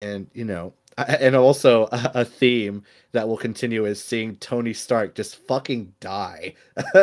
And, 0.00 0.30
you 0.34 0.44
know, 0.44 0.72
and 0.96 1.34
also 1.34 1.86
a, 1.90 2.12
a 2.14 2.24
theme 2.24 2.84
that 3.10 3.26
will 3.26 3.36
continue 3.36 3.84
is 3.86 4.02
seeing 4.02 4.36
Tony 4.36 4.72
Stark 4.72 5.16
just 5.16 5.36
fucking 5.48 5.92
die. 5.98 6.54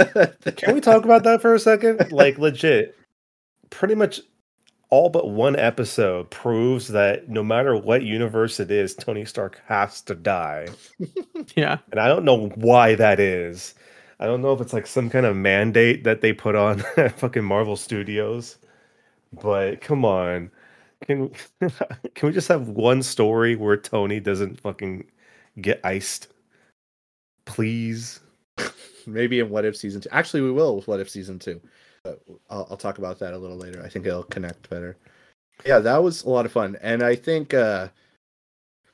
Can 0.56 0.74
we 0.74 0.80
talk 0.80 1.04
about 1.04 1.24
that 1.26 1.42
for 1.42 1.54
a 1.54 1.60
second? 1.60 2.14
Like 2.14 2.38
legit, 2.40 2.98
pretty 3.70 3.96
much 3.96 4.22
all 4.92 5.10
but 5.10 5.30
one 5.30 5.56
episode 5.56 6.30
proves 6.30 6.90
that 6.90 7.30
no 7.30 7.42
matter 7.42 7.76
what 7.76 8.04
universe 8.04 8.60
it 8.60 8.70
is, 8.70 8.94
Tony 8.94 9.26
Stark 9.26 9.60
has 9.66 10.02
to 10.04 10.14
die. 10.16 10.68
Yeah. 11.56 11.80
And 11.90 12.00
I 12.00 12.08
don't 12.08 12.24
know 12.24 12.50
why 12.50 12.94
that 12.96 13.20
is. 13.20 13.74
I 14.20 14.26
don't 14.26 14.44
know 14.44 14.54
if 14.54 14.62
it's 14.62 14.74
like 14.74 14.86
some 14.86 15.10
kind 15.10 15.26
of 15.26 15.36
mandate 15.36 16.04
that 16.04 16.22
they 16.22 16.34
put 16.34 16.56
on 16.56 16.80
fucking 17.18 17.44
Marvel 17.44 17.76
Studios. 17.76 18.58
But 19.34 19.82
come 19.82 20.06
on. 20.06 20.52
Can 21.06 21.32
can 21.60 22.28
we 22.28 22.32
just 22.32 22.48
have 22.48 22.70
one 22.70 23.02
story 23.02 23.56
where 23.56 23.76
Tony 23.76 24.20
doesn't 24.20 24.62
fucking 24.62 25.06
get 25.60 25.82
iced? 25.84 26.28
Please. 27.46 28.20
Maybe 29.08 29.40
in 29.40 29.50
What 29.50 29.66
If 29.66 29.76
season 29.76 30.02
two. 30.02 30.10
Actually, 30.12 30.42
we 30.42 30.52
will 30.52 30.76
with 30.76 30.88
What 30.88 31.00
If 31.00 31.10
season 31.10 31.40
two. 31.40 31.60
But 32.04 32.22
I'll, 32.50 32.68
I'll 32.72 32.78
talk 32.78 32.98
about 32.98 33.20
that 33.20 33.34
a 33.34 33.38
little 33.38 33.58
later. 33.58 33.82
I 33.84 33.90
think 33.90 34.06
it'll 34.06 34.24
connect 34.24 34.70
better. 34.70 34.98
Yeah, 35.66 35.80
that 35.80 36.04
was 36.04 36.24
a 36.24 36.30
lot 36.30 36.46
of 36.46 36.52
fun, 36.52 36.78
and 36.82 37.04
I 37.04 37.16
think 37.16 37.54
uh, 37.54 37.90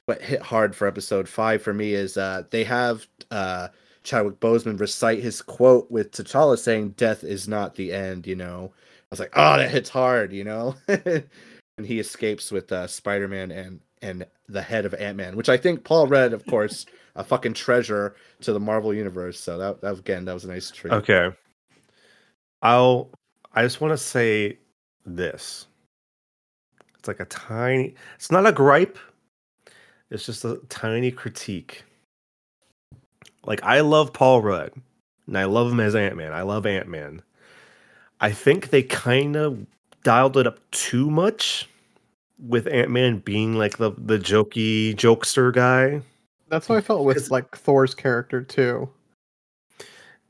what 0.05 0.22
hit 0.22 0.41
hard 0.41 0.76
for 0.76 0.88
episode 0.88 1.30
five 1.30 1.62
for 1.62 1.74
me 1.74 1.93
is 1.93 2.18
uh, 2.18 2.43
they 2.49 2.66
have 2.66 3.08
uh, 3.32 3.70
Chadwick 4.03 4.39
Boseman 4.39 4.80
recite 4.80 5.22
his 5.22 5.41
quote 5.41 5.89
with 5.89 6.12
T'Challa 6.12 6.58
saying, 6.58 6.89
"Death 6.97 7.24
is 7.24 7.47
not 7.47 7.76
the 7.76 7.93
end." 7.93 8.28
You 8.28 8.36
know, 8.36 8.74
I 8.76 9.08
was 9.12 9.20
like, 9.20 9.32
"Oh, 9.34 9.58
that 9.58 9.72
hits 9.72 9.89
hard," 9.89 10.34
you 10.34 10.43
know. 10.43 10.76
and 10.88 11.86
he 11.86 11.99
escapes 11.99 12.51
with 12.51 12.72
uh, 12.72 12.88
Spider 12.88 13.30
Man 13.30 13.51
and 13.51 13.80
and 14.01 14.26
the 14.49 14.62
head 14.62 14.86
of 14.86 14.93
Ant 14.93 15.18
Man, 15.18 15.36
which 15.38 15.49
I 15.49 15.58
think 15.58 15.84
Paul 15.84 16.08
Rudd, 16.08 16.34
of 16.34 16.45
course, 16.47 16.86
a 17.16 17.24
fucking 17.24 17.53
treasure 17.53 18.16
to 18.41 18.51
the 18.51 18.60
Marvel 18.60 18.93
universe. 18.93 19.39
So 19.39 19.58
that 19.58 19.82
that 19.82 19.99
again, 19.99 20.26
that 20.26 20.34
was 20.34 20.43
a 20.43 20.49
nice 20.49 20.70
treat. 20.70 20.93
Okay. 20.93 21.32
I'll 22.62 23.10
I 23.53 23.64
just 23.64 23.82
want 23.82 23.91
to 23.91 23.97
say 23.97 24.58
this. 25.05 25.68
It's 26.97 27.08
like 27.08 27.20
a 27.20 27.26
tiny 27.26 27.95
it's 28.16 28.32
not 28.32 28.45
a 28.45 28.51
gripe. 28.51 28.97
It's 30.10 30.26
just 30.26 30.45
a 30.45 30.60
tiny 30.70 31.12
critique. 31.12 31.84
Like 33.45 33.64
I 33.64 33.82
love 33.82 34.14
Paul 34.14 34.41
Rudd 34.41 34.74
and 35.28 35.38
I 35.38 35.45
love 35.45 35.72
him 35.72 35.80
as 35.80 35.95
Ant-Man. 35.95 36.34
I 36.34 36.41
love 36.41 36.66
Ant-Man. 36.66 37.22
I 38.20 38.32
think 38.32 38.70
they 38.70 38.84
kind 38.84 39.36
of 39.36 39.66
dialed 40.03 40.38
it 40.38 40.47
up 40.47 40.60
too 40.72 41.12
much 41.12 41.70
with 42.39 42.68
Ant-Man 42.68 43.20
being 43.20 43.55
like 43.55 43.78
the 43.78 43.91
the 43.97 44.18
jokey 44.18 44.95
jokester 44.95 45.53
guy. 45.53 46.01
That's 46.49 46.68
how 46.68 46.76
I 46.76 46.82
felt 46.82 47.03
with 47.03 47.30
like 47.30 47.55
Thor's 47.55 47.93
character 47.93 48.41
too. 48.41 48.89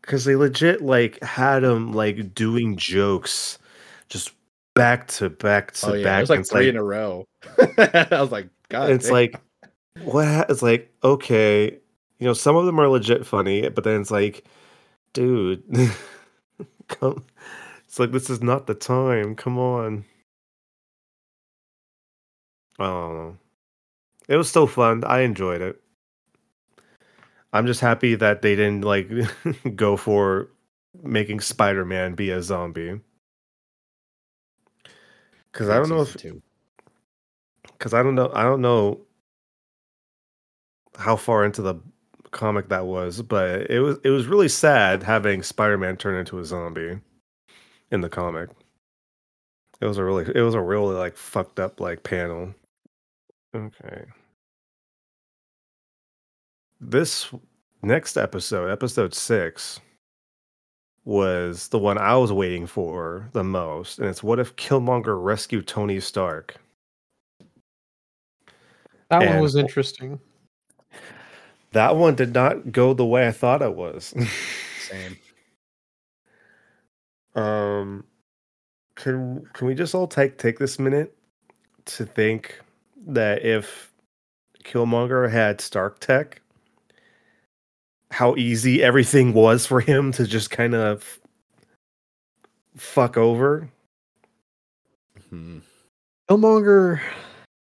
Because 0.07 0.23
they 0.23 0.37
legit 0.37 0.81
like 0.81 1.21
had 1.21 1.65
him 1.65 1.91
like 1.91 2.33
doing 2.33 2.77
jokes 2.77 3.59
just 4.07 4.31
back 4.73 5.07
to 5.09 5.29
back 5.29 5.73
to 5.73 5.91
Oh 5.91 5.93
yeah, 5.93 6.03
back. 6.05 6.17
it 6.19 6.21
was 6.21 6.29
like 6.29 6.45
three 6.45 6.59
like, 6.61 6.69
in 6.69 6.77
a 6.77 6.83
row. 6.83 7.25
I 7.77 8.07
was 8.11 8.31
like, 8.31 8.47
God, 8.69 8.89
it's 8.89 9.05
damn. 9.05 9.13
like 9.13 9.41
what 10.03 10.25
ha- 10.25 10.45
it's 10.47 10.61
like 10.61 10.93
okay 11.03 11.65
you 12.19 12.25
know 12.25 12.33
some 12.33 12.55
of 12.55 12.65
them 12.65 12.79
are 12.79 12.87
legit 12.87 13.25
funny 13.25 13.67
but 13.69 13.83
then 13.83 13.99
it's 13.99 14.11
like 14.11 14.45
dude 15.13 15.63
come 16.87 17.23
it's 17.85 17.99
like 17.99 18.11
this 18.11 18.29
is 18.29 18.41
not 18.41 18.67
the 18.67 18.75
time 18.75 19.35
come 19.35 19.57
on 19.57 20.05
i 22.79 22.83
don't 22.83 23.15
know 23.15 23.37
it 24.27 24.37
was 24.37 24.47
still 24.47 24.67
fun 24.67 25.03
i 25.05 25.21
enjoyed 25.21 25.61
it 25.61 25.81
i'm 27.53 27.67
just 27.67 27.81
happy 27.81 28.15
that 28.15 28.41
they 28.41 28.55
didn't 28.55 28.81
like 28.81 29.09
go 29.75 29.97
for 29.97 30.49
making 31.03 31.39
spider-man 31.39 32.15
be 32.15 32.29
a 32.29 32.41
zombie 32.41 32.99
because 35.51 35.69
i 35.69 35.77
don't 35.77 35.89
know 35.89 36.01
if 36.01 36.15
because 37.77 37.93
I 37.93 38.03
don't 38.03 38.15
know. 38.15 38.31
I 38.33 38.43
don't 38.43 38.61
know 38.61 39.01
how 40.97 41.15
far 41.15 41.45
into 41.45 41.61
the 41.61 41.75
comic 42.31 42.69
that 42.69 42.85
was, 42.85 43.21
but 43.21 43.69
it 43.69 43.79
was 43.79 43.97
it 44.03 44.09
was 44.09 44.27
really 44.27 44.49
sad 44.49 45.03
having 45.03 45.43
Spider-Man 45.43 45.97
turn 45.97 46.15
into 46.15 46.39
a 46.39 46.45
zombie 46.45 46.99
in 47.91 48.01
the 48.01 48.09
comic. 48.09 48.49
It 49.79 49.85
was 49.85 49.97
a 49.97 50.03
really 50.03 50.25
it 50.33 50.41
was 50.41 50.55
a 50.55 50.61
really 50.61 50.95
like 50.95 51.15
fucked 51.15 51.59
up 51.59 51.79
like 51.79 52.03
panel. 52.03 52.53
Okay. 53.55 54.05
This 56.79 57.27
next 57.81 58.17
episode, 58.17 58.69
episode 58.69 59.13
6 59.13 59.79
was 61.05 61.69
the 61.69 61.79
one 61.79 61.97
I 61.97 62.15
was 62.17 62.31
waiting 62.31 62.67
for 62.67 63.29
the 63.31 63.43
most, 63.43 63.97
and 63.97 64.07
it's 64.07 64.21
what 64.21 64.39
if 64.39 64.55
Killmonger 64.57 65.21
rescued 65.21 65.67
Tony 65.67 65.99
Stark? 65.99 66.57
That 69.09 69.25
one 69.25 69.39
was 69.41 69.55
interesting. 69.55 70.19
That 71.71 71.95
one 71.95 72.15
did 72.15 72.33
not 72.33 72.71
go 72.71 72.93
the 72.93 73.05
way 73.05 73.27
I 73.27 73.31
thought 73.31 73.61
it 73.61 73.75
was. 73.75 74.13
Same. 74.81 75.17
um 77.35 78.03
can 78.95 79.45
can 79.53 79.67
we 79.67 79.75
just 79.75 79.93
all 79.93 80.07
take 80.07 80.37
take 80.37 80.57
this 80.57 80.79
minute 80.79 81.15
to 81.85 82.05
think 82.05 82.59
that 83.05 83.45
if 83.45 83.93
Killmonger 84.63 85.29
had 85.29 85.61
Stark 85.61 85.99
Tech, 85.99 86.41
how 88.11 88.35
easy 88.35 88.83
everything 88.83 89.33
was 89.33 89.65
for 89.65 89.81
him 89.81 90.11
to 90.13 90.25
just 90.25 90.49
kind 90.49 90.75
of 90.75 91.19
fuck 92.75 93.17
over? 93.17 93.69
Mhm. 95.31 95.61
Killmonger 96.29 97.01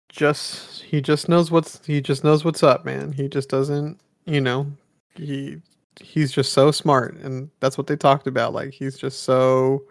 just 0.09 0.83
he 0.83 1.01
just 1.01 1.29
knows 1.29 1.51
what's 1.51 1.85
he 1.87 2.01
just 2.01 2.25
knows 2.25 2.45
what's 2.45 2.63
up, 2.63 2.85
man. 2.85 3.13
He 3.13 3.29
just 3.29 3.49
doesn't, 3.49 4.01
you 4.27 4.41
know, 4.41 4.67
he 5.15 5.61
he's 6.01 6.33
just 6.33 6.53
so 6.53 6.71
smart 6.71 7.15
and 7.17 7.51
that's 7.61 7.77
what 7.77 7.87
they 7.87 7.97
talked 7.97 8.27
about. 8.27 8.53
Like 8.55 8.73
he's 8.73 8.99
just 8.99 9.23
so 9.25 9.85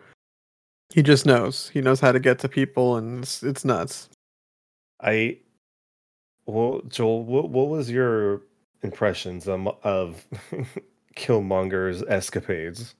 he 0.93 1.03
just 1.03 1.25
knows. 1.25 1.69
He 1.69 1.81
knows 1.81 1.99
how 1.99 2.11
to 2.11 2.19
get 2.19 2.39
to 2.39 2.49
people 2.49 2.97
and 2.97 3.23
it's, 3.23 3.43
it's 3.43 3.63
nuts. 3.63 4.09
I 5.01 5.37
well, 6.45 6.81
Joel, 6.87 7.23
what 7.23 7.49
what 7.49 7.69
was 7.69 7.89
your 7.91 8.41
impressions 8.83 9.47
um, 9.47 9.71
of 9.83 10.25
Killmonger's 11.15 12.03
escapades? 12.03 12.95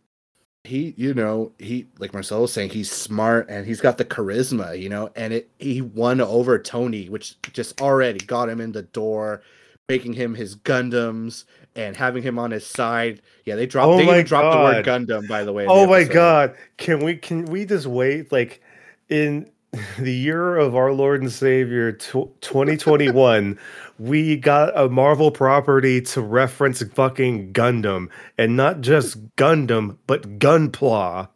He, 0.66 0.94
you 0.98 1.14
know, 1.14 1.54
he 1.58 1.88
like 2.00 2.14
Marcelo 2.14 2.42
was 2.42 2.54
saying, 2.54 2.72
he's 2.72 2.92
smart 2.92 3.50
and 3.50 3.66
he's 3.66 3.82
got 3.82 3.98
the 3.98 4.06
charisma, 4.06 4.80
you 4.80 4.90
know, 4.90 5.10
and 5.16 5.34
it 5.34 5.50
he 5.58 5.82
won 5.82 6.20
over 6.20 6.60
Tony, 6.60 7.10
which 7.10 7.42
just 7.54 7.82
already 7.82 8.20
got 8.20 8.50
him 8.50 8.60
in 8.60 8.74
the 8.74 8.84
door, 8.84 9.42
making 9.88 10.14
him 10.14 10.36
his 10.36 10.56
Gundams 10.56 11.46
and 11.76 11.96
having 11.96 12.22
him 12.22 12.38
on 12.38 12.52
his 12.52 12.68
side. 12.68 13.22
Yeah, 13.46 13.56
they 13.56 13.66
dropped. 13.66 13.94
Oh 13.94 13.98
they 13.98 14.06
my 14.06 14.22
dropped 14.22 14.56
the 14.56 14.64
word 14.64 14.86
Gundam, 14.86 15.28
by 15.28 15.44
the 15.44 15.54
way. 15.54 15.64
in 15.64 15.70
the 15.70 15.74
Oh 15.74 15.88
my 15.88 16.04
god! 16.04 16.56
Can 16.78 17.00
we 17.00 17.16
can 17.16 17.46
we 17.46 17.66
just 17.66 17.88
wait? 17.88 18.32
Like 18.32 18.62
in 19.08 19.50
the 20.00 20.14
year 20.14 20.58
of 20.58 20.76
our 20.76 20.92
Lord 20.92 21.22
and 21.22 21.32
Savior 21.32 21.92
tw 21.92 22.30
2021, 22.42 23.60
we 24.00 24.36
got 24.38 24.78
a 24.78 24.90
Marvel 24.90 25.32
property 25.32 26.02
to 26.02 26.22
reference 26.22 26.82
fucking 26.82 27.54
Gundam, 27.54 28.10
and 28.38 28.56
not 28.58 28.82
just 28.82 29.36
Gundam, 29.36 29.98
but 30.08 30.40
Gunpla. 30.40 31.30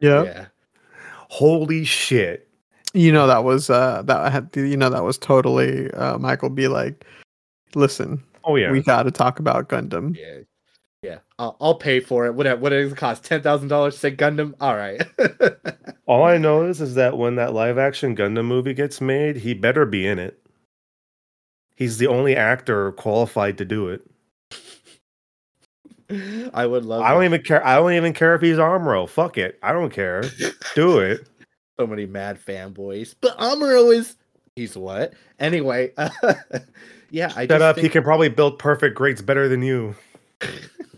Yeah. 0.00 0.22
Yeah. 0.24 0.46
Holy 1.28 1.84
shit! 1.84 2.48
You 2.92 3.12
know 3.12 3.26
that 3.26 3.44
was 3.44 3.68
uh 3.68 4.02
that 4.02 4.32
had 4.32 4.50
you 4.54 4.76
know 4.76 4.90
that 4.90 5.04
was 5.04 5.18
totally 5.18 5.90
uh 5.92 6.18
Michael 6.18 6.50
be 6.50 6.68
like, 6.68 7.04
listen, 7.74 8.22
Oh 8.46 8.54
yeah, 8.54 8.70
we 8.70 8.80
got 8.80 9.02
to 9.02 9.10
talk 9.10 9.40
about 9.40 9.68
Gundam. 9.68 10.16
Yeah. 10.16 10.40
I'll, 11.38 11.56
I'll 11.60 11.74
pay 11.74 12.00
for 12.00 12.26
it. 12.26 12.34
What 12.34 12.60
what 12.60 12.70
does 12.70 12.92
it 12.92 12.96
cost? 12.96 13.24
Ten 13.24 13.42
thousand 13.42 13.68
dollars? 13.68 13.98
Say 13.98 14.10
Gundam? 14.10 14.54
All 14.60 14.74
right. 14.76 15.02
all 16.06 16.24
I 16.24 16.38
know 16.38 16.62
is 16.64 16.80
is 16.80 16.94
that 16.94 17.18
when 17.18 17.36
that 17.36 17.52
live 17.52 17.78
action 17.78 18.16
Gundam 18.16 18.46
movie 18.46 18.74
gets 18.74 19.00
made, 19.00 19.36
he 19.36 19.52
better 19.54 19.84
be 19.84 20.06
in 20.06 20.18
it. 20.18 20.38
He's 21.74 21.98
the 21.98 22.06
only 22.06 22.34
actor 22.34 22.92
qualified 22.92 23.58
to 23.58 23.64
do 23.66 23.88
it. 23.88 24.02
I 26.54 26.66
would 26.66 26.84
love 26.84 27.02
I 27.02 27.10
don't 27.10 27.20
that. 27.20 27.26
even 27.26 27.42
care. 27.42 27.66
I 27.66 27.76
don't 27.76 27.92
even 27.92 28.12
care 28.14 28.34
if 28.34 28.40
he's 28.40 28.56
Amuro. 28.56 29.08
Fuck 29.08 29.36
it. 29.38 29.58
I 29.62 29.72
don't 29.72 29.90
care. 29.90 30.22
Do 30.74 31.00
it. 31.00 31.28
so 31.78 31.86
many 31.86 32.06
mad 32.06 32.38
fanboys. 32.38 33.14
But 33.20 33.36
Amuro 33.38 33.94
is 33.94 34.16
he's 34.54 34.76
what? 34.76 35.12
Anyway, 35.38 35.92
yeah, 37.10 37.32
I 37.36 37.42
Shut 37.42 37.48
just 37.48 37.62
up. 37.62 37.78
He 37.78 37.88
can 37.88 38.02
probably 38.04 38.28
build 38.30 38.58
perfect 38.58 38.94
grades 38.94 39.20
better 39.20 39.48
than 39.48 39.62
you. 39.62 39.94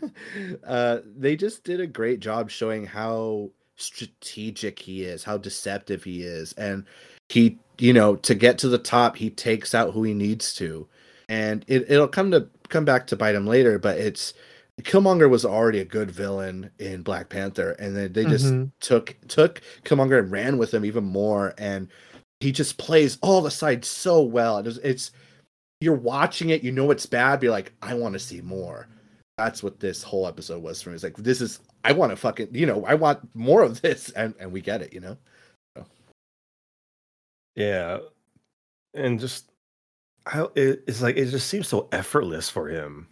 uh 0.66 0.98
they 1.16 1.36
just 1.36 1.64
did 1.64 1.80
a 1.80 1.86
great 1.86 2.20
job 2.20 2.50
showing 2.50 2.84
how 2.84 3.50
strategic 3.76 4.78
he 4.78 5.04
is, 5.04 5.24
how 5.24 5.38
deceptive 5.38 6.02
he 6.04 6.22
is, 6.22 6.52
and 6.54 6.84
he, 7.28 7.58
you 7.78 7.92
know, 7.92 8.16
to 8.16 8.34
get 8.34 8.58
to 8.58 8.68
the 8.68 8.78
top, 8.78 9.16
he 9.16 9.30
takes 9.30 9.74
out 9.74 9.92
who 9.92 10.02
he 10.02 10.14
needs 10.14 10.54
to. 10.54 10.86
And 11.28 11.64
it, 11.68 11.90
it'll 11.90 12.08
come 12.08 12.30
to 12.32 12.48
come 12.68 12.84
back 12.84 13.06
to 13.08 13.16
bite 13.16 13.34
him 13.34 13.46
later, 13.46 13.78
but 13.78 13.98
it's 13.98 14.34
Killmonger 14.82 15.28
was 15.28 15.44
already 15.44 15.80
a 15.80 15.84
good 15.84 16.10
villain 16.10 16.70
in 16.78 17.02
Black 17.02 17.28
Panther, 17.28 17.72
and 17.72 17.96
then 17.96 18.12
they 18.12 18.24
just 18.24 18.46
Mhm. 18.46 18.70
took 18.80 19.16
took 19.28 19.60
Killmonger 19.84 20.18
and 20.20 20.30
ran 20.30 20.58
with 20.58 20.72
him 20.72 20.84
even 20.84 21.04
more, 21.04 21.54
and 21.58 21.88
he 22.40 22.52
just 22.52 22.78
plays 22.78 23.18
all 23.20 23.42
the 23.42 23.50
sides 23.50 23.88
so 23.88 24.22
well. 24.22 24.58
It's, 24.58 24.78
it's 24.78 25.10
you're 25.80 25.94
watching 25.94 26.50
it, 26.50 26.62
you 26.62 26.72
know 26.72 26.90
it's 26.90 27.06
bad, 27.06 27.42
you're 27.42 27.52
like, 27.52 27.72
I 27.82 27.94
want 27.94 28.14
to 28.14 28.18
see 28.18 28.40
more. 28.40 28.88
That's 29.38 29.62
what 29.62 29.78
this 29.80 30.02
whole 30.02 30.26
episode 30.26 30.62
was 30.62 30.82
for 30.82 30.90
me. 30.90 30.96
It's 30.96 31.04
like 31.04 31.16
this 31.16 31.40
is 31.40 31.60
I 31.84 31.92
want 31.92 32.10
to 32.10 32.16
fucking 32.16 32.48
you 32.52 32.66
know 32.66 32.84
I 32.84 32.94
want 32.94 33.20
more 33.34 33.62
of 33.62 33.80
this, 33.80 34.10
and 34.10 34.34
and 34.40 34.52
we 34.52 34.60
get 34.60 34.82
it, 34.82 34.92
you 34.92 35.00
know. 35.00 35.16
Yeah. 37.54 37.98
And 38.94 39.18
just 39.20 39.50
how 40.26 40.50
it, 40.54 40.82
it's 40.86 41.00
like 41.02 41.16
it 41.16 41.26
just 41.26 41.48
seems 41.48 41.68
so 41.68 41.88
effortless 41.92 42.48
for 42.50 42.68
him. 42.68 43.06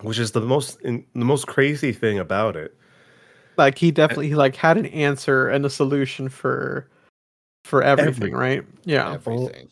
Which 0.00 0.18
is 0.18 0.32
the 0.32 0.40
most 0.40 0.80
in, 0.80 1.04
the 1.14 1.24
most 1.24 1.46
crazy 1.46 1.92
thing 1.92 2.18
about 2.18 2.56
it. 2.56 2.76
Like 3.56 3.78
he 3.78 3.90
definitely 3.90 4.28
he 4.28 4.34
like 4.34 4.56
had 4.56 4.76
an 4.76 4.86
answer 4.86 5.48
and 5.48 5.64
a 5.64 5.70
solution 5.70 6.28
for 6.28 6.90
for 7.64 7.82
everything, 7.82 8.08
Everything. 8.14 8.34
right? 8.34 8.62
Yeah. 8.84 9.12
Everything. 9.12 9.68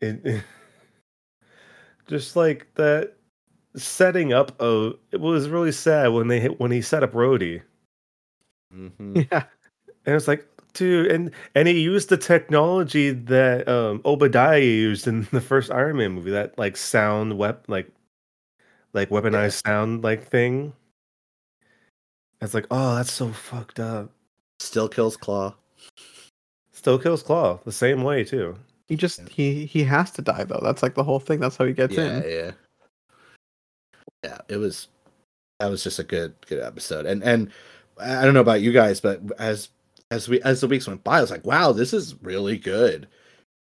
It, 0.00 0.20
it- 0.26 0.44
just 2.06 2.36
like 2.36 2.66
that 2.74 3.14
setting 3.76 4.32
up 4.32 4.60
a 4.60 4.92
it 5.12 5.20
was 5.20 5.48
really 5.48 5.72
sad 5.72 6.08
when 6.08 6.28
they 6.28 6.40
hit 6.40 6.60
when 6.60 6.70
he 6.70 6.80
set 6.80 7.02
up 7.02 7.12
Rhodey. 7.12 7.62
hmm 8.72 8.88
Yeah. 9.30 9.44
And 10.06 10.14
it's 10.14 10.28
like, 10.28 10.46
dude, 10.74 11.10
and 11.10 11.30
and 11.54 11.66
he 11.66 11.80
used 11.80 12.08
the 12.08 12.16
technology 12.16 13.10
that 13.10 13.66
um 13.68 14.00
Obadiah 14.04 14.60
used 14.60 15.06
in 15.06 15.22
the 15.32 15.40
first 15.40 15.70
Iron 15.70 15.96
Man 15.96 16.12
movie, 16.12 16.30
that 16.30 16.58
like 16.58 16.76
sound 16.76 17.38
wep 17.38 17.64
like 17.68 17.90
like 18.92 19.08
weaponized 19.10 19.62
sound 19.66 20.04
like 20.04 20.26
thing. 20.26 20.72
It's 22.40 22.54
like, 22.54 22.66
oh, 22.70 22.96
that's 22.96 23.12
so 23.12 23.32
fucked 23.32 23.80
up. 23.80 24.10
Still 24.60 24.88
kills 24.88 25.16
Klaue. 25.16 25.54
Still 26.72 26.98
kills 26.98 27.22
Klaue 27.22 27.62
the 27.64 27.72
same 27.72 28.02
way 28.02 28.24
too. 28.24 28.56
He 28.88 28.96
just 28.96 29.26
he 29.28 29.64
he 29.64 29.82
has 29.84 30.10
to 30.12 30.22
die 30.22 30.44
though. 30.44 30.60
That's 30.62 30.82
like 30.82 30.94
the 30.94 31.04
whole 31.04 31.20
thing. 31.20 31.40
That's 31.40 31.56
how 31.56 31.64
he 31.64 31.72
gets 31.72 31.96
yeah, 31.96 32.18
in. 32.18 32.22
yeah, 32.22 32.28
yeah. 32.28 32.50
Yeah, 34.24 34.38
it 34.48 34.56
was 34.56 34.88
that 35.60 35.66
was 35.70 35.84
just 35.84 35.98
a 35.98 36.04
good 36.04 36.34
good 36.46 36.62
episode, 36.62 37.04
and 37.04 37.22
and 37.22 37.50
I 38.00 38.24
don't 38.24 38.34
know 38.34 38.40
about 38.40 38.62
you 38.62 38.72
guys, 38.72 39.00
but 39.00 39.20
as 39.38 39.68
as 40.10 40.28
we 40.28 40.40
as 40.42 40.60
the 40.62 40.66
weeks 40.66 40.86
went 40.86 41.04
by, 41.04 41.18
I 41.18 41.20
was 41.20 41.30
like, 41.30 41.44
wow, 41.44 41.72
this 41.72 41.92
is 41.92 42.20
really 42.22 42.56
good, 42.56 43.06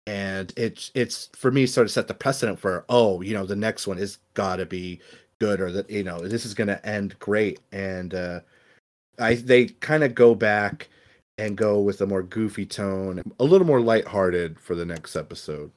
and 0.07 0.53
it's 0.55 0.89
it's 0.95 1.30
for 1.36 1.51
me 1.51 1.66
sort 1.66 1.86
of 1.86 1.91
set 1.91 2.07
the 2.07 2.14
precedent 2.14 2.59
for 2.59 2.86
oh, 2.88 3.22
you 3.22 3.34
know, 3.34 3.45
the 3.45 3.55
next 3.57 3.88
one 3.88 3.97
is 3.97 4.20
gotta 4.36 4.66
be 4.66 5.01
good, 5.39 5.59
or 5.59 5.72
that 5.74 5.89
you 5.89 6.03
know 6.03 6.20
this 6.20 6.45
is 6.45 6.53
gonna 6.53 6.80
end 6.86 7.20
great, 7.20 7.59
and 7.74 8.14
uh 8.14 8.39
I 9.20 9.36
they 9.36 9.66
kind 9.66 10.03
of 10.03 10.16
go 10.16 10.34
back 10.34 10.88
and 11.38 11.57
go 11.57 11.82
with 11.82 11.99
a 12.01 12.07
more 12.07 12.24
goofy 12.24 12.66
tone, 12.66 13.22
a 13.39 13.43
little 13.43 13.68
more 13.68 13.82
lighthearted 13.82 14.59
for 14.59 14.76
the 14.76 14.86
next 14.86 15.16
episode. 15.18 15.72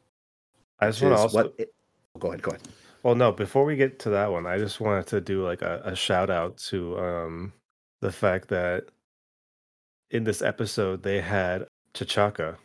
I 0.79 0.87
just 0.87 1.03
want 1.03 1.17
to 1.17 1.21
also 1.21 1.37
what 1.37 1.55
it- 1.59 1.75
go 2.21 2.29
ahead, 2.29 2.43
go 2.43 2.51
ahead. 2.53 2.63
Well 3.07 3.15
no, 3.15 3.31
before 3.31 3.65
we 3.65 3.77
get 3.77 4.01
to 4.01 4.11
that 4.11 4.33
one, 4.33 4.47
I 4.47 4.59
just 4.59 4.81
wanted 4.81 5.07
to 5.09 5.21
do 5.21 5.45
like 5.45 5.63
a, 5.63 5.81
a 5.85 5.95
shout 5.95 6.29
out 6.29 6.57
to 6.71 6.99
um 6.99 7.53
the 8.01 8.11
fact 8.11 8.49
that 8.49 8.87
in 10.11 10.25
this 10.25 10.43
episode 10.43 11.05
they 11.05 11.21
had 11.21 11.69
T'Chaka. 11.95 12.57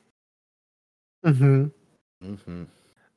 Mm-hmm. 1.24 1.66
hmm 2.26 2.64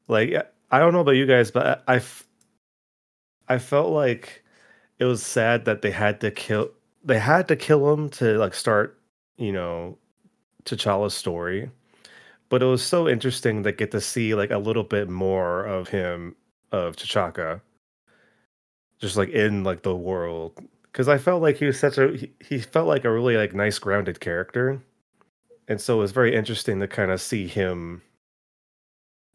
like 0.07 0.35
I 0.71 0.79
don't 0.79 0.93
know 0.93 1.01
about 1.01 1.13
you 1.13 1.25
guys, 1.25 1.51
but 1.51 1.83
I, 1.89 1.95
I 1.95 1.97
f- 1.97 2.29
I 3.49 3.57
felt 3.57 3.91
like 3.91 4.45
it 4.99 5.07
was 5.07 5.23
sad 5.25 5.65
that 5.65 5.81
they 5.81 5.93
had 5.93 6.21
to 6.21 6.31
kill 6.31 6.69
they 7.03 7.19
had 7.19 7.49
to 7.49 7.57
kill 7.57 7.91
him 7.91 8.11
to 8.11 8.37
like 8.37 8.53
start, 8.53 9.01
you 9.39 9.51
know, 9.53 9.97
T'Challa's 10.67 11.15
story. 11.15 11.71
But 12.51 12.63
it 12.63 12.67
was 12.67 12.83
so 12.83 13.09
interesting 13.09 13.63
to 13.63 13.73
get 13.73 13.93
to 13.93 14.01
see 14.03 14.35
like 14.35 14.51
a 14.51 14.59
little 14.59 14.85
bit 14.85 15.09
more 15.09 15.65
of 15.65 15.89
him 15.89 16.37
of 16.75 16.97
T'Chaka. 16.97 17.61
Just 18.99 19.17
like 19.17 19.31
in 19.31 19.65
like 19.65 19.83
the 19.83 19.95
world. 19.95 20.59
Cause 20.93 21.09
I 21.09 21.19
felt 21.19 21.43
like 21.43 21.57
he 21.57 21.67
was 21.67 21.79
such 21.79 21.99
a 21.99 22.17
he, 22.17 22.33
he 22.41 22.59
felt 22.59 22.87
like 22.87 23.05
a 23.05 23.13
really 23.13 23.37
like 23.37 23.55
nice 23.55 23.79
grounded 23.79 24.21
character. 24.21 24.81
And 25.67 25.81
so 25.81 25.97
it 25.97 26.01
was 26.01 26.13
very 26.13 26.35
interesting 26.35 26.79
to 26.81 26.87
kind 26.87 27.11
of 27.11 27.21
see 27.21 27.49
him 27.49 28.03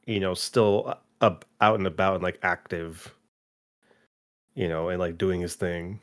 you 0.06 0.20
know, 0.20 0.34
still 0.34 0.96
up 1.22 1.46
out 1.62 1.78
and 1.78 1.86
about 1.86 2.16
and 2.16 2.24
like 2.24 2.40
active, 2.42 3.14
you 4.56 4.68
know, 4.68 4.90
and 4.90 5.00
like 5.00 5.20
doing 5.20 5.40
his 5.40 5.54
thing. 5.56 6.00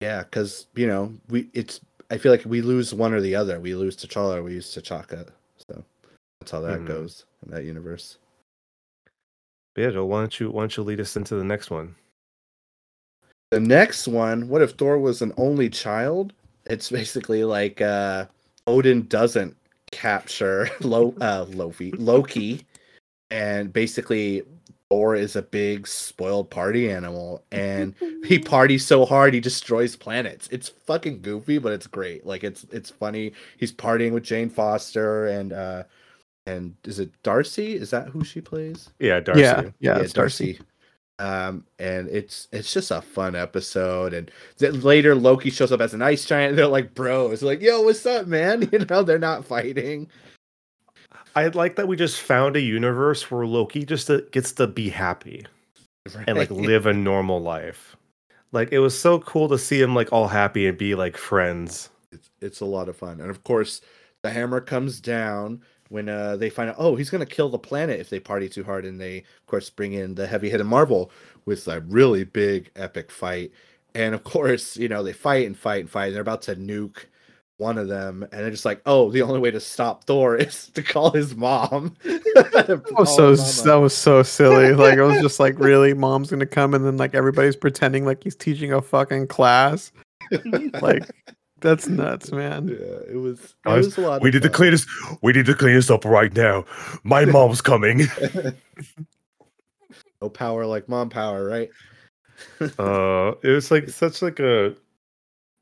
Yeah, 0.00 0.24
because 0.24 0.66
you 0.74 0.86
know 0.86 1.14
we 1.28 1.48
it's 1.52 1.80
I 2.10 2.18
feel 2.18 2.32
like 2.32 2.44
we 2.44 2.60
lose 2.60 2.92
one 2.92 3.14
or 3.14 3.20
the 3.20 3.36
other. 3.36 3.60
We 3.60 3.74
lose 3.74 3.96
T'Challa 3.96 4.38
or 4.38 4.42
we 4.42 4.54
lose 4.54 4.74
T'Chaka. 4.74 5.28
So 5.68 5.84
that's 6.40 6.50
how 6.50 6.60
that 6.60 6.80
Mhm. 6.80 6.86
goes 6.86 7.24
in 7.44 7.52
that 7.52 7.64
universe. 7.64 8.18
But 9.74 9.82
yeah, 9.82 9.90
Joel, 9.90 10.08
why 10.08 10.20
don't 10.20 10.40
you 10.40 10.50
why 10.50 10.62
don't 10.62 10.76
you 10.76 10.82
lead 10.82 11.00
us 11.00 11.16
into 11.16 11.36
the 11.36 11.44
next 11.44 11.70
one? 11.70 11.94
The 13.50 13.60
next 13.60 14.06
one, 14.06 14.48
what 14.48 14.62
if 14.62 14.72
Thor 14.72 14.98
was 14.98 15.22
an 15.22 15.32
only 15.36 15.68
child? 15.68 16.32
It's 16.66 16.90
basically 16.90 17.44
like 17.44 17.80
uh 17.80 18.26
Odin 18.66 19.06
doesn't 19.06 19.56
capture 19.92 20.68
Lo 20.80 21.14
uh 21.20 21.46
Loki 21.48 21.92
Loki 21.92 22.64
and 23.30 23.72
basically 23.72 24.42
Thor 24.88 25.14
is 25.14 25.36
a 25.36 25.42
big 25.42 25.86
spoiled 25.86 26.50
party 26.50 26.90
animal 26.90 27.44
and 27.52 27.94
he 28.24 28.38
parties 28.40 28.84
so 28.84 29.04
hard 29.04 29.34
he 29.34 29.40
destroys 29.40 29.94
planets. 29.94 30.48
It's 30.50 30.68
fucking 30.68 31.22
goofy, 31.22 31.58
but 31.58 31.72
it's 31.72 31.86
great. 31.86 32.26
Like 32.26 32.42
it's 32.42 32.66
it's 32.72 32.90
funny. 32.90 33.32
He's 33.56 33.72
partying 33.72 34.12
with 34.12 34.24
Jane 34.24 34.50
Foster 34.50 35.28
and 35.28 35.52
uh 35.52 35.84
and 36.46 36.74
is 36.84 36.98
it 36.98 37.10
Darcy? 37.22 37.74
Is 37.74 37.90
that 37.90 38.08
who 38.08 38.24
she 38.24 38.40
plays? 38.40 38.90
Yeah, 38.98 39.20
Darcy. 39.20 39.42
Yeah, 39.42 39.62
yeah, 39.80 39.98
it's 39.98 40.12
Darcy. 40.12 40.58
Um, 41.18 41.66
and 41.78 42.08
it's 42.08 42.48
it's 42.50 42.72
just 42.72 42.90
a 42.90 43.02
fun 43.02 43.36
episode. 43.36 44.14
And 44.14 44.30
then 44.56 44.80
later 44.80 45.14
Loki 45.14 45.50
shows 45.50 45.70
up 45.70 45.82
as 45.82 45.92
an 45.92 46.00
ice 46.00 46.24
giant. 46.24 46.50
And 46.50 46.58
they're 46.58 46.66
like 46.66 46.94
bros, 46.94 47.42
like 47.42 47.60
yo, 47.60 47.82
what's 47.82 48.06
up, 48.06 48.26
man? 48.26 48.68
You 48.72 48.86
know, 48.86 49.02
they're 49.02 49.18
not 49.18 49.44
fighting. 49.44 50.08
I 51.36 51.48
like 51.48 51.76
that 51.76 51.86
we 51.86 51.96
just 51.96 52.20
found 52.20 52.56
a 52.56 52.60
universe 52.60 53.30
where 53.30 53.46
Loki 53.46 53.84
just 53.84 54.10
uh, 54.10 54.20
gets 54.32 54.52
to 54.52 54.66
be 54.66 54.88
happy 54.88 55.46
and 56.26 56.38
like 56.38 56.50
live 56.50 56.86
a 56.86 56.92
normal 56.94 57.40
life. 57.40 57.96
Like 58.52 58.72
it 58.72 58.80
was 58.80 58.98
so 58.98 59.20
cool 59.20 59.48
to 59.48 59.58
see 59.58 59.80
him 59.80 59.94
like 59.94 60.12
all 60.12 60.26
happy 60.26 60.66
and 60.66 60.76
be 60.76 60.94
like 60.94 61.16
friends. 61.16 61.90
it's, 62.10 62.30
it's 62.40 62.60
a 62.60 62.64
lot 62.64 62.88
of 62.88 62.96
fun. 62.96 63.20
And 63.20 63.30
of 63.30 63.44
course, 63.44 63.80
the 64.22 64.30
hammer 64.30 64.60
comes 64.60 65.00
down 65.00 65.62
when 65.90 66.08
uh, 66.08 66.36
they 66.36 66.48
find 66.48 66.70
out, 66.70 66.76
oh, 66.78 66.96
he's 66.96 67.10
going 67.10 67.24
to 67.24 67.34
kill 67.34 67.50
the 67.50 67.58
planet 67.58 68.00
if 68.00 68.08
they 68.08 68.18
party 68.18 68.48
too 68.48 68.64
hard. 68.64 68.86
And 68.86 69.00
they, 69.00 69.18
of 69.18 69.46
course, 69.46 69.68
bring 69.68 69.92
in 69.92 70.14
the 70.14 70.26
heavy 70.26 70.48
hitter 70.48 70.64
Marvel 70.64 71.10
with 71.44 71.68
a 71.68 71.80
really 71.80 72.24
big, 72.24 72.70
epic 72.76 73.10
fight. 73.10 73.52
And 73.94 74.14
of 74.14 74.24
course, 74.24 74.76
you 74.76 74.88
know, 74.88 75.02
they 75.02 75.12
fight 75.12 75.46
and 75.46 75.56
fight 75.56 75.80
and 75.80 75.90
fight. 75.90 76.06
And 76.06 76.14
they're 76.14 76.22
about 76.22 76.42
to 76.42 76.56
nuke 76.56 77.04
one 77.60 77.76
of 77.76 77.88
them, 77.88 78.22
and 78.22 78.32
they're 78.32 78.50
just 78.50 78.64
like, 78.64 78.80
"Oh, 78.86 79.10
the 79.10 79.22
only 79.22 79.38
way 79.38 79.50
to 79.50 79.60
stop 79.60 80.04
Thor 80.04 80.34
is 80.38 80.68
to 80.70 80.82
call 80.82 81.10
his 81.12 81.36
mom." 81.36 81.94
That 82.34 82.82
was 82.96 83.14
so 83.14 83.34
that 83.64 83.74
was 83.74 83.94
so 83.94 84.22
silly. 84.22 84.72
Like 84.80 84.96
it 84.96 85.02
was 85.02 85.20
just 85.20 85.40
like, 85.40 85.58
really, 85.58 85.92
mom's 85.92 86.30
gonna 86.30 86.46
come, 86.46 86.74
and 86.74 86.84
then 86.84 86.96
like 86.96 87.14
everybody's 87.14 87.56
pretending 87.56 88.04
like 88.06 88.22
he's 88.24 88.36
teaching 88.36 88.72
a 88.72 88.80
fucking 88.80 89.26
class. 89.26 89.92
like 90.80 91.04
that's 91.60 91.86
nuts, 91.88 92.32
man. 92.32 92.68
Yeah, 92.68 93.12
it 93.12 93.16
was. 93.16 93.38
It 93.40 93.54
Guys, 93.64 93.84
was 93.86 93.98
a 93.98 94.00
lot. 94.02 94.22
We 94.22 94.28
of 94.30 94.34
need 94.34 94.42
to 94.42 94.48
clean 94.50 94.70
this. 94.72 94.86
We 95.22 95.32
need 95.32 95.46
to 95.46 95.54
clean 95.54 95.74
this 95.74 95.90
up 95.90 96.04
right 96.04 96.34
now. 96.34 96.64
My 97.04 97.24
mom's 97.36 97.60
coming. 97.60 98.02
No 100.22 100.28
power 100.28 100.66
like 100.66 100.86
mom 100.86 101.08
power, 101.08 101.46
right? 101.46 101.70
uh, 102.78 103.32
it 103.42 103.48
was 103.48 103.70
like 103.70 103.88
such 103.88 104.20
like 104.20 104.38
a, 104.38 104.74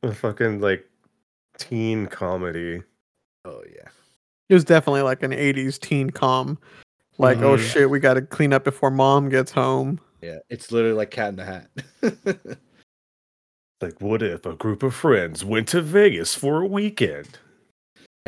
a 0.03 0.12
fucking 0.12 0.61
like 0.61 0.84
teen 1.59 2.09
comedy. 2.09 2.82
Oh 3.44 3.62
yeah. 3.72 3.88
It 4.49 4.55
was 4.55 4.64
definitely 4.64 5.03
like 5.03 5.22
an 5.22 5.30
'80s 5.30 5.78
teen 5.78 6.11
com. 6.11 6.59
Like, 7.18 7.38
oh 7.38 7.57
Mhm. 7.57 7.61
shit, 7.72 7.88
we 7.90 8.01
got 8.01 8.14
to 8.14 8.22
clean 8.22 8.53
up 8.53 8.64
before 8.64 8.90
mom 8.90 9.28
gets 9.28 9.53
home. 9.53 10.01
Yeah, 10.22 10.38
it's 10.51 10.72
literally 10.72 10.96
like 10.96 11.12
Cat 11.12 11.28
in 11.28 11.36
the 11.36 11.44
Hat. 11.44 12.59
Like, 13.81 14.01
what 14.01 14.22
if 14.22 14.45
a 14.45 14.55
group 14.55 14.83
of 14.83 14.95
friends 14.95 15.45
went 15.45 15.68
to 15.68 15.81
Vegas 15.81 16.35
for 16.35 16.62
a 16.62 16.66
weekend, 16.66 17.39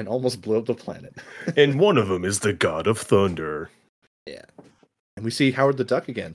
and 0.01 0.09
almost 0.09 0.41
blew 0.41 0.59
up 0.59 0.67
the 0.67 0.75
planet. 0.75 1.15
and 1.57 1.79
one 1.79 1.99
of 1.99 2.09
them 2.09 2.25
is 2.25 2.41
the 2.41 2.53
god 2.53 2.87
of 2.87 2.99
thunder? 2.99 3.71
Yeah. 4.27 4.45
And 5.17 5.25
we 5.25 5.31
see 5.31 5.51
Howard 5.51 5.77
the 5.77 5.85
Duck 5.85 6.09
again. 6.09 6.35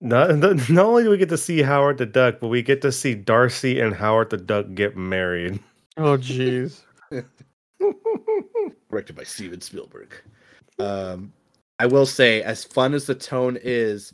Not, 0.00 0.36
not 0.36 0.68
not 0.70 0.86
only 0.86 1.02
do 1.02 1.10
we 1.10 1.16
get 1.16 1.28
to 1.30 1.38
see 1.38 1.62
Howard 1.62 1.98
the 1.98 2.06
Duck, 2.06 2.36
but 2.40 2.48
we 2.48 2.62
get 2.62 2.82
to 2.82 2.92
see 2.92 3.14
Darcy 3.14 3.80
and 3.80 3.94
Howard 3.94 4.30
the 4.30 4.36
Duck 4.36 4.66
get 4.74 4.96
married. 4.96 5.60
Oh 5.98 6.18
jeez. 6.18 6.82
directed 8.90 9.16
by 9.16 9.22
Steven 9.22 9.62
Spielberg. 9.62 10.14
Um, 10.78 11.32
I 11.78 11.86
will 11.86 12.04
say, 12.04 12.42
as 12.42 12.64
fun 12.64 12.92
as 12.92 13.06
the 13.06 13.14
tone 13.14 13.56
is, 13.62 14.12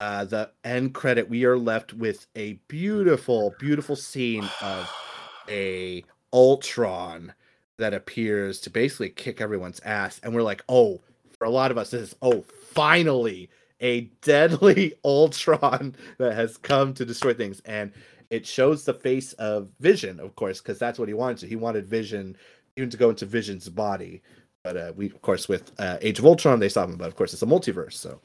uh, 0.00 0.24
the 0.24 0.50
end 0.64 0.94
credit, 0.94 1.28
we 1.28 1.44
are 1.44 1.58
left 1.58 1.92
with 1.94 2.26
a 2.36 2.54
beautiful, 2.68 3.54
beautiful 3.58 3.96
scene 3.96 4.48
of 4.60 4.92
a 5.48 6.04
Ultron 6.32 7.32
that 7.78 7.94
appears 7.94 8.60
to 8.60 8.70
basically 8.70 9.10
kick 9.10 9.40
everyone's 9.40 9.80
ass, 9.80 10.20
and 10.22 10.34
we're 10.34 10.42
like, 10.42 10.62
oh, 10.68 11.00
for 11.38 11.46
a 11.46 11.50
lot 11.50 11.70
of 11.70 11.78
us, 11.78 11.90
this 11.90 12.02
is 12.02 12.16
oh, 12.22 12.42
finally 12.72 13.50
a 13.80 14.02
deadly 14.22 14.94
Ultron 15.04 15.94
that 16.18 16.34
has 16.34 16.56
come 16.56 16.94
to 16.94 17.04
destroy 17.04 17.34
things, 17.34 17.60
and 17.64 17.92
it 18.30 18.46
shows 18.46 18.84
the 18.84 18.94
face 18.94 19.32
of 19.34 19.68
Vision, 19.80 20.18
of 20.20 20.34
course, 20.34 20.60
because 20.60 20.78
that's 20.78 20.98
what 20.98 21.08
he 21.08 21.14
wanted 21.14 21.38
to. 21.38 21.46
He 21.46 21.56
wanted 21.56 21.86
Vision 21.86 22.36
even 22.76 22.90
to 22.90 22.96
go 22.96 23.10
into 23.10 23.26
Vision's 23.26 23.68
body. 23.68 24.22
But 24.64 24.76
uh, 24.76 24.92
we, 24.96 25.06
of 25.06 25.22
course, 25.22 25.48
with 25.48 25.70
uh, 25.78 25.98
Age 26.02 26.18
of 26.18 26.26
Ultron, 26.26 26.58
they 26.58 26.68
stop 26.68 26.88
him. 26.88 26.96
But 26.96 27.06
of 27.08 27.14
course, 27.14 27.32
it's 27.32 27.42
a 27.42 27.46
multiverse, 27.46 27.92
so 27.92 28.20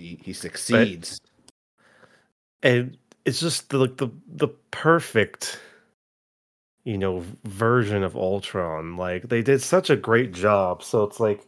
he 0.00 0.20
he 0.24 0.32
succeeds. 0.34 1.20
and 2.62 2.98
it's 3.26 3.40
just 3.40 3.70
the, 3.70 3.78
like 3.78 3.98
the 3.98 4.08
the 4.28 4.48
perfect 4.72 5.60
you 6.84 6.98
know 6.98 7.24
version 7.44 8.04
of 8.04 8.16
ultron. 8.16 8.96
Like 8.96 9.28
they 9.28 9.42
did 9.42 9.62
such 9.62 9.90
a 9.90 9.96
great 9.96 10.32
job. 10.32 10.82
So 10.82 11.04
it's 11.04 11.20
like 11.20 11.46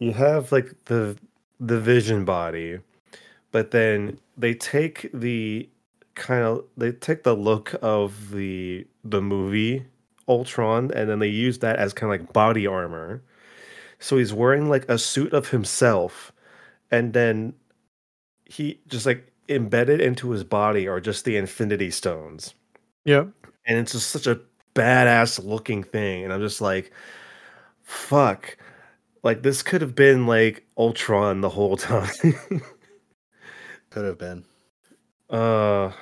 you 0.00 0.12
have 0.12 0.52
like 0.52 0.74
the 0.86 1.18
the 1.60 1.80
vision 1.80 2.24
body 2.26 2.80
but 3.52 3.70
then 3.72 4.18
they 4.36 4.54
take 4.54 5.10
the 5.14 5.68
kind 6.14 6.44
of 6.44 6.64
they 6.76 6.92
take 6.92 7.24
the 7.24 7.34
look 7.36 7.74
of 7.82 8.30
the 8.32 8.86
the 9.04 9.22
movie 9.22 9.86
ultron 10.28 10.90
and 10.94 11.08
then 11.10 11.20
they 11.20 11.28
use 11.28 11.60
that 11.60 11.76
as 11.76 11.94
kind 11.94 12.12
of 12.12 12.20
like 12.20 12.32
body 12.34 12.66
armor. 12.66 13.22
So 13.98 14.18
he's 14.18 14.34
wearing 14.34 14.68
like 14.68 14.88
a 14.90 14.98
suit 14.98 15.32
of 15.32 15.50
himself 15.50 16.32
and 16.90 17.12
then 17.12 17.54
he 18.44 18.80
just 18.88 19.06
like 19.06 19.32
embedded 19.48 20.00
into 20.00 20.30
his 20.30 20.44
body 20.44 20.86
are 20.88 21.00
just 21.00 21.24
the 21.24 21.36
infinity 21.36 21.90
stones 21.90 22.54
Yeah. 23.04 23.24
and 23.66 23.78
it's 23.78 23.92
just 23.92 24.10
such 24.10 24.26
a 24.26 24.40
badass 24.74 25.42
looking 25.44 25.82
thing 25.82 26.24
and 26.24 26.32
i'm 26.32 26.40
just 26.40 26.60
like 26.60 26.92
fuck 27.82 28.56
like 29.22 29.42
this 29.42 29.62
could 29.62 29.80
have 29.80 29.94
been 29.94 30.26
like 30.26 30.64
ultron 30.76 31.40
the 31.40 31.48
whole 31.48 31.76
time 31.92 32.10
Could 33.90 34.04
have 34.04 34.18
been. 34.18 34.44
uh 35.30 35.92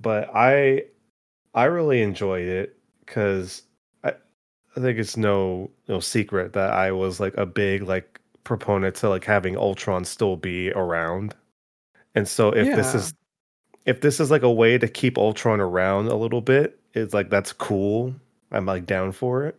but 0.00 0.30
i 0.34 0.84
i 1.54 1.64
really 1.64 2.00
enjoyed 2.02 2.46
it 2.48 2.78
because 3.04 3.62
i 4.04 4.12
i 4.76 4.80
think 4.80 4.98
it's 4.98 5.16
no 5.16 5.70
no 5.88 6.00
secret 6.00 6.52
that 6.54 6.70
i 6.72 6.92
was 6.92 7.20
like 7.20 7.36
a 7.36 7.44
big 7.46 7.82
like 7.82 8.20
proponent 8.48 8.96
to 8.96 9.08
like 9.10 9.24
having 9.24 9.56
ultron 9.56 10.04
still 10.04 10.36
be 10.36 10.72
around 10.72 11.34
and 12.14 12.26
so 12.26 12.48
if 12.48 12.74
this 12.74 12.94
is 12.94 13.14
if 13.84 14.00
this 14.00 14.20
is 14.20 14.30
like 14.30 14.42
a 14.42 14.50
way 14.50 14.78
to 14.78 14.88
keep 14.88 15.18
ultron 15.18 15.60
around 15.60 16.06
a 16.08 16.16
little 16.16 16.40
bit 16.40 16.80
it's 16.94 17.12
like 17.12 17.28
that's 17.28 17.52
cool 17.52 18.14
i'm 18.50 18.64
like 18.64 18.86
down 18.86 19.12
for 19.12 19.44
it 19.44 19.54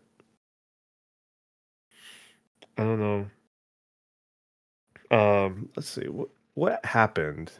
i 2.80 2.84
don't 2.84 3.00
know 3.00 3.28
um 5.16 5.70
let's 5.76 5.88
see 5.88 6.08
what 6.08 6.30
what 6.56 6.84
happened 6.84 7.52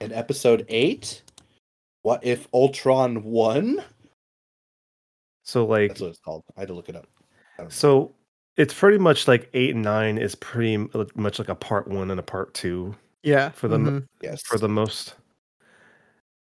In 0.00 0.12
episode 0.12 0.66
eight, 0.68 1.22
what 2.02 2.22
if 2.24 2.46
Ultron 2.52 3.22
won? 3.22 3.82
so 5.42 5.64
like 5.64 5.88
That's 5.88 6.00
what 6.02 6.10
it's 6.10 6.18
called. 6.18 6.42
I 6.56 6.60
had 6.60 6.68
to 6.68 6.74
look 6.74 6.90
it 6.90 6.96
up. 6.96 7.06
so 7.68 7.98
know. 8.00 8.12
So 8.58 8.62
it's 8.62 8.74
pretty 8.74 8.98
much 8.98 9.28
like 9.28 9.48
eight 9.54 9.74
and 9.74 9.82
nine 9.84 10.18
is 10.18 10.34
pretty 10.34 10.76
uh, 10.94 11.04
much 11.14 11.38
like 11.38 11.48
a 11.48 11.54
part 11.54 11.88
one 11.88 12.10
and 12.10 12.20
a 12.20 12.22
part 12.22 12.54
two 12.54 12.94
Yeah. 13.22 13.50
For 13.50 13.68
the 13.68 13.78
mo- 13.78 13.90
mhm. 13.92 14.06
yes, 14.22 14.42
for 14.42 14.58
the 14.58 14.68
most. 14.68 15.14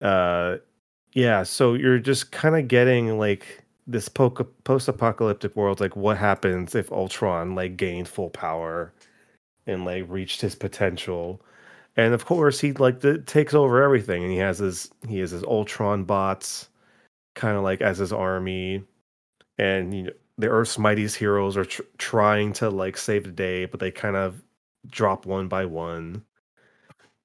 Uh, 0.02 0.58
yeah. 1.14 1.44
So 1.44 1.74
you're 1.74 2.00
just 2.00 2.32
kind 2.32 2.56
of 2.58 2.68
getting 2.68 3.18
like 3.20 3.64
this 3.88 4.10
po- 4.10 4.30
post-apocalyptic 4.32 5.56
world. 5.56 5.80
Like, 5.80 5.96
what 5.96 6.18
happens 6.18 6.76
if 6.76 6.92
Ultron 6.92 7.56
like 7.56 7.78
gained 7.78 8.08
full 8.08 8.30
power 8.30 8.94
and 9.68 9.86
like 9.86 10.06
reached 10.10 10.42
his 10.42 10.56
potential? 10.56 11.42
And 11.98 12.14
of 12.14 12.26
course, 12.26 12.60
he 12.62 12.74
like 12.74 13.02
the, 13.02 13.20
takes 13.20 13.54
over 13.56 13.84
everything, 13.84 14.24
and 14.24 14.32
he 14.32 14.40
has 14.40 14.60
his 14.60 14.92
he 15.08 15.20
has 15.20 15.32
his 15.32 15.44
Ultron 15.44 16.06
bots, 16.06 16.70
kind 17.36 17.58
of 17.58 17.64
like 17.64 17.82
as 17.82 18.00
his 18.00 18.14
army, 18.14 18.84
and 19.60 19.94
you 19.96 20.04
know 20.06 20.12
the 20.42 20.50
Earth's 20.50 20.78
mightiest 20.78 21.16
heroes 21.16 21.56
are 21.56 21.66
tr- 21.66 21.82
trying 21.98 22.54
to 22.54 22.70
like 22.70 22.98
save 22.98 23.24
the 23.24 23.32
day, 23.32 23.66
but 23.66 23.80
they 23.80 23.92
kind 23.92 24.16
of 24.16 24.42
drop 24.90 25.26
one 25.26 25.48
by 25.48 25.66
one 25.66 26.24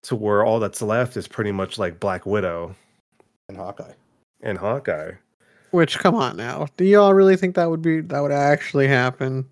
to 0.04 0.14
where 0.14 0.44
all 0.44 0.60
that's 0.60 0.82
left 0.82 1.16
is 1.16 1.26
pretty 1.26 1.50
much 1.52 1.78
like 1.78 1.98
Black 1.98 2.26
Widow 2.26 2.74
and 3.48 3.56
Hawkeye. 3.56 3.92
and 4.42 4.56
Hawkeye. 4.58 5.12
Which, 5.72 5.98
come 5.98 6.14
on 6.14 6.36
now, 6.36 6.68
do 6.76 6.84
y'all 6.84 7.12
really 7.12 7.36
think 7.36 7.56
that 7.56 7.68
would 7.68 7.82
be 7.82 8.00
that 8.00 8.20
would 8.20 8.32
actually 8.32 8.86
happen? 8.86 9.48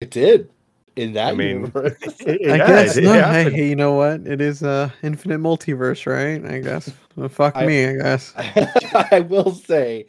It 0.00 0.10
did 0.10 0.50
in 0.96 1.12
that 1.14 1.28
I 1.28 1.34
mean, 1.34 1.56
universe. 1.60 1.96
I 2.26 2.36
Yeah, 2.40 2.56
guess 2.58 2.96
it- 2.96 3.04
it 3.04 3.06
no. 3.06 3.12
happened. 3.14 3.56
Hey, 3.56 3.68
you 3.68 3.76
know 3.76 3.92
what? 3.94 4.26
It 4.26 4.40
is 4.40 4.62
a 4.62 4.92
infinite 5.02 5.40
multiverse, 5.40 6.06
right? 6.06 6.44
I 6.44 6.58
guess. 6.60 6.90
Well, 7.16 7.28
fuck 7.28 7.56
I- 7.56 7.66
me, 7.66 7.86
I 7.86 7.94
guess. 7.94 8.34
I 9.10 9.20
will 9.28 9.52
say, 9.54 10.06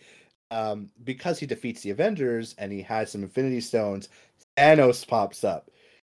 um, 0.51 0.89
because 1.03 1.39
he 1.39 1.45
defeats 1.45 1.81
the 1.81 1.89
Avengers 1.91 2.55
and 2.57 2.71
he 2.71 2.81
has 2.83 3.11
some 3.11 3.23
Infinity 3.23 3.61
Stones, 3.61 4.09
Thanos 4.57 5.05
pops 5.07 5.43
up, 5.43 5.69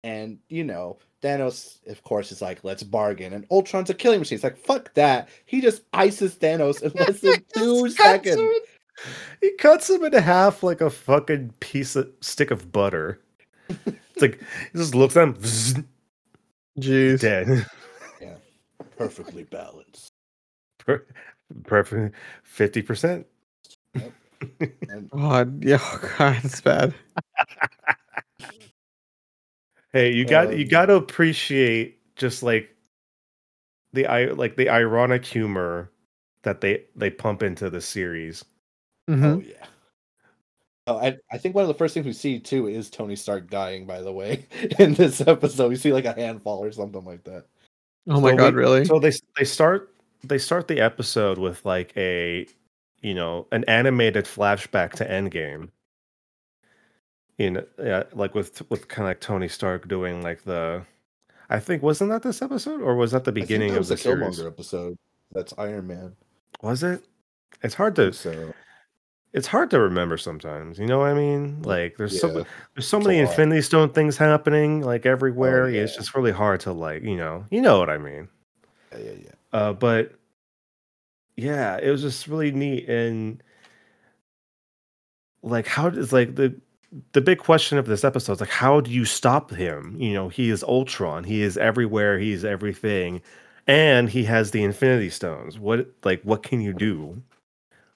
and 0.04 0.38
you 0.50 0.64
know 0.64 0.98
Thanos, 1.24 1.80
of 1.88 2.04
course, 2.04 2.32
is 2.32 2.42
like, 2.42 2.64
"Let's 2.64 2.84
bargain." 2.84 3.34
And 3.34 3.48
Ultron's 3.50 3.90
a 3.90 3.94
killing 3.94 4.20
machine. 4.20 4.36
It's 4.36 4.44
like, 4.44 4.58
"Fuck 4.58 4.94
that!" 4.94 5.30
He 5.46 5.62
just 5.62 5.82
ices 5.94 6.36
Thanos 6.36 6.82
in 6.84 6.92
less 6.94 7.20
than 7.22 7.44
two 7.56 7.90
seconds. 7.90 8.40
him- 8.40 8.52
He 9.42 9.52
cuts 9.58 9.90
him 9.90 10.04
in 10.04 10.14
half 10.14 10.62
like 10.64 10.82
a 10.82 10.90
fucking 10.90 11.54
piece 11.60 11.96
of 11.96 12.10
stick 12.22 12.52
of 12.52 12.72
butter. 12.72 13.20
It's 13.86 14.22
like 14.22 14.40
he 14.72 14.78
just 14.80 14.96
looks 14.96 15.16
at 15.18 15.24
him, 15.24 15.34
vzz, 15.36 15.84
Jeez. 16.80 17.20
dead. 17.22 17.66
Yeah. 18.22 18.36
Perfectly 18.98 19.44
balanced. 19.44 20.10
Per- 20.80 21.06
Perfect, 21.66 22.16
fifty 22.44 22.82
percent. 22.82 23.26
And 24.90 25.10
God, 25.12 25.64
yeah, 25.66 25.80
oh, 25.82 26.12
God, 26.18 26.38
it's 26.44 26.62
bad. 26.62 26.94
Hey, 29.94 30.12
you 30.14 30.26
got 30.26 30.56
you 30.58 30.66
Um, 30.66 30.70
got 30.70 30.86
to 30.88 30.96
appreciate 30.96 32.00
just 32.16 32.44
like 32.44 32.76
the 33.94 34.06
i 34.06 34.26
like 34.26 34.56
the 34.58 34.70
ironic 34.70 35.24
humor 35.26 35.92
that 36.44 36.62
they 36.62 36.84
they 36.96 37.10
pump 37.10 37.42
into 37.44 37.70
the 37.70 37.82
series. 37.82 38.44
Mm-hmm. 39.10 39.26
oh 39.26 39.40
yeah. 39.46 39.66
Oh, 40.90 40.98
I, 40.98 41.18
I 41.32 41.38
think 41.38 41.54
one 41.54 41.64
of 41.64 41.68
the 41.68 41.74
first 41.74 41.94
things 41.94 42.06
we 42.06 42.14
see 42.14 42.40
too 42.40 42.68
is 42.68 42.90
Tony 42.90 43.16
Stark 43.18 43.50
dying. 43.50 43.86
By 43.86 44.02
the 44.02 44.12
way, 44.14 44.46
in 44.80 44.94
this 44.94 45.20
episode, 45.22 45.70
we 45.70 45.76
see 45.76 45.92
like 45.94 46.06
a 46.06 46.14
handfall 46.14 46.64
or 46.64 46.72
something 46.72 47.04
like 47.04 47.24
that. 47.26 47.46
Oh 48.08 48.22
my 48.22 48.32
So 48.32 48.38
God, 48.38 48.54
we- 48.56 48.60
really? 48.62 48.86
So 48.86 49.00
they 49.00 49.12
they 49.38 49.46
start 49.46 49.94
they 50.24 50.38
start 50.38 50.68
the 50.68 50.80
episode 50.80 51.38
with 51.38 51.66
like 51.66 51.92
a 51.98 52.48
you 53.02 53.14
know 53.14 53.48
an 53.52 53.64
animated 53.66 54.26
flashback 54.26 54.92
to 54.94 55.06
Endgame. 55.08 55.70
In 57.38 57.64
yeah, 57.78 58.04
like 58.14 58.34
with 58.34 58.68
with 58.70 58.88
kind 58.88 59.06
of 59.06 59.12
like 59.12 59.22
Tony 59.22 59.48
Stark 59.48 59.88
doing 59.88 60.24
like 60.24 60.44
the, 60.44 60.84
I 61.50 61.60
think 61.60 61.84
wasn't 61.84 62.10
that 62.10 62.24
this 62.24 62.42
episode 62.42 62.82
or 62.82 62.96
was 62.96 63.12
that 63.12 63.26
the 63.26 63.32
beginning 63.32 63.74
that 63.74 63.80
of 63.80 63.88
the 63.88 63.94
the 63.94 64.02
series? 64.02 64.42
Episode. 64.42 64.98
That's 65.32 65.54
Iron 65.58 65.86
Man. 65.86 66.16
Was 66.62 66.82
it? 66.82 67.06
It's 67.62 67.76
hard 67.76 67.96
to 67.98 68.12
so 68.14 68.54
it's 69.34 69.48
hard 69.48 69.70
to 69.72 69.80
remember 69.80 70.18
sometimes. 70.18 70.80
You 70.80 70.88
know 70.88 71.00
what 71.00 71.10
I 71.10 71.14
mean? 71.14 71.62
Like 71.62 71.98
there's 71.98 72.20
so 72.20 72.46
there's 72.74 72.88
so 72.88 72.98
it's 72.98 73.08
many. 73.08 73.20
Infinity 73.20 73.62
Stone 73.62 73.90
things 73.90 74.18
happening 74.18 74.82
like 74.82 75.06
everywhere. 75.06 75.68
It's 75.68 75.94
yeah. 75.94 75.98
just 75.98 76.16
really 76.16 76.32
hard 76.32 76.62
to 76.62 76.72
like 76.72 77.04
you 77.04 77.18
know 77.18 77.46
you 77.52 77.62
know 77.62 77.78
what 77.78 77.90
I 77.90 77.98
mean. 77.98 78.30
yeah, 78.94 78.98
yeah, 78.98 79.12
yeah. 79.26 79.32
Uh, 79.54 79.74
but 79.74 80.14
yeah, 81.38 81.78
it 81.82 81.90
was 81.90 82.02
just 82.02 82.28
really 82.28 82.52
neat 82.52 82.90
and 82.90 83.42
like 85.44 85.68
how 85.68 85.90
does 85.90 86.12
like 86.12 86.36
the 86.36 86.54
the 87.14 87.22
big 87.22 87.38
question 87.38 87.78
of 87.78 87.86
this 87.86 88.04
episode 88.04 88.34
is 88.34 88.40
like 88.42 88.50
how 88.50 88.82
do 88.82 88.92
you 88.92 89.06
stop 89.06 89.52
him? 89.52 89.96
You 90.00 90.14
know, 90.14 90.30
he 90.30 90.50
is 90.50 90.64
Ultron. 90.64 91.24
He 91.24 91.42
is 91.42 91.58
everywhere. 91.58 92.18
He 92.20 92.32
is 92.32 92.44
everything, 92.46 93.22
and 93.68 94.10
he 94.10 94.24
has 94.26 94.52
the 94.52 94.64
Infinity 94.64 95.10
Stones. 95.10 95.60
What 95.60 95.88
like 96.04 96.22
what 96.24 96.44
can 96.44 96.62
you 96.62 96.74
do? 96.74 97.22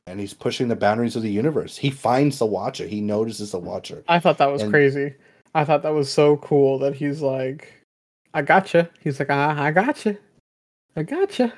And 0.07 0.19
he's 0.19 0.33
pushing 0.33 0.67
the 0.67 0.75
boundaries 0.75 1.15
of 1.15 1.21
the 1.21 1.31
universe. 1.31 1.77
He 1.77 1.89
finds 1.89 2.39
the 2.39 2.45
Watcher. 2.45 2.87
He 2.87 3.01
notices 3.01 3.51
the 3.51 3.59
Watcher. 3.59 4.03
I 4.07 4.19
thought 4.19 4.37
that 4.39 4.51
was 4.51 4.61
And- 4.63 4.71
crazy. 4.71 5.13
I 5.53 5.65
thought 5.65 5.83
that 5.83 5.93
was 5.93 6.09
so 6.11 6.37
cool 6.37 6.79
that 6.79 6.95
he's 6.95 7.21
like, 7.21 7.73
I 8.33 8.41
gotcha. 8.41 8.89
He's 9.01 9.19
like, 9.19 9.29
I, 9.29 9.67
I 9.67 9.71
gotcha. 9.71 10.17
I 10.95 11.03
gotcha. 11.03 11.53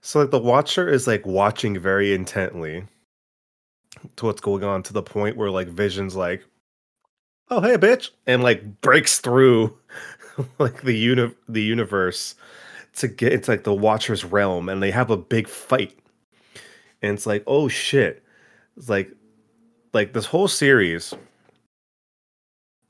So 0.00 0.20
like 0.20 0.30
the 0.30 0.38
Watcher 0.38 0.88
is 0.88 1.06
like 1.06 1.26
watching 1.26 1.78
very 1.78 2.14
intently 2.14 2.84
to 4.16 4.26
what's 4.26 4.40
going 4.40 4.64
on 4.64 4.82
to 4.84 4.92
the 4.92 5.02
point 5.02 5.36
where 5.36 5.50
like 5.50 5.68
Vision's 5.68 6.16
like, 6.16 6.44
"Oh 7.50 7.60
hey, 7.60 7.76
bitch," 7.76 8.10
and 8.26 8.42
like 8.42 8.80
breaks 8.80 9.18
through 9.18 9.76
like 10.58 10.82
the 10.82 10.92
uni- 10.92 11.34
the 11.48 11.62
universe 11.62 12.34
to 12.96 13.08
get 13.08 13.32
into 13.32 13.50
like 13.50 13.64
the 13.64 13.74
Watcher's 13.74 14.24
realm, 14.24 14.68
and 14.68 14.82
they 14.82 14.90
have 14.90 15.10
a 15.10 15.16
big 15.16 15.48
fight. 15.48 15.98
And 17.02 17.14
it's 17.14 17.26
like, 17.26 17.44
oh 17.46 17.68
shit! 17.68 18.24
It's 18.76 18.88
like, 18.88 19.10
like 19.92 20.12
this 20.12 20.26
whole 20.26 20.48
series. 20.48 21.14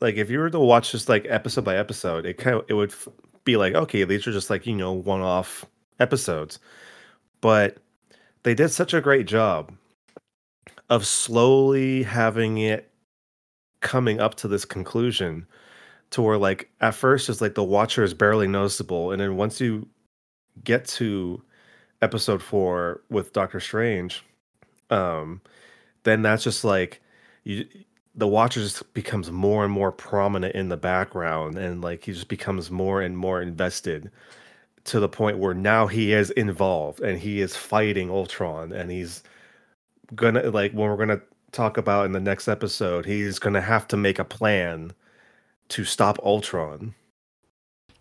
Like 0.01 0.17
if 0.17 0.29
you 0.31 0.39
were 0.39 0.51
to 0.51 0.61
watch 0.61 0.93
just 0.93 1.09
like 1.09 1.27
episode 1.29 1.65
by 1.65 1.77
episode, 1.77 2.27
it 2.27 2.39
kind 2.39 2.57
of 2.57 2.65
it 2.69 2.75
would 2.75 2.91
f- 2.91 3.09
be 3.45 3.57
like, 3.57 3.75
okay, 3.75 4.05
these 4.05 4.27
are 4.27 4.33
just 4.33 4.51
like 4.51 4.67
you 4.67 4.75
know 4.75 4.93
one 4.93 5.23
off 5.23 5.65
episodes 5.99 6.59
but 7.47 7.77
they 8.43 8.57
did 8.57 8.71
such 8.71 8.93
a 8.93 9.01
great 9.01 9.25
job 9.25 9.73
of 10.91 11.07
slowly 11.07 12.03
having 12.03 12.59
it 12.59 12.91
coming 13.79 14.19
up 14.19 14.35
to 14.35 14.49
this 14.49 14.65
conclusion 14.65 15.47
to 16.11 16.23
where 16.23 16.39
like 16.39 16.69
at 16.81 16.93
first 16.93 17.29
it's 17.29 17.41
like 17.41 17.55
the 17.55 17.63
watcher 17.63 18.03
is 18.03 18.15
barely 18.15 18.49
noticeable. 18.49 19.13
And 19.13 19.21
then 19.21 19.37
once 19.37 19.61
you 19.61 19.87
get 20.65 20.87
to 20.87 21.41
episode 22.03 22.43
4 22.43 23.03
with 23.11 23.33
Doctor 23.33 23.61
Strange 23.61 24.25
um 24.91 25.41
then 26.03 26.23
that's 26.23 26.43
just 26.43 26.65
like 26.65 27.01
you 27.45 27.65
the 28.17 28.27
watcher 28.27 28.59
just 28.59 28.93
becomes 28.93 29.31
more 29.31 29.63
and 29.63 29.73
more 29.73 29.93
prominent 29.93 30.57
in 30.57 30.69
the 30.69 30.77
background 30.77 31.57
and 31.57 31.81
like 31.81 32.07
he 32.07 32.13
just 32.13 32.27
becomes 32.27 32.73
more 32.73 33.03
and 33.03 33.17
more 33.17 33.41
invested 33.41 34.11
to 34.87 35.01
the 35.01 35.09
point 35.09 35.39
where 35.39 35.55
now 35.55 35.87
he 35.87 36.13
is 36.13 36.31
involved 36.31 37.01
and 37.01 37.19
he 37.19 37.41
is 37.41 37.57
fighting 37.57 38.11
Ultron 38.11 38.73
and 38.73 38.91
he's 38.91 39.23
gonna 40.15 40.43
like 40.51 40.73
when 40.73 40.89
we're 40.89 40.97
gonna 40.97 41.21
talk 41.53 41.77
about 41.77 42.07
in 42.07 42.13
the 42.13 42.21
next 42.21 42.49
episode, 42.49 43.05
he's 43.05 43.39
gonna 43.39 43.61
have 43.61 43.87
to 43.89 43.97
make 43.97 44.19
a 44.19 44.25
plan 44.25 44.93
to 45.69 45.85
stop 45.85 46.19
Ultron. 46.25 46.95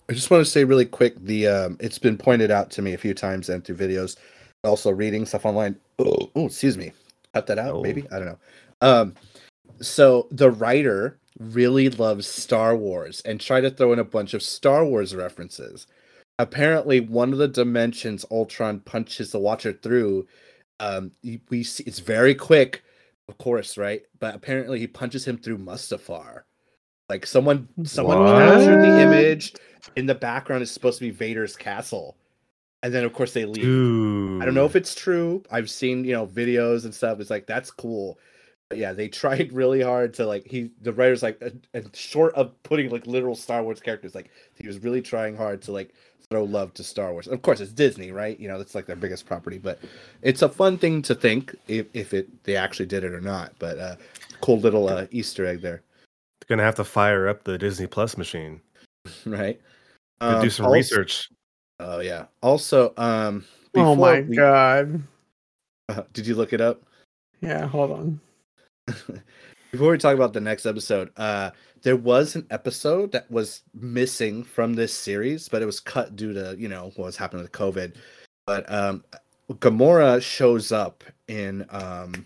I 0.07 0.13
just 0.13 0.29
want 0.29 0.45
to 0.45 0.49
say 0.51 0.63
really 0.63 0.86
quick, 0.86 1.15
the 1.17 1.47
um, 1.47 1.77
it's 1.79 1.97
been 1.97 2.17
pointed 2.17 2.51
out 2.51 2.69
to 2.71 2.81
me 2.83 2.93
a 2.93 2.97
few 2.97 3.15
times 3.15 3.49
and 3.49 3.63
through 3.65 3.77
videos, 3.77 4.17
also 4.63 4.91
reading 4.91 5.25
stuff 5.25 5.45
online. 5.45 5.75
Oh, 5.97 6.29
oh 6.36 6.45
excuse 6.45 6.77
me, 6.77 6.91
cut 7.33 7.47
that 7.47 7.57
out, 7.57 7.75
Oh. 7.75 7.81
maybe 7.81 8.05
I 8.11 8.19
don't 8.19 8.27
know. 8.27 8.39
Um, 8.81 9.15
so 9.81 10.27
the 10.29 10.51
writer 10.51 11.17
really 11.39 11.89
loves 11.89 12.27
Star 12.27 12.75
Wars 12.75 13.21
and 13.25 13.41
tried 13.41 13.61
to 13.61 13.71
throw 13.71 13.93
in 13.93 13.99
a 13.99 14.03
bunch 14.03 14.36
of 14.36 14.43
Star 14.43 14.86
Wars 14.86 15.15
references. 15.15 15.88
Apparently, 16.38 16.99
one 16.99 17.31
of 17.31 17.39
the 17.39 17.47
dimensions 17.47 18.25
Ultron 18.29 18.81
punches 18.81 19.31
the 19.31 19.39
Watcher 19.39 19.73
through, 19.73 20.27
um, 20.79 21.11
we 21.49 21.63
see 21.63 21.83
it's 21.86 21.99
very 21.99 22.36
quick, 22.36 22.83
of 23.29 23.38
course, 23.38 23.77
right? 23.77 24.01
But 24.19 24.36
apparently, 24.36 24.79
he 24.79 24.88
punches 24.88 25.25
him 25.25 25.38
through 25.38 25.59
Mustafar. 25.59 26.41
Like 27.09 27.25
someone, 27.25 27.67
someone 27.83 28.25
captured 28.25 28.81
the 28.81 29.01
image. 29.01 29.53
In 29.95 30.07
the 30.07 30.15
background 30.15 30.63
is 30.63 30.71
supposed 30.71 30.97
to 30.97 31.05
be 31.05 31.11
Vader's 31.11 31.55
castle, 31.55 32.17
and 32.81 32.93
then 32.93 33.05
of 33.05 33.13
course 33.13 33.33
they 33.33 33.45
leave. 33.45 33.63
Dude. 33.63 34.41
I 34.41 34.45
don't 34.45 34.55
know 34.55 34.65
if 34.65 34.75
it's 34.75 34.95
true. 34.95 35.43
I've 35.51 35.69
seen 35.69 36.03
you 36.03 36.13
know 36.13 36.25
videos 36.25 36.86
and 36.86 36.93
stuff. 36.93 37.19
It's 37.19 37.29
like 37.29 37.45
that's 37.45 37.69
cool. 37.69 38.17
But 38.69 38.79
yeah, 38.79 38.93
they 38.93 39.07
tried 39.09 39.53
really 39.53 39.81
hard 39.81 40.15
to 40.15 40.25
like 40.25 40.47
he 40.47 40.71
the 40.81 40.91
writers 40.91 41.21
like 41.23 41.41
uh, 41.73 41.81
short 41.93 42.33
of 42.33 42.61
putting 42.63 42.89
like 42.89 43.05
literal 43.05 43.36
Star 43.36 43.63
Wars 43.63 43.79
characters 43.79 44.15
like 44.15 44.31
he 44.55 44.67
was 44.67 44.79
really 44.79 45.01
trying 45.01 45.38
hard 45.38 45.61
to 45.63 45.71
like 45.71 45.93
throw 46.30 46.43
love 46.43 46.73
to 46.76 46.84
Star 46.84 47.11
Wars. 47.11 47.28
Of 47.28 47.41
course, 47.41 47.59
it's 47.59 47.71
Disney, 47.71 48.11
right? 48.11 48.39
You 48.39 48.47
know 48.47 48.57
that's 48.57 48.76
like 48.76 48.86
their 48.86 48.95
biggest 48.95 49.26
property, 49.26 49.57
but 49.57 49.80
it's 50.21 50.41
a 50.41 50.49
fun 50.49 50.78
thing 50.78 51.01
to 51.03 51.15
think 51.15 51.55
if 51.67 51.88
if 51.93 52.13
it 52.13 52.28
they 52.43 52.55
actually 52.55 52.88
did 52.88 53.03
it 53.03 53.13
or 53.13 53.21
not. 53.21 53.53
But 53.59 53.78
uh 53.80 53.95
cool 54.41 54.59
little 54.59 54.89
uh, 54.89 55.07
Easter 55.11 55.45
egg 55.45 55.61
there, 55.61 55.82
gonna 56.49 56.63
have 56.63 56.76
to 56.76 56.84
fire 56.84 57.28
up 57.28 57.43
the 57.43 57.57
Disney 57.57 57.88
Plus 57.88 58.17
machine. 58.17 58.61
right? 59.26 59.59
to 60.21 60.28
do 60.30 60.36
Um, 60.38 60.49
some 60.49 60.65
also- 60.67 60.76
research. 60.76 61.30
Oh 61.80 61.99
yeah. 61.99 62.26
Also, 62.41 62.93
um, 62.97 63.45
Oh 63.76 63.95
my 63.95 64.21
we- 64.21 64.36
god. 64.36 65.03
uh, 65.89 66.03
did 66.13 66.26
you 66.26 66.36
look 66.36 66.53
it 66.53 66.61
up? 66.61 66.82
Yeah, 67.41 67.67
hold 67.67 67.91
on. 67.91 68.19
Before 69.71 69.91
we 69.91 69.97
talk 69.97 70.15
about 70.15 70.32
the 70.32 70.39
next 70.39 70.65
episode, 70.65 71.11
uh, 71.17 71.51
there 71.86 71.95
was 71.95 72.36
an 72.36 72.47
episode 72.49 73.11
that 73.11 73.29
was 73.29 73.61
missing 73.75 74.43
from 74.43 74.73
this 74.73 74.91
series, 74.91 75.47
but 75.47 75.61
it 75.61 75.67
was 75.67 75.79
cut 75.79 76.15
due 76.15 76.33
to 76.33 76.55
you 76.57 76.67
know 76.67 76.91
what 76.95 77.05
was 77.05 77.15
happening 77.15 77.43
with 77.43 77.51
COVID. 77.51 77.93
But 78.47 78.69
um, 78.73 79.03
Gamora 79.51 80.19
shows 80.19 80.71
up 80.71 81.03
in 81.27 81.63
um, 81.69 82.25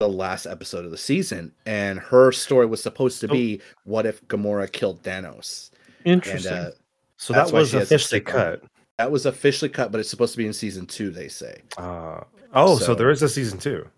the 0.00 0.08
last 0.08 0.44
episode 0.44 0.84
of 0.84 0.90
the 0.90 0.98
season, 0.98 1.50
and 1.64 1.98
her 1.98 2.30
story 2.30 2.66
was 2.66 2.82
supposed 2.82 3.20
to 3.22 3.26
So- 3.26 3.32
be 3.32 3.60
what 3.84 4.04
if 4.04 4.22
Gamora 4.28 4.70
killed 4.70 5.02
Thanos? 5.02 5.70
And 6.04 6.14
Interesting. 6.14 6.52
uh, 6.52 6.70
So 7.16 7.32
that 7.32 7.50
was 7.52 7.70
she 7.70 7.76
has 7.78 7.90
a 7.90 7.94
officially 7.94 8.20
cut. 8.20 8.62
that 8.98 9.10
was 9.10 9.24
officially 9.24 9.70
cut, 9.70 9.90
but 9.92 9.98
it's 10.00 10.10
supposed 10.10 10.32
to 10.34 10.38
be 10.38 10.46
in 10.46 10.52
season 10.52 10.84
two. 10.84 11.10
They 11.10 11.28
say. 11.28 11.62
Uh, 11.78 12.20
oh, 12.52 12.76
so, 12.76 12.84
So- 12.84 12.94
there 12.94 13.10
is 13.10 13.22
a 13.22 13.30
season 13.30 13.58
two. 13.58 13.88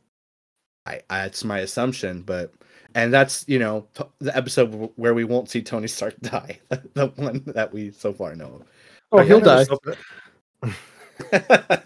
I, 0.87 1.01
I 1.11 1.23
that's 1.23 1.43
my 1.43 1.59
assumption, 1.59 2.23
but 2.23 2.53
and 2.95 3.13
that's 3.13 3.45
you 3.49 3.59
know 3.59 3.87
t- 3.95 4.05
the 4.21 4.37
episode 4.37 4.91
where 4.97 5.15
we 5.15 5.25
won't 5.25 5.49
see 5.51 5.63
Tony 5.63 5.87
Stark 5.89 6.15
die, 6.23 6.59
the 6.95 7.09
one 7.17 7.43
that 7.47 7.73
we 7.73 7.91
so 7.93 8.13
far 8.13 8.35
know. 8.35 8.63
oh, 9.13 9.19
I 9.19 9.25
he'll 9.25 9.41
kinda 9.41 9.65
die. 9.65 9.65
just 9.65 9.71
hope- 11.73 11.83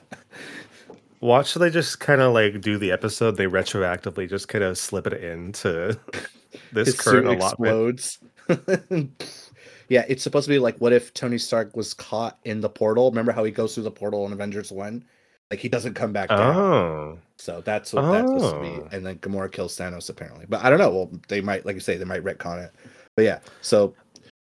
Watch 1.20 1.54
they 1.54 1.68
just 1.70 1.98
kind 1.98 2.20
of 2.20 2.32
like 2.32 2.60
do 2.60 2.78
the 2.78 2.92
episode. 2.92 3.36
They 3.36 3.46
retroactively 3.46 4.28
just 4.28 4.46
kind 4.46 4.62
of 4.62 4.78
slip 4.78 5.04
it 5.08 5.14
into 5.14 5.98
this 6.72 6.86
His 6.88 7.00
current 7.00 7.26
suit 7.26 7.38
allotment. 7.38 8.18
explodes. 8.48 9.48
yeah, 9.88 10.04
it's 10.08 10.22
supposed 10.22 10.44
to 10.46 10.50
be 10.50 10.60
like 10.60 10.76
what 10.78 10.92
if 10.92 11.12
Tony 11.14 11.38
Stark 11.38 11.76
was 11.76 11.92
caught 11.92 12.38
in 12.44 12.60
the 12.60 12.68
portal? 12.68 13.10
Remember 13.10 13.32
how 13.32 13.42
he 13.42 13.50
goes 13.50 13.74
through 13.74 13.82
the 13.82 13.90
portal 13.90 14.26
in 14.26 14.32
Avengers 14.32 14.70
One? 14.70 15.04
Like 15.50 15.60
he 15.60 15.68
doesn't 15.68 15.94
come 15.94 16.12
back 16.12 16.28
down. 16.28 16.56
Oh, 16.56 17.18
So 17.38 17.62
that's 17.64 17.92
what 17.92 18.02
that's 18.12 18.30
supposed 18.30 18.54
to 18.54 18.60
Oh. 18.60 18.88
be. 18.90 18.96
And 18.96 19.06
then 19.06 19.16
Gamora 19.18 19.50
kills 19.50 19.76
Thanos 19.78 20.10
apparently. 20.10 20.44
But 20.48 20.62
I 20.64 20.68
don't 20.70 20.78
know. 20.78 20.90
Well, 20.90 21.10
they 21.28 21.40
might, 21.40 21.64
like 21.64 21.74
you 21.74 21.80
say, 21.80 21.96
they 21.96 22.04
might 22.04 22.22
retcon 22.24 22.62
it. 22.64 22.72
But 23.16 23.24
yeah, 23.24 23.38
so 23.62 23.94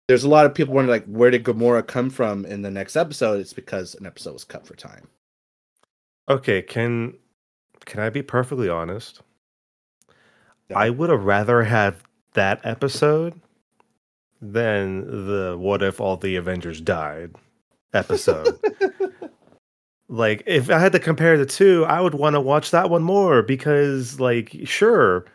there's 0.07 0.23
a 0.23 0.29
lot 0.29 0.45
of 0.47 0.53
people 0.55 0.73
wondering 0.73 0.99
like 1.01 1.05
where 1.07 1.29
did 1.31 1.43
Gamora 1.43 1.85
come 1.85 2.09
from 2.09 2.45
in 2.45 2.61
the 2.63 2.71
next 2.71 2.95
episode? 2.95 3.39
It's 3.39 3.53
because 3.53 3.93
an 3.95 4.05
episode 4.07 4.33
was 4.33 4.43
cut 4.43 4.65
for 4.65 4.75
time. 4.75 5.07
okay. 6.29 6.61
Can 6.61 7.13
can 7.85 7.99
I 7.99 8.09
be 8.09 8.23
perfectly 8.23 8.67
honest? 8.67 9.21
Yeah. 10.69 10.79
I 10.79 10.89
would 10.89 11.11
have 11.11 11.23
rather 11.25 11.61
had 11.61 11.95
that 12.33 12.59
episode 12.65 13.39
than 14.41 15.01
the 15.27 15.55
"What 15.57 15.83
if 15.83 16.01
all 16.01 16.17
the 16.17 16.35
Avengers 16.37 16.81
died" 16.81 17.35
episode. 17.93 18.57
Like, 20.07 20.43
if 20.45 20.69
I 20.69 20.79
had 20.79 20.91
to 20.93 20.99
compare 20.99 21.37
the 21.37 21.45
two, 21.45 21.85
I 21.85 22.01
would 22.01 22.13
want 22.15 22.35
to 22.35 22.41
watch 22.41 22.71
that 22.71 22.89
one 22.89 23.03
more 23.03 23.41
because, 23.41 24.19
like, 24.19 24.55
sure, 24.65 25.25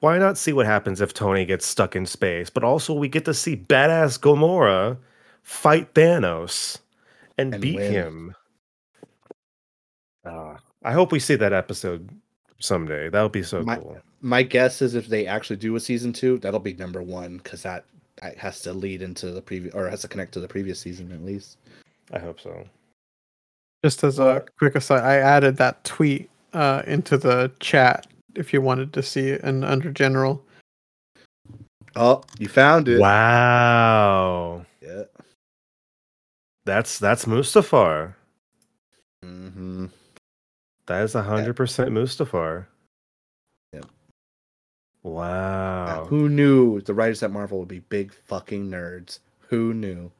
why 0.00 0.18
not 0.18 0.38
see 0.38 0.52
what 0.52 0.66
happens 0.66 1.00
if 1.00 1.12
Tony 1.14 1.44
gets 1.44 1.66
stuck 1.66 1.96
in 1.96 2.06
space? 2.06 2.50
But 2.50 2.64
also, 2.64 2.92
we 2.94 3.08
get 3.08 3.24
to 3.26 3.34
see 3.34 3.56
badass 3.56 4.18
Gamora 4.20 4.96
fight 5.42 5.92
Thanos 5.94 6.78
and, 7.38 7.54
And 7.54 7.60
beat 7.62 7.76
win. 7.76 7.92
him. 7.92 8.34
Ah, 10.24 10.56
I 10.84 10.92
hope 10.92 11.12
we 11.12 11.20
see 11.20 11.36
that 11.36 11.52
episode 11.52 12.08
someday. 12.58 13.08
That 13.08 13.22
would 13.22 13.32
be 13.32 13.42
so 13.42 13.62
My- 13.62 13.76
cool. 13.76 13.98
My 14.22 14.42
guess 14.42 14.82
is 14.82 14.94
if 14.94 15.06
they 15.06 15.26
actually 15.26 15.56
do 15.56 15.76
a 15.76 15.80
season 15.80 16.12
two, 16.12 16.38
that'll 16.38 16.58
be 16.58 16.72
number 16.74 17.02
one 17.02 17.36
because 17.36 17.62
that 17.62 17.84
that 18.22 18.38
has 18.38 18.62
to 18.62 18.72
lead 18.72 19.02
into 19.02 19.30
the 19.30 19.42
previous 19.42 19.74
or 19.74 19.88
has 19.90 20.00
to 20.00 20.08
connect 20.08 20.32
to 20.32 20.40
the 20.40 20.48
previous 20.48 20.80
season 20.80 21.12
at 21.12 21.22
least. 21.22 21.58
I 22.12 22.18
hope 22.18 22.40
so. 22.40 22.64
Just 23.86 24.02
as 24.02 24.18
a 24.18 24.44
quick 24.58 24.74
aside, 24.74 25.04
I 25.04 25.18
added 25.18 25.58
that 25.58 25.84
tweet 25.84 26.28
uh, 26.52 26.82
into 26.88 27.16
the 27.16 27.52
chat 27.60 28.08
if 28.34 28.52
you 28.52 28.60
wanted 28.60 28.92
to 28.94 29.00
see 29.00 29.28
it 29.28 29.44
and 29.44 29.64
under 29.64 29.92
general. 29.92 30.44
Oh, 31.94 32.24
you 32.36 32.48
found 32.48 32.88
it. 32.88 32.98
Wow. 32.98 34.66
Yeah. 34.82 35.04
That's 36.64 36.98
that's 36.98 37.26
Mustafar. 37.26 38.14
Mm-hmm. 39.24 39.86
That 40.86 41.04
is 41.04 41.14
a 41.14 41.22
hundred 41.22 41.54
percent 41.54 41.90
Mustafar. 41.90 42.66
Yep. 43.72 43.86
Wow. 45.04 46.06
Who 46.10 46.28
knew 46.28 46.80
the 46.80 46.92
writers 46.92 47.22
at 47.22 47.30
Marvel 47.30 47.60
would 47.60 47.68
be 47.68 47.78
big 47.78 48.12
fucking 48.12 48.68
nerds? 48.68 49.20
Who 49.48 49.72
knew? 49.72 50.10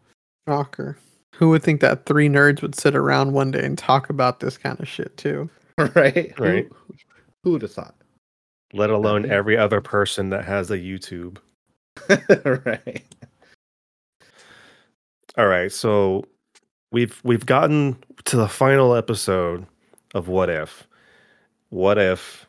Shocker. 0.48 0.96
Who 1.36 1.50
would 1.50 1.62
think 1.62 1.80
that 1.82 2.06
three 2.06 2.28
nerds 2.28 2.62
would 2.62 2.74
sit 2.74 2.94
around 2.96 3.32
one 3.32 3.50
day 3.50 3.64
and 3.64 3.76
talk 3.76 4.08
about 4.08 4.40
this 4.40 4.56
kind 4.56 4.78
of 4.80 4.88
shit 4.88 5.16
too? 5.16 5.50
right? 5.78 6.32
Right. 6.38 6.68
Who, 7.44 7.52
would 7.52 7.62
have 7.62 7.72
thought? 7.72 7.94
Let 8.72 8.90
alone 8.90 9.24
Right. 9.24 9.32
every 9.32 9.56
other 9.56 9.80
person 9.80 10.30
that 10.30 10.44
has 10.44 10.70
a 10.70 10.78
YouTube. 10.78 11.36
right. 12.66 13.04
All 15.38 15.46
right, 15.46 15.70
so 15.70 16.24
we've 16.92 17.20
we've 17.24 17.44
gotten 17.44 17.96
to 18.24 18.36
the 18.36 18.48
final 18.48 18.94
episode 18.94 19.66
of 20.14 20.28
What 20.28 20.48
If. 20.48 20.86
What 21.68 21.98
if 21.98 22.46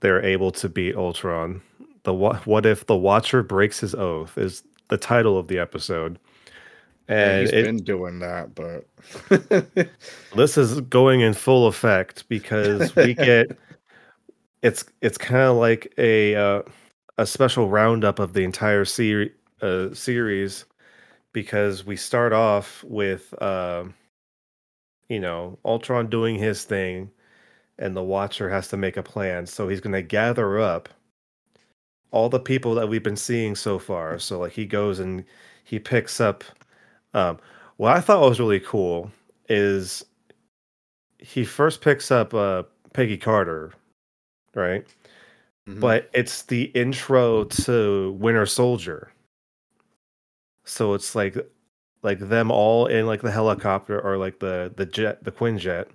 they're 0.00 0.24
able 0.24 0.52
to 0.52 0.68
beat 0.68 0.94
Ultron? 0.94 1.60
The 2.04 2.14
what 2.14 2.46
what 2.46 2.64
if 2.64 2.86
the 2.86 2.96
Watcher 2.96 3.42
breaks 3.42 3.80
his 3.80 3.94
oath 3.94 4.38
is 4.38 4.62
the 4.88 4.96
title 4.96 5.36
of 5.38 5.48
the 5.48 5.58
episode. 5.58 6.18
Yeah, 7.08 7.30
And 7.30 7.40
he's 7.40 7.50
it, 7.50 7.64
been 7.64 7.78
doing 7.78 8.18
that, 8.20 8.54
but 8.54 8.86
this 10.36 10.56
is 10.56 10.80
going 10.82 11.20
in 11.20 11.34
full 11.34 11.66
effect 11.66 12.28
because 12.28 12.94
we 12.96 13.14
get 13.14 13.56
it's 14.62 14.84
it's 15.00 15.18
kind 15.18 15.42
of 15.42 15.56
like 15.56 15.92
a 15.98 16.34
uh, 16.34 16.62
a 17.18 17.26
special 17.26 17.68
roundup 17.68 18.18
of 18.18 18.32
the 18.32 18.44
entire 18.44 18.84
series 18.84 19.32
uh, 19.60 19.92
series 19.92 20.64
because 21.32 21.84
we 21.84 21.96
start 21.96 22.32
off 22.32 22.84
with 22.84 23.34
uh, 23.42 23.84
you 25.08 25.20
know 25.20 25.58
Ultron 25.64 26.08
doing 26.08 26.36
his 26.36 26.64
thing 26.64 27.10
and 27.78 27.96
the 27.96 28.02
Watcher 28.02 28.48
has 28.48 28.68
to 28.68 28.76
make 28.76 28.96
a 28.96 29.02
plan. 29.02 29.46
So 29.46 29.68
he's 29.68 29.80
going 29.80 29.92
to 29.92 30.02
gather 30.02 30.60
up 30.60 30.88
all 32.10 32.28
the 32.28 32.40
people 32.40 32.74
that 32.74 32.88
we've 32.88 33.02
been 33.02 33.16
seeing 33.16 33.54
so 33.56 33.78
far. 33.78 34.18
So 34.18 34.38
like 34.38 34.52
he 34.52 34.66
goes 34.66 34.98
and 34.98 35.24
he 35.64 35.78
picks 35.78 36.20
up 36.20 36.44
um, 37.14 37.38
what 37.76 37.96
I 37.96 38.00
thought 38.00 38.20
was 38.28 38.40
really 38.40 38.60
cool 38.60 39.10
is 39.48 40.04
he 41.18 41.44
first 41.44 41.80
picks 41.80 42.10
up 42.10 42.34
uh, 42.34 42.64
Peggy 42.92 43.16
Carter, 43.16 43.72
right? 44.54 44.86
Mhm. 45.68 45.80
But 45.80 46.10
it's 46.12 46.42
the 46.42 46.64
intro 46.74 47.44
to 47.44 48.12
Winter 48.12 48.46
Soldier. 48.46 49.12
So 50.64 50.94
it's 50.94 51.14
like 51.14 51.36
like 52.02 52.18
them 52.18 52.50
all 52.50 52.86
in 52.86 53.06
like 53.06 53.22
the 53.22 53.30
helicopter 53.30 54.00
or 54.00 54.16
like 54.16 54.38
the 54.40 54.72
the 54.76 54.86
jet, 54.86 55.22
the 55.24 55.32
Quinjet, 55.32 55.88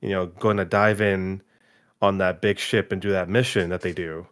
you 0.00 0.10
know, 0.10 0.26
going 0.26 0.56
to 0.58 0.64
dive 0.64 1.00
in 1.00 1.42
on 2.02 2.18
that 2.18 2.40
big 2.40 2.58
ship 2.58 2.92
and 2.92 3.02
do 3.02 3.10
that 3.10 3.28
mission 3.28 3.70
that 3.70 3.82
they 3.82 3.92
do. 3.92 4.26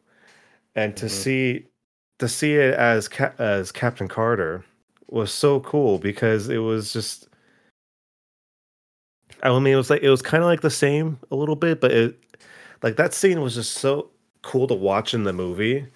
And 0.75 0.97
to 0.99 1.07
Mhm. 1.07 1.11
see 1.11 1.67
to 2.19 2.29
see 2.29 2.55
it 2.57 2.75
as 2.75 3.09
as 3.39 3.73
Captain 3.73 4.09
Carter 4.09 4.65
was 5.11 5.33
so 5.33 5.61
cool 5.61 5.99
because 5.99 6.49
it 6.49 6.59
was 6.59 6.93
just 6.93 7.29
I 9.43 9.51
mean 9.59 9.73
it 9.73 9.77
was 9.77 9.91
like 9.91 10.03
it 10.03 10.11
was 10.11 10.23
kind 10.23 10.43
of 10.43 10.49
like 10.49 10.61
the 10.61 10.71
same 10.71 11.19
a 11.31 11.37
little 11.37 11.57
bit 11.57 11.81
but 11.81 11.93
it 11.93 12.19
like 12.83 12.97
that 12.97 13.15
scene 13.15 13.41
was 13.41 13.55
just 13.55 13.75
so 13.75 14.11
cool 14.43 14.67
to 14.69 14.75
watch 14.75 15.15
in 15.15 15.25
the 15.25 15.33
movie 15.33 15.87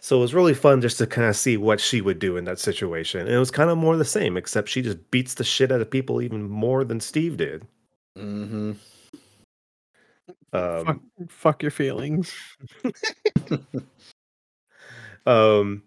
so 0.00 0.16
it 0.16 0.20
was 0.20 0.34
really 0.34 0.54
fun 0.54 0.80
just 0.80 0.98
to 0.98 1.06
kind 1.06 1.28
of 1.28 1.36
see 1.36 1.56
what 1.56 1.80
she 1.80 2.00
would 2.00 2.18
do 2.18 2.36
in 2.36 2.44
that 2.44 2.58
situation 2.58 3.20
and 3.20 3.30
it 3.30 3.38
was 3.38 3.50
kind 3.50 3.70
of 3.70 3.78
more 3.78 3.96
the 3.96 4.04
same 4.04 4.36
except 4.36 4.68
she 4.68 4.82
just 4.82 5.10
beats 5.10 5.34
the 5.34 5.44
shit 5.44 5.70
out 5.72 5.80
of 5.80 5.90
people 5.90 6.20
even 6.22 6.42
more 6.42 6.84
than 6.84 7.00
Steve 7.00 7.36
did 7.36 7.66
Mhm. 8.18 8.76
um 10.52 10.84
fuck, 10.84 11.00
fuck 11.30 11.62
your 11.62 11.70
feelings. 11.70 12.32
Um 15.26 15.84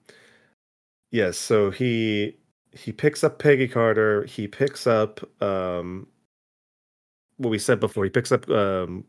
yes, 1.11 1.38
so 1.38 1.71
he 1.71 2.38
he 2.76 2.91
picks 2.91 3.23
up 3.23 3.39
Peggy 3.39 3.67
Carter, 3.67 4.26
he 4.26 4.47
picks 4.47 4.86
up 4.86 5.21
um 5.41 6.07
what 7.38 7.49
we 7.49 7.59
said 7.59 7.80
before, 7.80 8.03
he 8.03 8.09
picks 8.09 8.32
up 8.32 8.49
um 8.49 9.05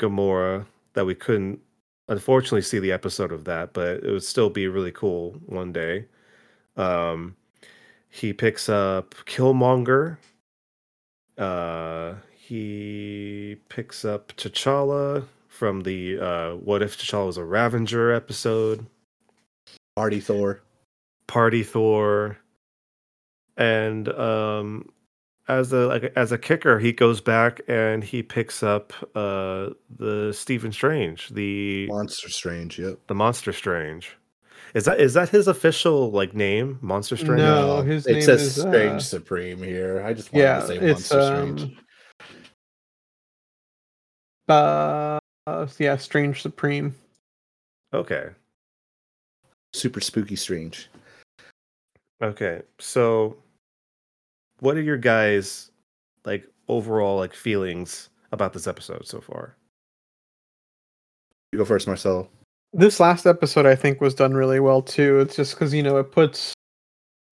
Gamora 0.00 0.66
that 0.94 1.06
we 1.06 1.14
couldn't 1.14 1.60
unfortunately 2.08 2.62
see 2.62 2.78
the 2.78 2.92
episode 2.92 3.32
of 3.32 3.44
that, 3.44 3.72
but 3.72 4.04
it 4.04 4.10
would 4.10 4.22
still 4.22 4.50
be 4.50 4.68
really 4.68 4.92
cool 4.92 5.40
one 5.46 5.72
day. 5.72 6.06
Um 6.76 7.36
he 8.08 8.32
picks 8.32 8.68
up 8.68 9.14
Killmonger. 9.26 10.18
Uh 11.38 12.14
he 12.36 13.56
picks 13.68 14.04
up 14.04 14.32
T'Challa 14.36 15.26
from 15.48 15.82
the 15.82 16.18
uh 16.20 16.56
What 16.56 16.82
If 16.82 16.98
T'Challa 16.98 17.26
was 17.26 17.38
a 17.38 17.44
Ravager 17.44 18.12
episode. 18.12 18.86
Party 19.96 20.20
Thor. 20.20 20.60
Party 21.26 21.62
Thor, 21.62 22.36
and 23.56 24.08
um, 24.10 24.88
as 25.48 25.72
a 25.72 25.86
like 25.86 26.12
as 26.16 26.32
a 26.32 26.38
kicker, 26.38 26.78
he 26.78 26.92
goes 26.92 27.20
back 27.20 27.60
and 27.68 28.02
he 28.04 28.22
picks 28.22 28.62
up 28.62 28.92
uh 29.14 29.70
the 29.98 30.32
Stephen 30.32 30.72
Strange, 30.72 31.28
the 31.30 31.86
Monster 31.88 32.28
Strange. 32.28 32.78
Yep. 32.78 32.98
the 33.06 33.14
Monster 33.14 33.52
Strange. 33.52 34.16
Is 34.74 34.84
that 34.84 35.00
is 35.00 35.14
that 35.14 35.28
his 35.30 35.48
official 35.48 36.10
like 36.10 36.34
name, 36.34 36.78
Monster 36.82 37.16
Strange? 37.16 37.38
No. 37.40 37.82
his 37.82 38.06
it 38.06 38.14
name 38.14 38.22
says 38.22 38.42
is, 38.42 38.64
uh, 38.64 38.68
Strange 38.70 39.02
Supreme 39.02 39.62
here. 39.62 40.02
I 40.04 40.12
just 40.12 40.32
wanted 40.32 40.44
Yeah, 40.44 40.60
to 40.60 40.66
say 40.66 40.76
it's 40.76 41.10
Monster 41.12 41.22
Strange. 41.26 41.62
um, 44.48 45.18
uh, 45.46 45.66
yeah, 45.78 45.96
Strange 45.96 46.42
Supreme. 46.42 46.94
Okay, 47.94 48.28
Super 49.72 50.00
spooky 50.00 50.36
Strange. 50.36 50.88
Okay. 52.22 52.62
So, 52.78 53.36
what 54.60 54.76
are 54.76 54.82
your 54.82 54.96
guys 54.96 55.70
like 56.24 56.48
overall 56.68 57.16
like 57.16 57.34
feelings 57.34 58.10
about 58.32 58.52
this 58.52 58.66
episode 58.66 59.06
so 59.06 59.20
far? 59.20 59.56
You 61.52 61.58
go 61.58 61.64
first, 61.64 61.86
Marcel. 61.86 62.28
This 62.72 63.00
last 63.00 63.26
episode, 63.26 63.64
I 63.66 63.74
think, 63.74 64.00
was 64.00 64.14
done 64.14 64.34
really 64.34 64.60
well 64.60 64.82
too. 64.82 65.20
It's 65.20 65.36
just 65.36 65.54
because 65.54 65.72
you 65.72 65.82
know 65.82 65.98
it 65.98 66.12
puts, 66.12 66.52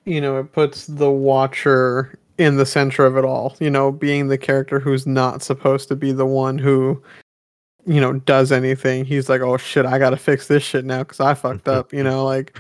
you 0.05 0.20
know, 0.20 0.39
it 0.39 0.53
puts 0.53 0.87
the 0.87 1.11
Watcher 1.11 2.18
in 2.39 2.57
the 2.57 2.66
center 2.66 3.05
of 3.05 3.16
it 3.16 3.24
all. 3.24 3.57
You 3.61 3.70
know, 3.70 3.93
being 3.93 4.28
the 4.28 4.39
character 4.39 4.80
who's 4.80 5.07
not 5.07 5.43
supposed 5.43 5.89
to 5.89 5.97
be 5.97 6.12
the 6.12 6.26
one 6.26 6.59
who, 6.59 7.03
you 7.87 8.01
know, 8.01 8.14
does 8.14 8.53
anything. 8.53 9.05
He's 9.05 9.28
like, 9.28 9.41
oh 9.41 9.57
shit, 9.57 9.85
I 9.85 9.99
gotta 9.99 10.16
fix 10.16 10.47
this 10.47 10.62
shit 10.62 10.85
now 10.85 11.01
because 11.01 11.20
I 11.20 11.35
fucked 11.35 11.68
up. 11.68 11.93
You 11.93 12.03
know, 12.05 12.24
like, 12.24 12.59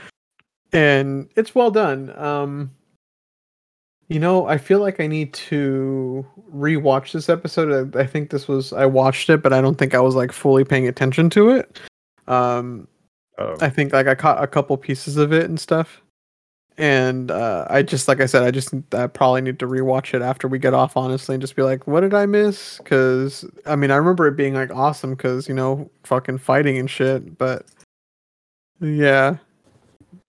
and 0.74 1.30
it's 1.36 1.54
well 1.54 1.70
done. 1.70 2.12
Um, 2.18 2.70
you 4.08 4.20
know, 4.20 4.46
I 4.46 4.58
feel 4.58 4.80
like 4.80 5.00
I 5.00 5.06
need 5.06 5.32
to 5.34 6.26
rewatch 6.52 7.12
this 7.12 7.30
episode. 7.30 7.96
I, 7.96 8.00
I 8.00 8.06
think 8.06 8.28
this 8.28 8.46
was 8.46 8.72
I 8.74 8.84
watched 8.84 9.30
it, 9.30 9.42
but 9.42 9.54
I 9.54 9.62
don't 9.62 9.78
think 9.78 9.94
I 9.94 10.00
was 10.00 10.14
like 10.14 10.32
fully 10.32 10.64
paying 10.64 10.86
attention 10.86 11.30
to 11.30 11.48
it. 11.48 11.80
Um, 12.26 12.86
Oh, 13.38 13.56
I 13.60 13.68
think 13.68 13.92
like 13.92 14.06
I 14.06 14.14
caught 14.14 14.42
a 14.42 14.46
couple 14.46 14.76
pieces 14.76 15.16
of 15.16 15.32
it 15.32 15.44
and 15.44 15.58
stuff. 15.58 16.00
And 16.76 17.30
uh, 17.30 17.66
I 17.70 17.82
just 17.82 18.08
like 18.08 18.20
I 18.20 18.26
said, 18.26 18.42
I 18.42 18.50
just 18.50 18.74
I 18.92 19.06
probably 19.06 19.42
need 19.42 19.58
to 19.60 19.66
rewatch 19.66 20.12
it 20.12 20.22
after 20.22 20.48
we 20.48 20.58
get 20.58 20.74
off, 20.74 20.96
honestly, 20.96 21.34
and 21.34 21.40
just 21.40 21.54
be 21.56 21.62
like, 21.62 21.86
what 21.86 22.00
did 22.00 22.14
I 22.14 22.26
miss? 22.26 22.78
Because 22.78 23.44
I 23.66 23.76
mean, 23.76 23.90
I 23.90 23.96
remember 23.96 24.26
it 24.26 24.36
being 24.36 24.54
like 24.54 24.72
awesome 24.72 25.14
because 25.14 25.48
you 25.48 25.54
know, 25.54 25.88
fucking 26.02 26.38
fighting 26.38 26.78
and 26.78 26.90
shit. 26.90 27.38
But 27.38 27.66
yeah, 28.80 29.36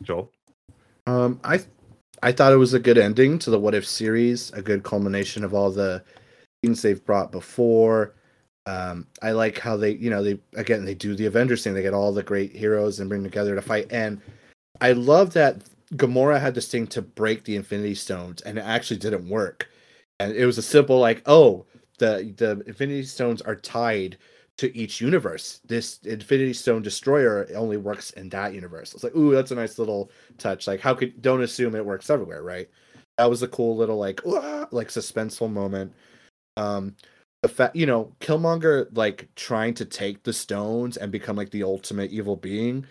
Joel. 0.04 0.32
Um, 1.08 1.40
I 1.44 1.60
I 2.24 2.32
thought 2.32 2.54
it 2.54 2.58
was 2.58 2.74
a 2.74 2.80
good 2.80 2.98
ending 2.98 3.38
to 3.40 3.50
the 3.50 3.60
What 3.60 3.76
If 3.76 3.86
series, 3.86 4.52
a 4.54 4.62
good 4.62 4.84
culmination 4.84 5.44
of 5.44 5.54
all 5.54 5.72
the 5.72 6.04
things 6.64 6.82
they've 6.82 7.04
brought 7.06 7.32
before. 7.32 8.16
Um, 8.66 9.08
I 9.22 9.32
like 9.32 9.60
how 9.60 9.78
they, 9.78 9.92
you 9.92 10.10
know, 10.10 10.24
they 10.24 10.40
again 10.56 10.86
they 10.86 10.96
do 10.96 11.16
the 11.16 11.28
Avengers 11.28 11.64
thing. 11.64 11.74
They 11.74 11.84
get 11.84 11.94
all 11.94 12.12
the 12.14 12.24
great 12.24 12.56
heroes 12.56 13.00
and 13.00 13.10
bring 13.10 13.24
them 13.24 13.32
together 13.32 13.56
to 13.56 13.62
fight. 13.62 13.88
And 13.92 14.22
I 14.82 14.94
love 14.94 15.34
that 15.34 15.62
Gamora 15.94 16.40
had 16.42 16.56
this 16.56 16.70
thing 16.70 16.88
to 16.88 17.02
break 17.02 17.44
the 17.44 17.56
Infinity 17.56 17.96
Stones, 17.96 18.42
and 18.42 18.58
it 18.58 18.62
actually 18.62 18.98
didn't 18.98 19.30
work. 19.30 19.70
And 20.20 20.34
it 20.34 20.46
was 20.46 20.58
a 20.58 20.64
simple 20.64 21.00
like, 21.00 21.22
oh, 21.28 21.66
the 22.00 22.34
the 22.38 22.64
Infinity 22.68 23.04
Stones 23.04 23.42
are 23.44 23.56
tied 23.56 24.18
to 24.58 24.76
each 24.76 25.02
universe. 25.02 25.60
This 25.66 26.00
Infinity 26.04 26.54
Stone 26.54 26.82
Destroyer 26.82 27.48
only 27.56 27.78
works 27.78 28.12
in 28.12 28.30
that 28.30 28.54
universe. 28.54 28.94
It's 28.94 29.04
like, 29.04 29.16
ooh, 29.16 29.32
that's 29.32 29.52
a 29.52 29.56
nice 29.56 29.78
little 29.78 30.12
touch. 30.38 30.68
Like, 30.68 30.80
how 30.80 30.94
could 30.94 31.22
don't 31.22 31.42
assume 31.42 31.76
it 31.76 31.86
works 31.86 32.10
everywhere, 32.10 32.44
right? 32.44 32.70
That 33.18 33.30
was 33.30 33.44
a 33.44 33.48
cool 33.48 33.76
little 33.76 33.98
like, 33.98 34.26
like 34.26 34.90
suspenseful 34.90 35.52
moment. 35.52 35.94
Um, 36.58 36.96
the 37.42 37.50
fact, 37.50 37.76
you 37.76 37.86
know, 37.86 38.14
Killmonger 38.22 38.88
like 38.96 39.28
trying 39.36 39.74
to 39.76 39.86
take 39.86 40.24
the 40.24 40.34
stones 40.34 40.98
and 40.98 41.12
become 41.12 41.36
like 41.36 41.52
the 41.52 41.64
ultimate 41.64 42.12
evil 42.12 42.36
being. 42.36 42.86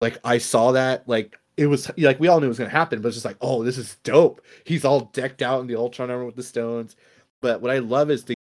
Like, 0.00 0.18
I 0.24 0.38
saw 0.38 0.72
that 0.72 1.06
like 1.06 1.38
it 1.56 1.66
was 1.66 1.90
like 1.98 2.18
we 2.18 2.28
all 2.28 2.40
knew 2.40 2.46
it 2.46 2.48
was 2.48 2.58
gonna 2.58 2.70
happen, 2.70 3.02
but 3.02 3.08
it's 3.08 3.16
just 3.16 3.26
like, 3.26 3.36
oh, 3.42 3.62
this 3.62 3.76
is 3.76 3.96
dope. 4.02 4.40
He's 4.64 4.84
all 4.84 5.10
decked 5.12 5.42
out 5.42 5.60
in 5.60 5.66
the 5.66 5.76
Ultron 5.76 6.10
armor 6.10 6.24
with 6.24 6.36
the 6.36 6.42
stones. 6.42 6.96
But 7.42 7.60
what 7.60 7.70
I 7.70 7.78
love 7.78 8.10
is 8.10 8.24
they 8.24 8.34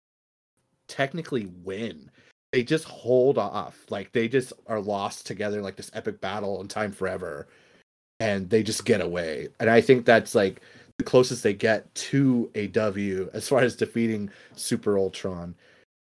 technically 0.88 1.46
win 1.64 2.10
they 2.52 2.64
just 2.64 2.86
hold 2.86 3.38
off. 3.38 3.86
Like 3.90 4.12
they 4.12 4.28
just 4.28 4.54
are 4.68 4.80
lost 4.80 5.26
together 5.26 5.58
in 5.58 5.64
like 5.64 5.76
this 5.76 5.92
epic 5.94 6.20
battle 6.22 6.62
in 6.62 6.68
time 6.68 6.92
forever. 6.92 7.48
And 8.20 8.50
they 8.50 8.64
just 8.64 8.86
get 8.86 9.02
away. 9.02 9.50
And 9.60 9.70
I 9.70 9.82
think 9.82 10.06
that's 10.06 10.36
like 10.36 10.62
the 10.98 11.04
closest 11.04 11.44
they 11.44 11.54
get 11.54 11.94
to 11.96 12.50
a 12.56 12.68
W 12.68 13.30
as 13.34 13.48
far 13.48 13.62
as 13.62 13.76
defeating 13.76 14.30
Super 14.56 14.98
Ultron. 14.98 15.56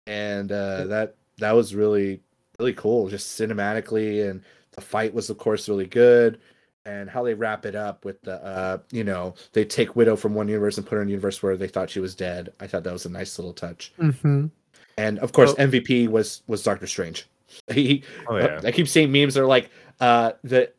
And 0.07 0.53
uh 0.53 0.85
that 0.85 1.15
that 1.39 1.53
was 1.53 1.75
really 1.75 2.21
really 2.59 2.75
cool, 2.75 3.09
just 3.09 3.41
cinematically 3.41 4.31
and 4.31 4.43
the 4.73 4.81
fight 4.81 5.15
was 5.15 5.31
of 5.31 5.39
course 5.39 5.69
really 5.69 5.87
good. 5.87 6.39
And 6.87 7.09
how 7.09 7.25
they 7.25 7.33
wrap 7.33 7.65
it 7.65 7.75
up 7.75 8.05
with 8.05 8.21
the 8.21 8.45
uh, 8.45 8.79
you 8.91 9.05
know, 9.05 9.35
they 9.55 9.65
take 9.65 9.97
Widow 9.97 10.17
from 10.17 10.35
one 10.35 10.49
universe 10.49 10.77
and 10.77 10.87
put 10.87 10.97
her 10.97 11.03
in 11.03 11.09
a 11.09 11.11
universe 11.13 11.43
where 11.43 11.57
they 11.57 11.67
thought 11.67 11.89
she 11.89 11.99
was 11.99 12.15
dead. 12.15 12.53
I 12.61 12.67
thought 12.67 12.85
that 12.85 12.93
was 12.93 13.07
a 13.07 13.11
nice 13.11 13.39
little 13.39 13.55
touch. 13.55 13.95
Mm-hmm. 13.99 14.49
And 14.97 15.19
of 15.19 15.33
course, 15.33 15.55
MVP 15.55 16.09
was 16.09 16.43
was 16.47 16.63
Doctor 16.63 16.87
Strange. 16.87 17.27
He, 17.73 18.03
Oh 18.27 18.37
yeah. 18.37 18.61
I 18.65 18.73
keep 18.73 18.89
seeing 18.89 19.13
memes 19.13 19.35
that 19.35 19.43
are 19.43 19.47
like 19.47 19.71
uh, 20.01 20.33
the 20.43 20.73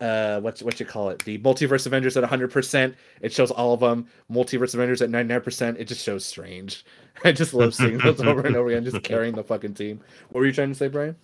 uh, 0.00 0.40
what's 0.40 0.62
what 0.62 0.78
you 0.78 0.86
call 0.86 1.08
it? 1.08 1.24
The 1.24 1.38
multiverse 1.38 1.86
Avengers 1.86 2.16
at 2.16 2.22
100. 2.22 2.50
percent 2.52 2.94
It 3.20 3.32
shows 3.32 3.50
all 3.50 3.72
of 3.72 3.80
them. 3.80 4.06
Multiverse 4.30 4.74
Avengers 4.74 5.02
at 5.02 5.10
99. 5.10 5.40
percent 5.40 5.78
It 5.78 5.84
just 5.84 6.04
shows 6.04 6.24
Strange. 6.24 6.84
I 7.24 7.32
just 7.32 7.54
love 7.54 7.74
seeing 7.74 7.98
those 7.98 8.20
over 8.20 8.46
and 8.46 8.56
over 8.56 8.68
again, 8.68 8.84
just 8.84 9.02
carrying 9.02 9.34
the 9.34 9.42
fucking 9.42 9.74
team. 9.74 10.00
What 10.30 10.40
were 10.40 10.46
you 10.46 10.52
trying 10.52 10.68
to 10.68 10.74
say, 10.74 10.88
Brian? 10.88 11.16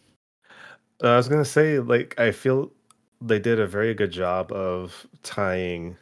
Uh, 1.03 1.09
I 1.09 1.16
was 1.16 1.28
gonna 1.28 1.45
say, 1.45 1.78
like, 1.78 2.18
I 2.18 2.32
feel 2.32 2.72
they 3.20 3.38
did 3.38 3.61
a 3.61 3.66
very 3.66 3.95
good 3.95 4.11
job 4.11 4.53
of 4.53 5.07
tying 5.22 5.97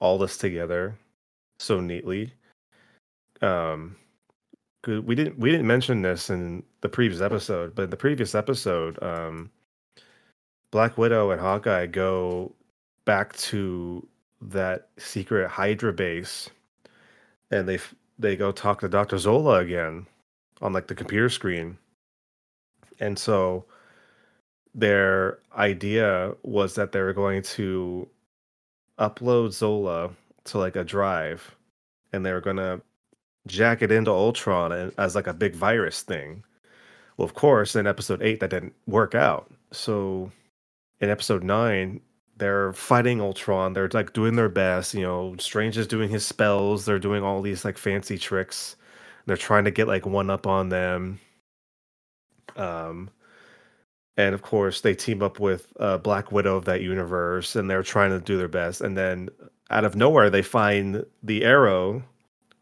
all 0.00 0.18
this 0.18 0.36
together 0.36 0.96
so 1.60 1.80
neatly. 1.80 2.32
Um, 3.42 3.96
we 4.86 5.14
didn't 5.14 5.38
we 5.38 5.50
didn't 5.50 5.66
mention 5.66 6.02
this 6.02 6.30
in 6.30 6.62
the 6.80 6.88
previous 6.88 7.20
episode, 7.20 7.74
but 7.74 7.82
in 7.84 7.90
the 7.90 7.96
previous 7.96 8.34
episode, 8.34 9.00
um, 9.02 9.50
Black 10.70 10.96
Widow 10.96 11.30
and 11.30 11.40
Hawkeye 11.40 11.86
go 11.86 12.52
back 13.04 13.36
to 13.36 14.06
that 14.40 14.88
secret 14.98 15.48
Hydra 15.48 15.92
base, 15.92 16.48
and 17.50 17.68
they 17.68 17.78
they 18.18 18.36
go 18.36 18.52
talk 18.52 18.80
to 18.80 18.88
Doctor 18.88 19.18
Zola 19.18 19.58
again 19.60 20.06
on 20.62 20.72
like 20.72 20.86
the 20.86 20.94
computer 20.94 21.28
screen, 21.28 21.76
and 23.00 23.18
so 23.18 23.64
their 24.74 25.38
idea 25.56 26.34
was 26.42 26.74
that 26.76 26.92
they 26.92 27.00
were 27.00 27.12
going 27.12 27.42
to 27.42 28.08
upload 28.98 29.52
Zola 29.52 30.10
to 30.44 30.58
like 30.58 30.76
a 30.76 30.84
drive 30.84 31.56
and 32.12 32.24
they 32.24 32.32
were 32.32 32.40
going 32.40 32.56
to 32.56 32.80
jack 33.46 33.82
it 33.82 33.92
into 33.92 34.10
Ultron 34.10 34.92
as 34.98 35.14
like 35.14 35.26
a 35.26 35.34
big 35.34 35.54
virus 35.54 36.02
thing. 36.02 36.44
Well, 37.16 37.24
of 37.24 37.34
course, 37.34 37.76
in 37.76 37.86
episode 37.86 38.22
8 38.22 38.40
that 38.40 38.50
didn't 38.50 38.74
work 38.86 39.14
out. 39.14 39.50
So 39.72 40.30
in 41.00 41.10
episode 41.10 41.44
9 41.44 42.00
they're 42.36 42.72
fighting 42.72 43.20
Ultron. 43.20 43.74
They're 43.74 43.90
like 43.92 44.14
doing 44.14 44.34
their 44.34 44.48
best, 44.48 44.94
you 44.94 45.02
know, 45.02 45.36
Strange 45.38 45.76
is 45.76 45.86
doing 45.86 46.08
his 46.08 46.24
spells. 46.24 46.86
They're 46.86 46.98
doing 46.98 47.22
all 47.22 47.42
these 47.42 47.64
like 47.64 47.76
fancy 47.76 48.16
tricks. 48.16 48.76
They're 49.26 49.36
trying 49.36 49.64
to 49.64 49.70
get 49.70 49.86
like 49.86 50.06
one 50.06 50.30
up 50.30 50.46
on 50.46 50.70
them. 50.70 51.20
Um 52.56 53.10
and 54.16 54.34
of 54.34 54.42
course 54.42 54.80
they 54.80 54.94
team 54.94 55.22
up 55.22 55.38
with 55.38 55.72
uh, 55.78 55.98
Black 55.98 56.32
Widow 56.32 56.56
of 56.56 56.64
that 56.66 56.82
universe, 56.82 57.56
and 57.56 57.70
they're 57.70 57.82
trying 57.82 58.10
to 58.10 58.20
do 58.20 58.36
their 58.36 58.48
best. 58.48 58.80
And 58.80 58.96
then 58.96 59.30
out 59.70 59.84
of 59.84 59.96
nowhere, 59.96 60.30
they 60.30 60.42
find 60.42 61.06
the 61.22 61.44
arrow 61.44 62.02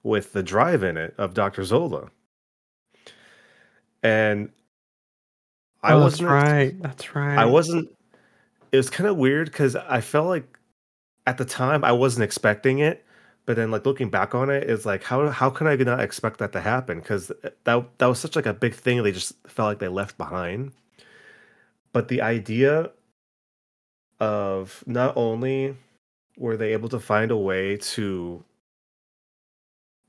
with 0.09 0.33
the 0.33 0.43
drive 0.43 0.83
in 0.83 0.97
it 0.97 1.15
of 1.19 1.35
Doctor 1.35 1.65
Zola, 1.65 2.11
and 4.03 4.51
I 5.83 5.93
oh, 5.93 6.01
wasn't. 6.01 6.31
right. 6.31 6.81
That's 6.83 7.15
right. 7.15 7.39
I 7.39 7.45
wasn't. 7.45 7.89
It 8.73 8.77
was 8.77 8.91
kind 8.91 9.09
of 9.09 9.17
weird 9.17 9.51
because 9.51 9.77
I 9.77 10.01
felt 10.01 10.27
like 10.27 10.59
at 11.27 11.39
the 11.39 11.45
time 11.45 11.85
I 11.85 11.93
wasn't 11.93 12.25
expecting 12.25 12.81
it, 12.81 13.05
but 13.47 13.57
then 13.57 13.71
like 13.71 13.87
looking 13.87 14.11
back 14.11 14.35
on 14.35 14.51
it, 14.51 14.69
it's 14.69 14.85
like 14.85 15.05
how 15.05 15.29
how 15.29 15.51
can 15.51 15.67
I 15.67 15.77
not 15.77 16.01
expect 16.01 16.39
that 16.39 16.53
to 16.53 16.61
happen? 16.61 17.01
Because 17.01 17.31
uh, 17.31 17.51
that 17.65 17.99
that 17.99 18.07
was 18.07 18.19
such 18.19 18.35
like 18.37 18.47
a 18.47 18.55
big 18.55 18.75
thing 18.75 19.03
they 19.03 19.13
just 19.13 19.35
felt 19.47 19.69
like 19.69 19.79
they 19.79 19.89
left 19.89 20.19
behind 20.19 20.73
but 21.93 22.09
the 22.09 22.23
idea 22.23 22.91
of 24.21 24.83
not 24.87 25.17
only 25.17 25.77
were 26.37 26.57
they 26.57 26.73
able 26.73 26.89
to 26.89 27.01
find 27.01 27.31
a 27.31 27.37
way 27.37 27.77
to 27.77 28.45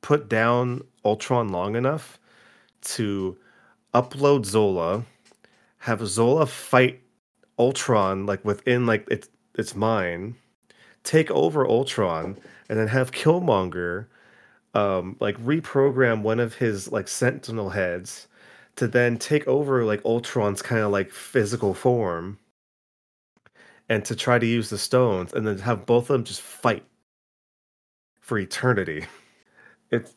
put 0.02 0.30
down 0.30 0.82
Ultron 1.04 1.50
long 1.50 1.76
enough 1.76 2.20
to 2.82 3.38
upload 3.93 4.45
Zola, 4.45 5.06
have 5.80 6.06
Zola 6.08 6.45
fight 6.45 7.02
Ultron 7.58 8.26
like 8.26 8.43
within 8.45 8.86
like 8.86 9.08
its 9.10 9.30
its 9.56 9.76
mind, 9.76 10.36
take 11.04 11.30
over 11.32 11.68
Ultron, 11.68 12.38
and 12.70 12.80
then 12.80 12.88
have 12.88 13.12
Killmonger 13.12 14.06
um 14.76 15.16
like 15.20 15.38
reprogram 15.43 16.22
one 16.22 16.39
of 16.39 16.56
his 16.56 16.91
like 16.91 17.08
sentinel 17.08 17.72
heads 17.72 18.28
to 18.76 18.88
then 18.88 19.18
take 19.18 19.47
over 19.47 19.84
like 19.84 20.04
Ultron's 20.06 20.62
kind 20.62 20.82
of 20.82 20.91
like 20.91 21.12
physical 21.12 21.74
form 21.74 22.38
and 23.89 24.06
to 24.06 24.16
try 24.16 24.39
to 24.39 24.45
use 24.45 24.70
the 24.70 24.78
stones 24.78 25.34
and 25.34 25.45
then 25.45 25.58
have 25.58 25.86
both 25.86 26.04
of 26.04 26.14
them 26.14 26.24
just 26.24 26.41
fight 26.41 26.86
for 28.22 28.38
eternity. 28.38 29.06
It 29.91 30.13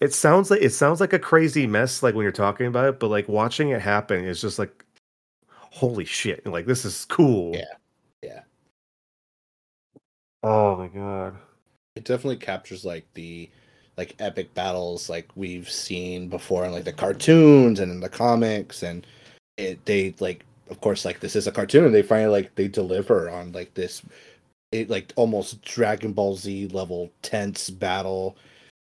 it 0.00 0.14
sounds 0.14 0.50
like 0.50 0.62
it 0.62 0.70
sounds 0.70 1.00
like 1.00 1.12
a 1.12 1.18
crazy 1.18 1.66
mess 1.66 2.02
like 2.02 2.14
when 2.14 2.22
you're 2.22 2.32
talking 2.32 2.66
about 2.66 2.88
it, 2.88 3.00
but 3.00 3.08
like 3.08 3.28
watching 3.28 3.70
it 3.70 3.80
happen 3.80 4.24
is 4.24 4.40
just 4.40 4.58
like 4.58 4.84
holy 5.48 6.04
shit. 6.04 6.46
Like 6.46 6.66
this 6.66 6.84
is 6.84 7.04
cool. 7.06 7.54
Yeah. 7.54 7.64
Yeah. 8.22 8.40
Oh 10.42 10.76
my 10.76 10.88
god. 10.88 11.36
It 11.96 12.04
definitely 12.04 12.36
captures 12.36 12.84
like 12.84 13.06
the 13.14 13.50
like 13.96 14.14
epic 14.18 14.54
battles 14.54 15.10
like 15.10 15.28
we've 15.34 15.68
seen 15.68 16.28
before 16.28 16.64
in 16.64 16.72
like 16.72 16.84
the 16.84 16.92
cartoons 16.92 17.80
and 17.80 17.92
in 17.92 18.00
the 18.00 18.08
comics 18.08 18.82
and 18.82 19.06
it 19.58 19.84
they 19.84 20.14
like 20.20 20.46
of 20.70 20.80
course 20.80 21.04
like 21.04 21.20
this 21.20 21.36
is 21.36 21.46
a 21.46 21.52
cartoon 21.52 21.84
and 21.84 21.94
they 21.94 22.00
finally 22.00 22.30
like 22.30 22.54
they 22.54 22.66
deliver 22.66 23.28
on 23.28 23.52
like 23.52 23.74
this 23.74 24.00
it 24.72 24.88
like 24.88 25.12
almost 25.16 25.60
dragon 25.60 26.12
ball 26.14 26.34
z 26.34 26.66
level 26.68 27.10
tense 27.20 27.68
battle 27.68 28.38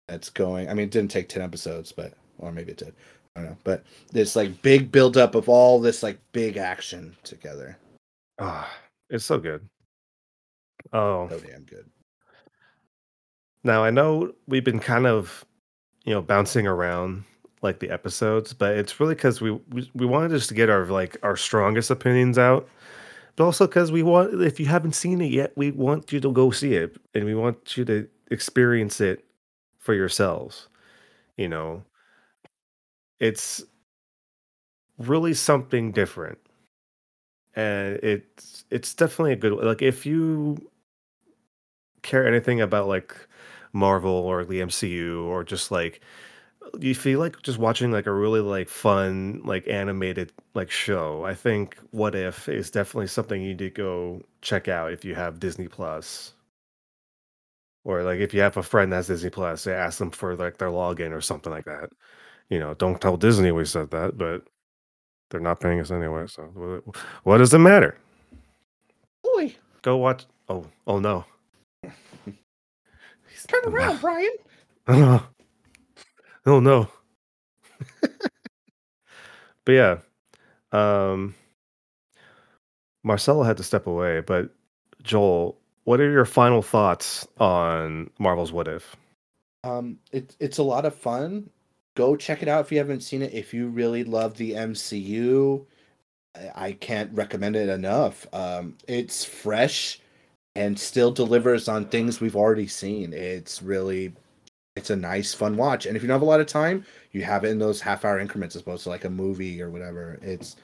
that's 0.10 0.30
going 0.30 0.70
i 0.70 0.74
mean 0.74 0.86
it 0.86 0.91
didn't 0.91 1.12
take 1.12 1.30
10 1.30 1.41
episodes 1.41 1.91
but 1.91 2.14
or 2.39 2.51
maybe 2.51 2.72
it 2.72 2.78
did. 2.78 2.93
I 3.36 3.41
don't 3.41 3.51
know. 3.51 3.57
But 3.64 3.84
this 4.12 4.36
like 4.36 4.62
big 4.62 4.91
buildup 4.91 5.36
of 5.36 5.47
all 5.47 5.80
this 5.80 6.01
like 6.01 6.20
big 6.32 6.57
action 6.57 7.16
together. 7.24 7.78
Ah, 8.39 8.70
it's 9.10 9.26
so 9.26 9.38
good. 9.38 9.68
Oh, 10.93 11.28
so 11.30 11.39
damn 11.39 11.64
good. 11.64 11.86
Now 13.64 13.84
I 13.84 13.91
know 13.91 14.34
we've 14.47 14.64
been 14.64 14.80
kind 14.80 15.05
of, 15.05 15.45
you 16.05 16.14
know, 16.14 16.22
bouncing 16.22 16.66
around 16.66 17.24
like 17.62 17.80
the 17.80 17.89
episodes, 17.91 18.53
but 18.53 18.78
it's 18.78 18.99
really 18.99 19.16
because 19.16 19.41
we, 19.41 19.51
we 19.70 19.89
we 19.93 20.05
wanted 20.05 20.32
just 20.32 20.49
to 20.49 20.55
get 20.55 20.70
our 20.70 20.86
like 20.86 21.18
our 21.24 21.36
strongest 21.36 21.91
opinions 21.91 22.38
out, 22.38 22.68
but 23.36 23.43
also 23.43 23.68
because 23.68 23.91
we 23.91 24.01
want 24.01 24.41
if 24.41 24.60
you 24.60 24.66
haven't 24.66 24.93
seen 24.93 25.22
it 25.22 25.32
yet, 25.32 25.51
we 25.57 25.72
want 25.72 26.12
you 26.12 26.22
to 26.22 26.32
go 26.32 26.51
see 26.51 26.74
it 26.74 26.95
and 27.14 27.26
we 27.26 27.36
want 27.36 27.76
you 27.78 27.84
to 27.86 28.07
experience 28.32 29.01
it 29.01 29.26
for 29.90 29.96
yourselves. 29.96 30.68
You 31.38 31.50
know, 31.50 31.84
it's 33.20 33.64
really 35.00 35.34
something 35.34 35.92
different, 35.92 36.38
and 37.56 38.00
it's 38.04 38.66
it's 38.70 38.94
definitely 38.94 39.34
a 39.34 39.36
good 39.36 39.54
like 39.54 39.82
if 39.82 40.06
you 40.06 40.58
care 42.02 42.28
anything 42.28 42.62
about 42.62 42.88
like 42.88 43.16
Marvel 43.74 44.12
or 44.12 44.44
the 44.46 44.62
MCU 44.62 45.24
or 45.26 45.44
just 45.44 45.72
like 45.72 46.02
you 46.80 46.96
feel 46.96 47.20
like 47.20 47.42
just 47.44 47.60
watching 47.60 47.92
like 47.92 48.08
a 48.08 48.14
really 48.14 48.42
like 48.42 48.70
fun 48.70 49.42
like 49.46 49.68
animated 49.68 50.32
like 50.56 50.72
show. 50.72 51.26
I 51.26 51.36
think 51.36 51.78
What 51.92 52.16
If 52.16 52.50
is 52.50 52.72
definitely 52.72 53.08
something 53.08 53.42
you 53.42 53.50
need 53.50 53.60
to 53.60 53.70
go 53.72 54.24
check 54.42 54.68
out 54.70 54.94
if 54.94 55.06
you 55.06 55.16
have 55.16 55.40
Disney 55.40 55.68
Plus. 55.70 56.34
Or 57.84 58.03
like 58.03 58.19
if 58.19 58.34
you 58.34 58.41
have 58.41 58.57
a 58.57 58.63
friend 58.63 58.91
that's 58.91 59.07
Disney 59.07 59.30
Plus, 59.30 59.63
they 59.63 59.73
ask 59.73 59.97
them 59.99 60.11
for 60.11 60.36
like 60.36 60.57
their 60.57 60.69
login 60.69 61.11
or 61.11 61.21
something 61.21 61.51
like 61.51 61.65
that. 61.65 61.89
You 62.49 62.59
know, 62.59 62.73
don't 62.73 62.99
tell 62.99 63.17
Disney 63.17 63.51
we 63.51 63.65
said 63.65 63.91
that, 63.91 64.17
but 64.17 64.43
they're 65.30 65.39
not 65.39 65.59
paying 65.59 65.80
us 65.80 65.91
anyway. 65.91 66.25
So 66.27 66.84
what, 67.23 67.38
does 67.38 67.53
it 67.53 67.59
matter? 67.59 67.97
Boy, 69.23 69.55
Go 69.82 69.97
watch. 69.97 70.25
Oh, 70.49 70.65
oh 70.88 70.99
no. 70.99 71.25
He's 71.84 73.45
turn 73.47 73.61
around, 73.73 74.01
Brian. 74.01 74.32
Oh, 74.88 75.27
oh 76.45 76.59
no. 76.59 76.89
but 79.65 79.71
yeah, 79.71 79.97
um, 80.71 81.36
Marcelo 83.03 83.43
had 83.43 83.57
to 83.57 83.63
step 83.63 83.88
away. 83.88 84.21
But 84.21 84.49
Joel, 85.03 85.59
what 85.90 86.00
are 86.00 86.12
your 86.12 86.24
final 86.24 86.62
thoughts 86.62 87.28
on 87.40 88.12
Marvel's 88.20 88.52
What 88.52 88.68
If? 88.68 88.96
Um, 89.64 89.98
it's 90.12 90.38
it's 90.40 90.60
a 90.60 90.64
lot 90.64 90.86
of 90.86 90.94
fun. 90.94 91.50
Go 91.96 92.16
check 92.16 92.44
it 92.44 92.48
out 92.48 92.64
if 92.64 92.72
you 92.72 92.78
haven't 92.78 93.02
seen 93.02 93.24
it. 93.24 93.34
If 93.34 93.56
you 93.56 93.70
really 93.70 94.04
love 94.04 94.38
the 94.38 94.52
MCU, 94.52 95.66
I, 96.36 96.68
I 96.68 96.72
can't 96.74 97.12
recommend 97.16 97.56
it 97.56 97.70
enough. 97.70 98.28
Um, 98.34 98.78
it's 98.88 99.26
fresh 99.26 100.00
and 100.56 100.78
still 100.78 101.10
delivers 101.10 101.68
on 101.68 101.86
things 101.86 102.22
we've 102.22 102.36
already 102.36 102.68
seen. 102.68 103.12
It's 103.12 103.64
really 103.64 104.14
it's 104.76 104.92
a 104.92 104.96
nice 104.96 105.34
fun 105.34 105.58
watch. 105.58 105.88
And 105.88 105.98
if 105.98 106.04
you 106.04 106.08
don't 106.08 106.14
have 106.14 106.22
a 106.22 106.26
lot 106.26 106.40
of 106.40 106.46
time, 106.46 106.86
you 107.14 107.24
have 107.24 107.44
it 107.44 107.50
in 107.50 107.58
those 107.58 107.82
half 107.82 108.06
hour 108.06 108.20
increments 108.20 108.56
as 108.56 108.62
opposed 108.62 108.84
to 108.84 108.90
like 108.90 109.06
a 109.06 109.10
movie 109.10 109.60
or 109.60 109.72
whatever. 109.72 110.20
It's 110.22 110.56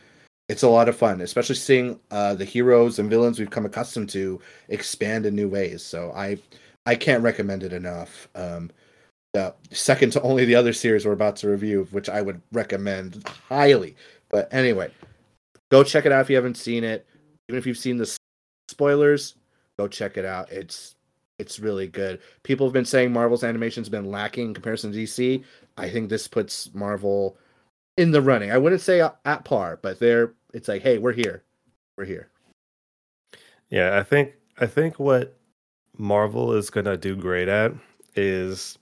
it's 0.47 0.63
a 0.63 0.69
lot 0.69 0.89
of 0.89 0.95
fun, 0.95 1.21
especially 1.21 1.55
seeing 1.55 1.99
uh, 2.11 2.35
the 2.35 2.45
heroes 2.45 2.99
and 2.99 3.09
villains 3.09 3.39
we've 3.39 3.49
come 3.49 3.65
accustomed 3.65 4.09
to 4.09 4.39
expand 4.69 5.25
in 5.25 5.35
new 5.35 5.49
ways. 5.49 5.83
So 5.83 6.11
I 6.15 6.37
I 6.85 6.95
can't 6.95 7.23
recommend 7.23 7.63
it 7.63 7.73
enough. 7.73 8.27
Um, 8.35 8.69
uh, 9.35 9.51
second 9.71 10.11
to 10.11 10.21
only 10.21 10.45
the 10.45 10.55
other 10.55 10.71
series 10.71 11.05
we're 11.05 11.11
about 11.11 11.35
to 11.37 11.49
review, 11.49 11.87
which 11.91 12.09
I 12.09 12.21
would 12.21 12.41
recommend 12.51 13.27
highly. 13.27 13.95
But 14.29 14.53
anyway, 14.53 14.91
go 15.71 15.83
check 15.83 16.05
it 16.05 16.11
out 16.11 16.21
if 16.21 16.29
you 16.29 16.35
haven't 16.35 16.57
seen 16.57 16.83
it. 16.83 17.05
Even 17.49 17.57
if 17.57 17.65
you've 17.65 17.77
seen 17.77 17.97
the 17.97 18.17
spoilers, 18.69 19.35
go 19.77 19.87
check 19.87 20.17
it 20.17 20.25
out. 20.25 20.51
It's 20.51 20.95
it's 21.37 21.59
really 21.59 21.87
good. 21.87 22.21
People 22.43 22.65
have 22.65 22.73
been 22.73 22.85
saying 22.85 23.11
Marvel's 23.11 23.43
animation's 23.43 23.89
been 23.89 24.09
lacking 24.09 24.47
in 24.47 24.53
comparison 24.53 24.91
to 24.91 24.97
DC. 24.97 25.43
I 25.77 25.89
think 25.89 26.09
this 26.09 26.27
puts 26.27 26.73
Marvel 26.73 27.37
in 27.97 28.11
the 28.11 28.21
running. 28.21 28.51
I 28.51 28.57
wouldn't 28.57 28.81
say 28.81 29.01
at 29.01 29.45
par, 29.45 29.79
but 29.81 29.99
they're 29.99 30.33
it's 30.53 30.67
like, 30.67 30.81
hey, 30.81 30.97
we're 30.97 31.13
here. 31.13 31.43
We're 31.97 32.05
here. 32.05 32.29
Yeah, 33.69 33.97
I 33.97 34.03
think 34.03 34.33
I 34.59 34.67
think 34.67 34.99
what 34.99 35.37
Marvel 35.97 36.53
is 36.53 36.69
gonna 36.69 36.97
do 36.97 37.15
great 37.15 37.47
at 37.47 37.73
is 38.15 38.77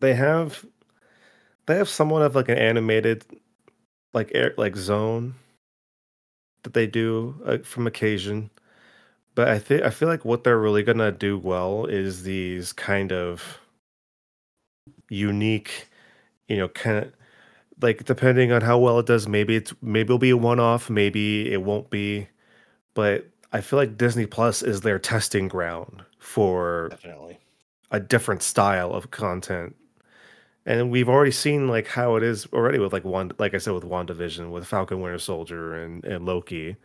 they 0.00 0.14
have 0.14 0.64
they 1.66 1.76
have 1.76 1.88
somewhat 1.88 2.22
of 2.22 2.34
like 2.34 2.48
an 2.48 2.58
animated 2.58 3.24
like 4.14 4.30
air 4.34 4.54
like 4.56 4.76
zone 4.76 5.34
that 6.64 6.74
they 6.74 6.86
do 6.86 7.40
uh, 7.46 7.58
from 7.58 7.86
occasion 7.86 8.50
but 9.34 9.48
i 9.48 9.58
think 9.58 9.82
i 9.82 9.90
feel 9.90 10.08
like 10.08 10.24
what 10.24 10.44
they're 10.44 10.58
really 10.58 10.82
gonna 10.82 11.12
do 11.12 11.38
well 11.38 11.86
is 11.86 12.24
these 12.24 12.72
kind 12.72 13.12
of 13.12 13.58
unique 15.08 15.88
you 16.48 16.56
know 16.56 16.68
kind 16.68 16.98
of 16.98 17.12
like 17.82 18.04
depending 18.04 18.52
on 18.52 18.60
how 18.62 18.78
well 18.78 18.98
it 18.98 19.06
does 19.06 19.26
maybe 19.28 19.56
it's 19.56 19.74
maybe 19.82 20.06
it'll 20.06 20.18
be 20.18 20.30
a 20.30 20.36
one-off 20.36 20.88
maybe 20.90 21.52
it 21.52 21.62
won't 21.62 21.90
be. 21.90 22.28
But 22.94 23.26
i 23.52 23.60
feel 23.60 23.78
like 23.78 23.98
disney 23.98 24.26
plus 24.26 24.62
is 24.62 24.80
their 24.82 24.98
testing 24.98 25.48
ground 25.48 26.02
for 26.18 26.88
Definitely. 26.90 27.38
a 27.90 28.00
different 28.00 28.42
style 28.42 28.92
of 28.92 29.10
content. 29.10 29.76
And 30.64 30.90
we've 30.92 31.08
already 31.08 31.32
seen 31.32 31.66
like 31.68 31.88
how 31.88 32.14
it 32.16 32.22
is 32.22 32.46
already 32.52 32.78
with 32.78 32.92
like 32.92 33.04
one 33.04 33.32
like 33.38 33.54
i 33.54 33.58
said 33.58 33.74
with 33.74 33.84
wandavision 33.84 34.50
with 34.52 34.66
falcon 34.66 35.00
winter 35.00 35.18
soldier 35.18 35.74
and 35.74 36.04
and 36.04 36.24
loki. 36.24 36.76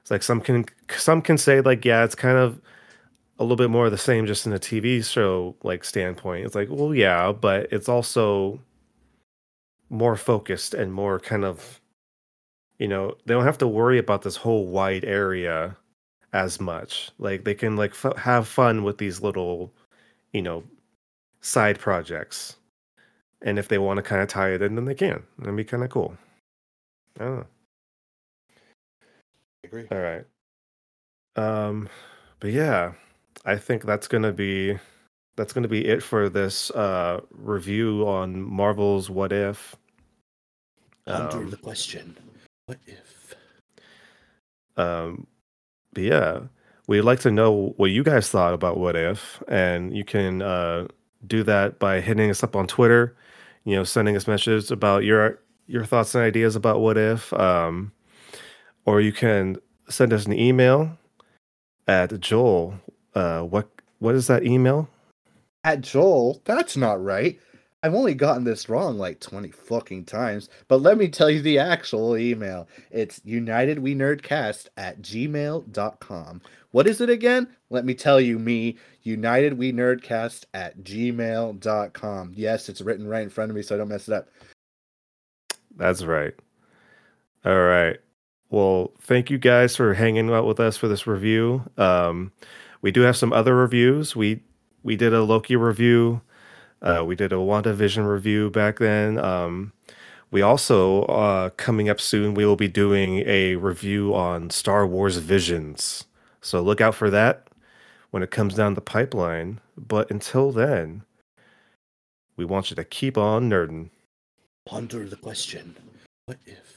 It's 0.00 0.10
like 0.10 0.22
some 0.24 0.40
can 0.40 0.64
some 0.96 1.22
can 1.22 1.38
say 1.38 1.60
like 1.60 1.84
yeah 1.84 2.02
it's 2.04 2.14
kind 2.16 2.36
of 2.36 2.60
a 3.38 3.44
little 3.44 3.56
bit 3.56 3.70
more 3.70 3.86
of 3.86 3.92
the 3.92 3.98
same 3.98 4.26
just 4.26 4.46
in 4.46 4.52
a 4.52 4.58
tv 4.58 5.04
show 5.04 5.54
like 5.62 5.84
standpoint. 5.84 6.44
It's 6.46 6.54
like 6.54 6.68
well 6.70 6.94
yeah 6.94 7.30
but 7.32 7.68
it's 7.72 7.88
also 7.88 8.58
more 9.92 10.16
focused 10.16 10.74
and 10.74 10.94
more 10.94 11.20
kind 11.20 11.44
of 11.44 11.80
you 12.78 12.88
know 12.88 13.16
they 13.26 13.34
don't 13.34 13.44
have 13.44 13.58
to 13.58 13.68
worry 13.68 13.98
about 13.98 14.22
this 14.22 14.36
whole 14.36 14.66
wide 14.66 15.04
area 15.04 15.76
as 16.34 16.60
much. 16.60 17.10
Like 17.18 17.44
they 17.44 17.54
can 17.54 17.76
like 17.76 17.92
f- 17.92 18.16
have 18.18 18.48
fun 18.48 18.84
with 18.84 18.98
these 18.98 19.20
little 19.22 19.72
you 20.32 20.42
know 20.42 20.64
side 21.42 21.78
projects. 21.80 22.56
And 23.42 23.58
if 23.58 23.68
they 23.68 23.78
want 23.78 23.98
to 23.98 24.02
kind 24.02 24.22
of 24.22 24.28
tie 24.28 24.50
it 24.52 24.62
in 24.62 24.76
then 24.76 24.86
they 24.86 24.94
can. 24.94 25.24
That'd 25.38 25.56
be 25.56 25.64
kind 25.64 25.84
of 25.84 25.90
cool. 25.90 26.16
I 27.20 27.24
don't 27.24 27.36
know 27.38 27.46
I 29.64 29.68
agree. 29.68 29.88
all 29.90 29.98
right 29.98 30.24
um 31.36 31.88
but 32.40 32.50
yeah 32.52 32.92
i 33.44 33.56
think 33.56 33.84
that's 33.84 34.08
gonna 34.08 34.32
be 34.32 34.78
that's 35.36 35.52
gonna 35.52 35.68
be 35.68 35.86
it 35.86 36.02
for 36.02 36.28
this 36.28 36.70
uh 36.72 37.20
review 37.30 38.06
on 38.06 38.42
marvel's 38.42 39.08
what 39.10 39.32
if 39.32 39.76
Under 41.06 41.38
Um, 41.38 41.50
the 41.50 41.56
question, 41.56 42.16
what 42.66 42.78
if? 42.86 43.34
Um, 44.76 45.26
but 45.92 46.04
yeah, 46.04 46.40
we'd 46.86 47.02
like 47.02 47.20
to 47.20 47.30
know 47.30 47.74
what 47.76 47.90
you 47.90 48.02
guys 48.02 48.28
thought 48.28 48.54
about 48.54 48.78
What 48.78 48.96
If, 48.96 49.42
and 49.48 49.96
you 49.96 50.04
can 50.04 50.42
uh, 50.42 50.88
do 51.26 51.42
that 51.42 51.78
by 51.78 52.00
hitting 52.00 52.30
us 52.30 52.42
up 52.42 52.56
on 52.56 52.66
Twitter. 52.66 53.16
You 53.64 53.76
know, 53.76 53.84
sending 53.84 54.16
us 54.16 54.26
messages 54.26 54.70
about 54.70 55.04
your 55.04 55.38
your 55.66 55.84
thoughts 55.84 56.14
and 56.14 56.24
ideas 56.24 56.56
about 56.56 56.80
What 56.80 56.96
If, 56.96 57.32
um, 57.34 57.92
or 58.84 59.00
you 59.00 59.12
can 59.12 59.56
send 59.88 60.12
us 60.12 60.26
an 60.26 60.32
email 60.32 60.96
at 61.86 62.18
Joel. 62.20 62.74
Uh, 63.14 63.42
what 63.42 63.68
what 63.98 64.14
is 64.14 64.26
that 64.28 64.44
email? 64.44 64.88
At 65.64 65.82
Joel, 65.82 66.40
that's 66.44 66.76
not 66.76 67.02
right. 67.02 67.38
I've 67.82 67.94
only 67.94 68.14
gotten 68.14 68.44
this 68.44 68.68
wrong 68.68 68.96
like 68.96 69.18
20 69.18 69.50
fucking 69.50 70.04
times, 70.04 70.48
but 70.68 70.82
let 70.82 70.98
me 70.98 71.08
tell 71.08 71.28
you 71.28 71.42
the 71.42 71.58
actual 71.58 72.16
email. 72.16 72.68
It's 72.92 73.18
unitedwenerdcast 73.20 74.68
at 74.76 75.02
gmail.com. 75.02 76.42
What 76.70 76.86
is 76.86 77.00
it 77.00 77.10
again? 77.10 77.48
Let 77.70 77.84
me 77.84 77.94
tell 77.94 78.20
you, 78.20 78.38
me, 78.38 78.76
unitedwenerdcast 79.04 80.44
at 80.54 80.78
gmail.com. 80.84 82.32
Yes, 82.36 82.68
it's 82.68 82.80
written 82.80 83.08
right 83.08 83.22
in 83.22 83.30
front 83.30 83.50
of 83.50 83.56
me, 83.56 83.62
so 83.62 83.74
I 83.74 83.78
don't 83.78 83.88
mess 83.88 84.08
it 84.08 84.14
up. 84.14 84.28
That's 85.76 86.04
right. 86.04 86.34
All 87.44 87.62
right. 87.62 87.98
Well, 88.50 88.92
thank 89.00 89.28
you 89.30 89.38
guys 89.38 89.74
for 89.74 89.94
hanging 89.94 90.30
out 90.30 90.46
with 90.46 90.60
us 90.60 90.76
for 90.76 90.86
this 90.86 91.06
review. 91.06 91.64
Um, 91.78 92.30
we 92.80 92.92
do 92.92 93.00
have 93.00 93.16
some 93.16 93.32
other 93.32 93.56
reviews. 93.56 94.14
We 94.14 94.42
we 94.82 94.96
did 94.96 95.14
a 95.14 95.22
Loki 95.22 95.56
review. 95.56 96.20
Uh, 96.82 97.04
we 97.06 97.14
did 97.14 97.32
a 97.32 97.36
WandaVision 97.36 98.06
review 98.06 98.50
back 98.50 98.78
then. 98.78 99.18
Um, 99.18 99.72
we 100.32 100.42
also 100.42 101.02
uh, 101.04 101.50
coming 101.50 101.88
up 101.88 102.00
soon. 102.00 102.34
We 102.34 102.44
will 102.44 102.56
be 102.56 102.68
doing 102.68 103.22
a 103.26 103.56
review 103.56 104.14
on 104.14 104.50
Star 104.50 104.86
Wars 104.86 105.18
Visions. 105.18 106.04
So 106.40 106.60
look 106.60 106.80
out 106.80 106.96
for 106.96 107.08
that 107.10 107.46
when 108.10 108.22
it 108.22 108.30
comes 108.32 108.54
down 108.54 108.74
the 108.74 108.80
pipeline. 108.80 109.60
But 109.76 110.10
until 110.10 110.50
then, 110.50 111.04
we 112.36 112.44
want 112.44 112.70
you 112.70 112.76
to 112.76 112.84
keep 112.84 113.16
on 113.16 113.48
nerding. 113.48 113.90
Ponder 114.66 115.08
the 115.08 115.16
question, 115.16 115.76
what 116.26 116.38
if? 116.46 116.71